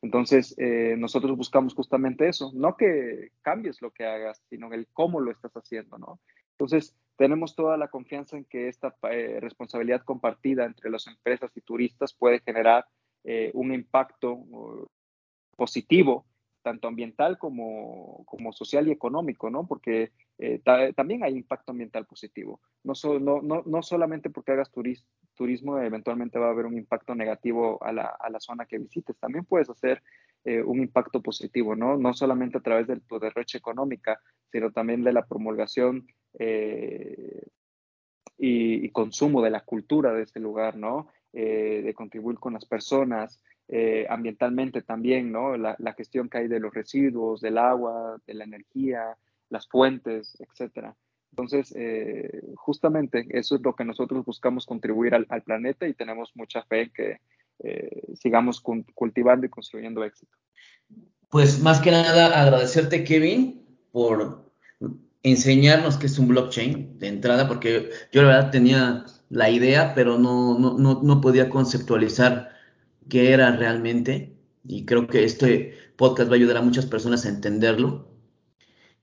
Entonces, 0.00 0.54
eh, 0.58 0.94
nosotros 0.96 1.36
buscamos 1.36 1.74
justamente 1.74 2.28
eso, 2.28 2.52
no 2.54 2.76
que 2.76 3.32
cambies 3.42 3.82
lo 3.82 3.90
que 3.90 4.06
hagas, 4.06 4.40
sino 4.48 4.72
el 4.72 4.86
cómo 4.92 5.20
lo 5.20 5.32
estás 5.32 5.52
haciendo, 5.54 5.98
¿no? 5.98 6.20
Entonces, 6.52 6.96
tenemos 7.16 7.56
toda 7.56 7.76
la 7.76 7.88
confianza 7.88 8.36
en 8.36 8.44
que 8.44 8.68
esta 8.68 8.94
eh, 9.10 9.38
responsabilidad 9.40 10.02
compartida 10.02 10.64
entre 10.64 10.90
las 10.90 11.06
empresas 11.08 11.50
y 11.56 11.60
turistas 11.62 12.12
puede 12.12 12.40
generar 12.40 12.86
eh, 13.24 13.50
un 13.54 13.74
impacto 13.74 14.44
positivo, 15.56 16.26
tanto 16.68 16.88
ambiental 16.88 17.38
como, 17.38 18.24
como, 18.26 18.52
social 18.52 18.88
y 18.88 18.92
económico, 18.92 19.48
¿no? 19.50 19.66
Porque 19.66 20.12
también 20.94 21.24
hay 21.24 21.34
impacto 21.34 21.72
ambiental 21.72 22.06
positivo. 22.06 22.60
No, 22.84 22.92
no, 23.18 23.40
no, 23.42 23.62
no 23.64 23.82
solamente 23.82 24.30
porque 24.30 24.52
hagas 24.52 24.70
turismo, 24.70 25.08
turismo 25.34 25.78
eventualmente 25.78 26.38
va 26.38 26.48
a 26.48 26.50
haber 26.50 26.66
un 26.66 26.76
impacto 26.76 27.14
negativo 27.14 27.82
a 27.82 27.92
la, 27.92 28.14
a 28.18 28.28
la 28.28 28.40
zona 28.40 28.66
que 28.66 28.78
visites. 28.78 29.16
También 29.18 29.44
puedes 29.44 29.70
hacer 29.70 30.02
eh, 30.44 30.62
un 30.62 30.80
impacto 30.80 31.20
positivo, 31.20 31.74
¿no? 31.74 31.96
No 31.96 32.14
solamente 32.14 32.58
a 32.58 32.62
través 32.62 32.86
de 32.86 33.00
tu 33.00 33.18
derroche 33.18 33.58
económica, 33.58 34.20
sino 34.50 34.70
también 34.70 35.02
de 35.02 35.12
la 35.12 35.26
promulgación 35.26 36.06
eh, 36.38 37.42
y, 38.36 38.88
consumo 38.90 39.42
de 39.42 39.50
la 39.50 39.60
cultura 39.60 40.12
de 40.12 40.22
este 40.22 40.40
lugar, 40.40 40.76
¿no? 40.76 41.08
Eh, 41.32 41.82
de 41.84 41.94
contribuir 41.94 42.38
con 42.38 42.54
las 42.54 42.64
personas, 42.64 43.42
ambientalmente 44.08 44.82
también, 44.82 45.30
¿no? 45.30 45.56
La, 45.56 45.76
la, 45.78 45.92
gestión 45.92 46.28
que 46.28 46.38
hay 46.38 46.48
de 46.48 46.58
los 46.58 46.72
residuos, 46.72 47.40
del 47.40 47.58
agua, 47.58 48.16
de 48.26 48.34
la 48.34 48.44
energía, 48.44 49.16
las 49.50 49.68
fuentes, 49.68 50.36
etcétera. 50.40 50.96
Entonces, 51.30 51.72
eh, 51.76 52.42
justamente 52.56 53.26
eso 53.30 53.56
es 53.56 53.62
lo 53.62 53.74
que 53.74 53.84
nosotros 53.84 54.24
buscamos 54.24 54.66
contribuir 54.66 55.14
al, 55.14 55.42
planeta 55.42 55.86
y 55.86 55.94
tenemos 55.94 56.32
mucha 56.34 56.62
fe 56.64 56.82
en 56.82 56.90
que 56.90 57.20
eh, 57.60 58.02
sigamos 58.14 58.60
cultivando 58.60 59.46
y 59.46 59.48
construyendo 59.48 60.04
éxito. 60.04 60.36
Pues 61.30 61.60
más 61.60 61.80
que 61.80 61.90
nada 61.90 62.40
agradecerte, 62.40 63.04
Kevin, 63.04 63.64
por 63.92 64.50
enseñarnos 65.22 65.96
qué 65.96 66.06
es 66.06 66.18
un 66.18 66.28
blockchain 66.28 66.98
de 66.98 67.08
entrada, 67.08 67.46
porque 67.46 67.90
yo 68.10 68.22
la 68.22 68.28
verdad 68.28 68.50
tenía 68.50 69.04
la 69.28 69.50
idea, 69.50 69.94
pero 69.94 70.18
no, 70.18 70.58
no, 70.58 70.78
no, 70.78 71.02
no 71.02 71.20
podía 71.20 71.50
conceptualizar 71.50 72.50
qué 73.08 73.32
era 73.32 73.50
realmente. 73.56 74.36
Y 74.64 74.84
creo 74.84 75.06
que 75.06 75.24
este 75.24 75.74
podcast 75.96 76.30
va 76.30 76.34
a 76.34 76.36
ayudar 76.36 76.58
a 76.58 76.62
muchas 76.62 76.86
personas 76.86 77.24
a 77.24 77.30
entenderlo. 77.30 78.08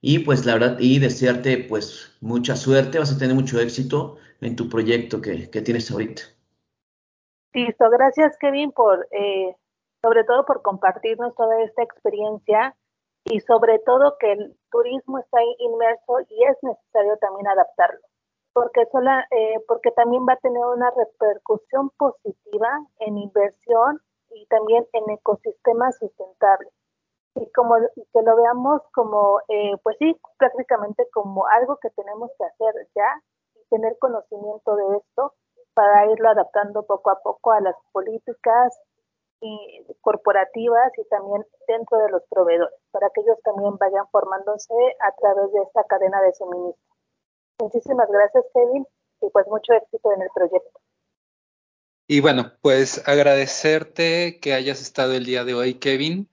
Y 0.01 0.19
pues 0.19 0.45
la 0.45 0.53
verdad, 0.53 0.77
y 0.79 0.99
desearte 0.99 1.57
pues 1.57 2.15
mucha 2.21 2.55
suerte, 2.55 2.99
vas 2.99 3.13
a 3.13 3.17
tener 3.17 3.35
mucho 3.35 3.59
éxito 3.59 4.17
en 4.41 4.55
tu 4.55 4.69
proyecto 4.69 5.21
que, 5.21 5.49
que 5.49 5.61
tienes 5.61 5.89
ahorita. 5.89 6.21
Listo, 7.53 7.89
gracias 7.89 8.37
Kevin 8.37 8.71
por, 8.71 9.07
eh, 9.11 9.55
sobre 10.01 10.23
todo 10.25 10.45
por 10.45 10.61
compartirnos 10.61 11.33
toda 11.35 11.63
esta 11.63 11.83
experiencia 11.83 12.75
y 13.23 13.39
sobre 13.39 13.79
todo 13.79 14.17
que 14.19 14.33
el 14.33 14.57
turismo 14.69 15.19
está 15.19 15.39
inmerso 15.59 16.19
y 16.29 16.43
es 16.43 16.57
necesario 16.61 17.17
también 17.17 17.47
adaptarlo, 17.47 18.01
porque, 18.55 18.85
sola, 18.91 19.27
eh, 19.31 19.59
porque 19.67 19.91
también 19.91 20.25
va 20.27 20.33
a 20.33 20.37
tener 20.37 20.63
una 20.63 20.89
repercusión 20.91 21.89
positiva 21.97 22.69
en 22.99 23.17
inversión 23.17 23.99
y 24.31 24.45
también 24.47 24.87
en 24.93 25.09
ecosistemas 25.11 25.97
sustentables 25.99 26.71
y 27.35 27.51
como 27.51 27.75
que 27.75 28.21
lo 28.21 28.35
veamos 28.37 28.81
como, 28.93 29.41
eh, 29.49 29.75
pues 29.83 29.97
sí, 29.99 30.17
prácticamente 30.37 31.05
como 31.13 31.45
algo 31.47 31.77
que 31.81 31.89
tenemos 31.89 32.31
que 32.37 32.45
hacer 32.45 32.87
ya 32.95 33.21
y 33.55 33.65
tener 33.69 33.97
conocimiento 33.99 34.75
de 34.77 34.97
esto 34.97 35.33
para 35.73 36.09
irlo 36.09 36.29
adaptando 36.29 36.83
poco 36.83 37.09
a 37.09 37.19
poco 37.21 37.51
a 37.51 37.59
las 37.59 37.75
políticas 37.91 38.79
y 39.41 39.85
corporativas 39.99 40.97
y 40.97 41.03
también 41.09 41.45
dentro 41.67 41.97
de 41.97 42.09
los 42.09 42.23
proveedores, 42.29 42.73
para 42.91 43.09
que 43.09 43.19
ellos 43.19 43.37
también 43.43 43.77
vayan 43.77 44.07
formándose 44.11 44.73
a 45.01 45.11
través 45.11 45.51
de 45.51 45.61
esta 45.61 45.83
cadena 45.83 46.21
de 46.21 46.33
suministro. 46.33 46.94
Muchísimas 47.59 48.07
gracias, 48.09 48.43
Kevin, 48.53 48.85
y 49.21 49.29
pues 49.29 49.47
mucho 49.47 49.73
éxito 49.73 50.11
en 50.13 50.21
el 50.21 50.29
proyecto. 50.33 50.79
Y 52.07 52.19
bueno, 52.19 52.51
pues 52.61 53.01
agradecerte 53.07 54.39
que 54.39 54.53
hayas 54.53 54.81
estado 54.81 55.13
el 55.13 55.25
día 55.25 55.43
de 55.43 55.55
hoy, 55.55 55.75
Kevin. 55.75 56.29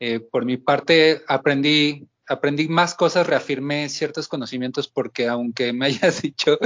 Eh, 0.00 0.20
por 0.20 0.44
mi 0.44 0.56
parte, 0.56 1.22
aprendí, 1.28 2.08
aprendí 2.26 2.68
más 2.68 2.94
cosas, 2.94 3.26
reafirmé 3.26 3.88
ciertos 3.88 4.26
conocimientos 4.26 4.88
porque 4.88 5.28
aunque 5.28 5.72
me 5.72 5.86
hayas 5.86 6.22
dicho 6.22 6.58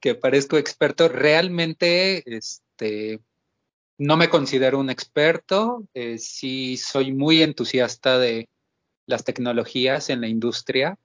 que 0.00 0.14
parezco 0.14 0.58
experto, 0.58 1.08
realmente 1.08 2.22
este, 2.24 3.20
no 3.98 4.16
me 4.16 4.28
considero 4.28 4.78
un 4.78 4.90
experto. 4.90 5.82
Eh, 5.92 6.18
sí 6.18 6.76
soy 6.76 7.12
muy 7.12 7.42
entusiasta 7.42 8.18
de 8.18 8.48
las 9.06 9.24
tecnologías 9.24 10.08
en 10.08 10.20
la 10.20 10.28
industria. 10.28 10.98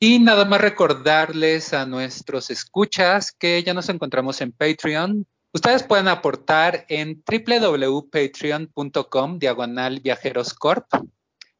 Y 0.00 0.20
nada 0.20 0.44
más 0.44 0.60
recordarles 0.60 1.74
a 1.74 1.84
nuestros 1.84 2.50
escuchas 2.50 3.32
que 3.32 3.64
ya 3.64 3.74
nos 3.74 3.88
encontramos 3.88 4.40
en 4.40 4.52
Patreon. 4.52 5.26
Ustedes 5.52 5.82
pueden 5.82 6.06
aportar 6.06 6.86
en 6.88 7.20
www.patreon.com 7.26 9.40
diagonal 9.40 9.98
viajeroscorp. 9.98 10.86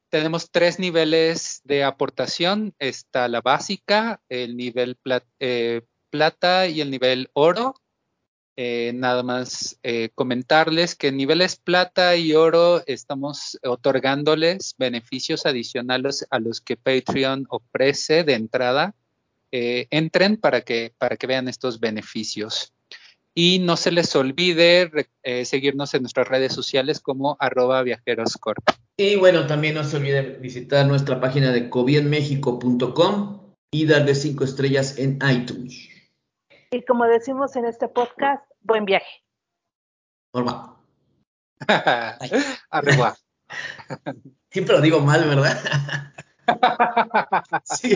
Tenemos 0.08 0.52
tres 0.52 0.78
niveles 0.78 1.62
de 1.64 1.82
aportación. 1.82 2.76
Está 2.78 3.26
la 3.26 3.40
básica, 3.40 4.20
el 4.28 4.56
nivel 4.56 4.96
eh, 5.40 5.82
plata 6.08 6.68
y 6.68 6.80
el 6.80 6.92
nivel 6.92 7.30
oro. 7.32 7.74
Eh, 8.60 8.90
nada 8.92 9.22
más 9.22 9.78
eh, 9.84 10.08
comentarles 10.16 10.96
que 10.96 11.08
en 11.08 11.16
niveles 11.16 11.54
plata 11.54 12.16
y 12.16 12.34
oro 12.34 12.82
estamos 12.86 13.56
otorgándoles 13.62 14.74
beneficios 14.76 15.46
adicionales 15.46 16.26
a 16.30 16.40
los 16.40 16.60
que 16.60 16.76
Patreon 16.76 17.46
ofrece 17.50 18.24
de 18.24 18.34
entrada. 18.34 18.96
entren 19.52 20.36
para 20.38 20.62
que, 20.62 20.92
para 20.98 21.16
que 21.16 21.28
vean 21.28 21.46
estos 21.46 21.78
beneficios. 21.78 22.74
Y 23.32 23.60
no 23.60 23.76
se 23.76 23.92
les 23.92 24.16
olvide 24.16 24.90
eh, 25.22 25.44
seguirnos 25.44 25.94
en 25.94 26.02
nuestras 26.02 26.26
redes 26.26 26.52
sociales 26.52 26.98
como 26.98 27.36
arroba 27.38 27.84
viajeroscorp. 27.84 28.68
Y 28.96 29.14
bueno, 29.14 29.46
también 29.46 29.76
no 29.76 29.84
se 29.84 29.98
olviden 29.98 30.42
visitar 30.42 30.84
nuestra 30.84 31.20
página 31.20 31.52
de 31.52 31.70
cobienmexico.com 31.70 33.54
y 33.70 33.86
darle 33.86 34.16
cinco 34.16 34.42
estrellas 34.42 34.98
en 34.98 35.20
iTunes. 35.30 35.88
Y 36.72 36.84
como 36.84 37.04
decimos 37.04 37.54
en 37.54 37.66
este 37.66 37.86
podcast, 37.86 38.44
buen 38.60 38.84
viaje. 38.84 39.24
Normal. 40.32 40.76
Arriba. 42.70 43.16
Siempre 44.50 44.76
lo 44.76 44.80
digo 44.80 45.00
mal, 45.00 45.24
¿verdad? 45.28 46.12
sí. 47.64 47.94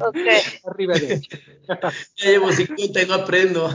Ok. 0.00 0.16
Arriba 0.64 0.94
de. 0.94 1.20
ya 2.16 2.30
llevo 2.30 2.52
50 2.52 3.02
y 3.02 3.06
no 3.06 3.14
aprendo. 3.14 3.70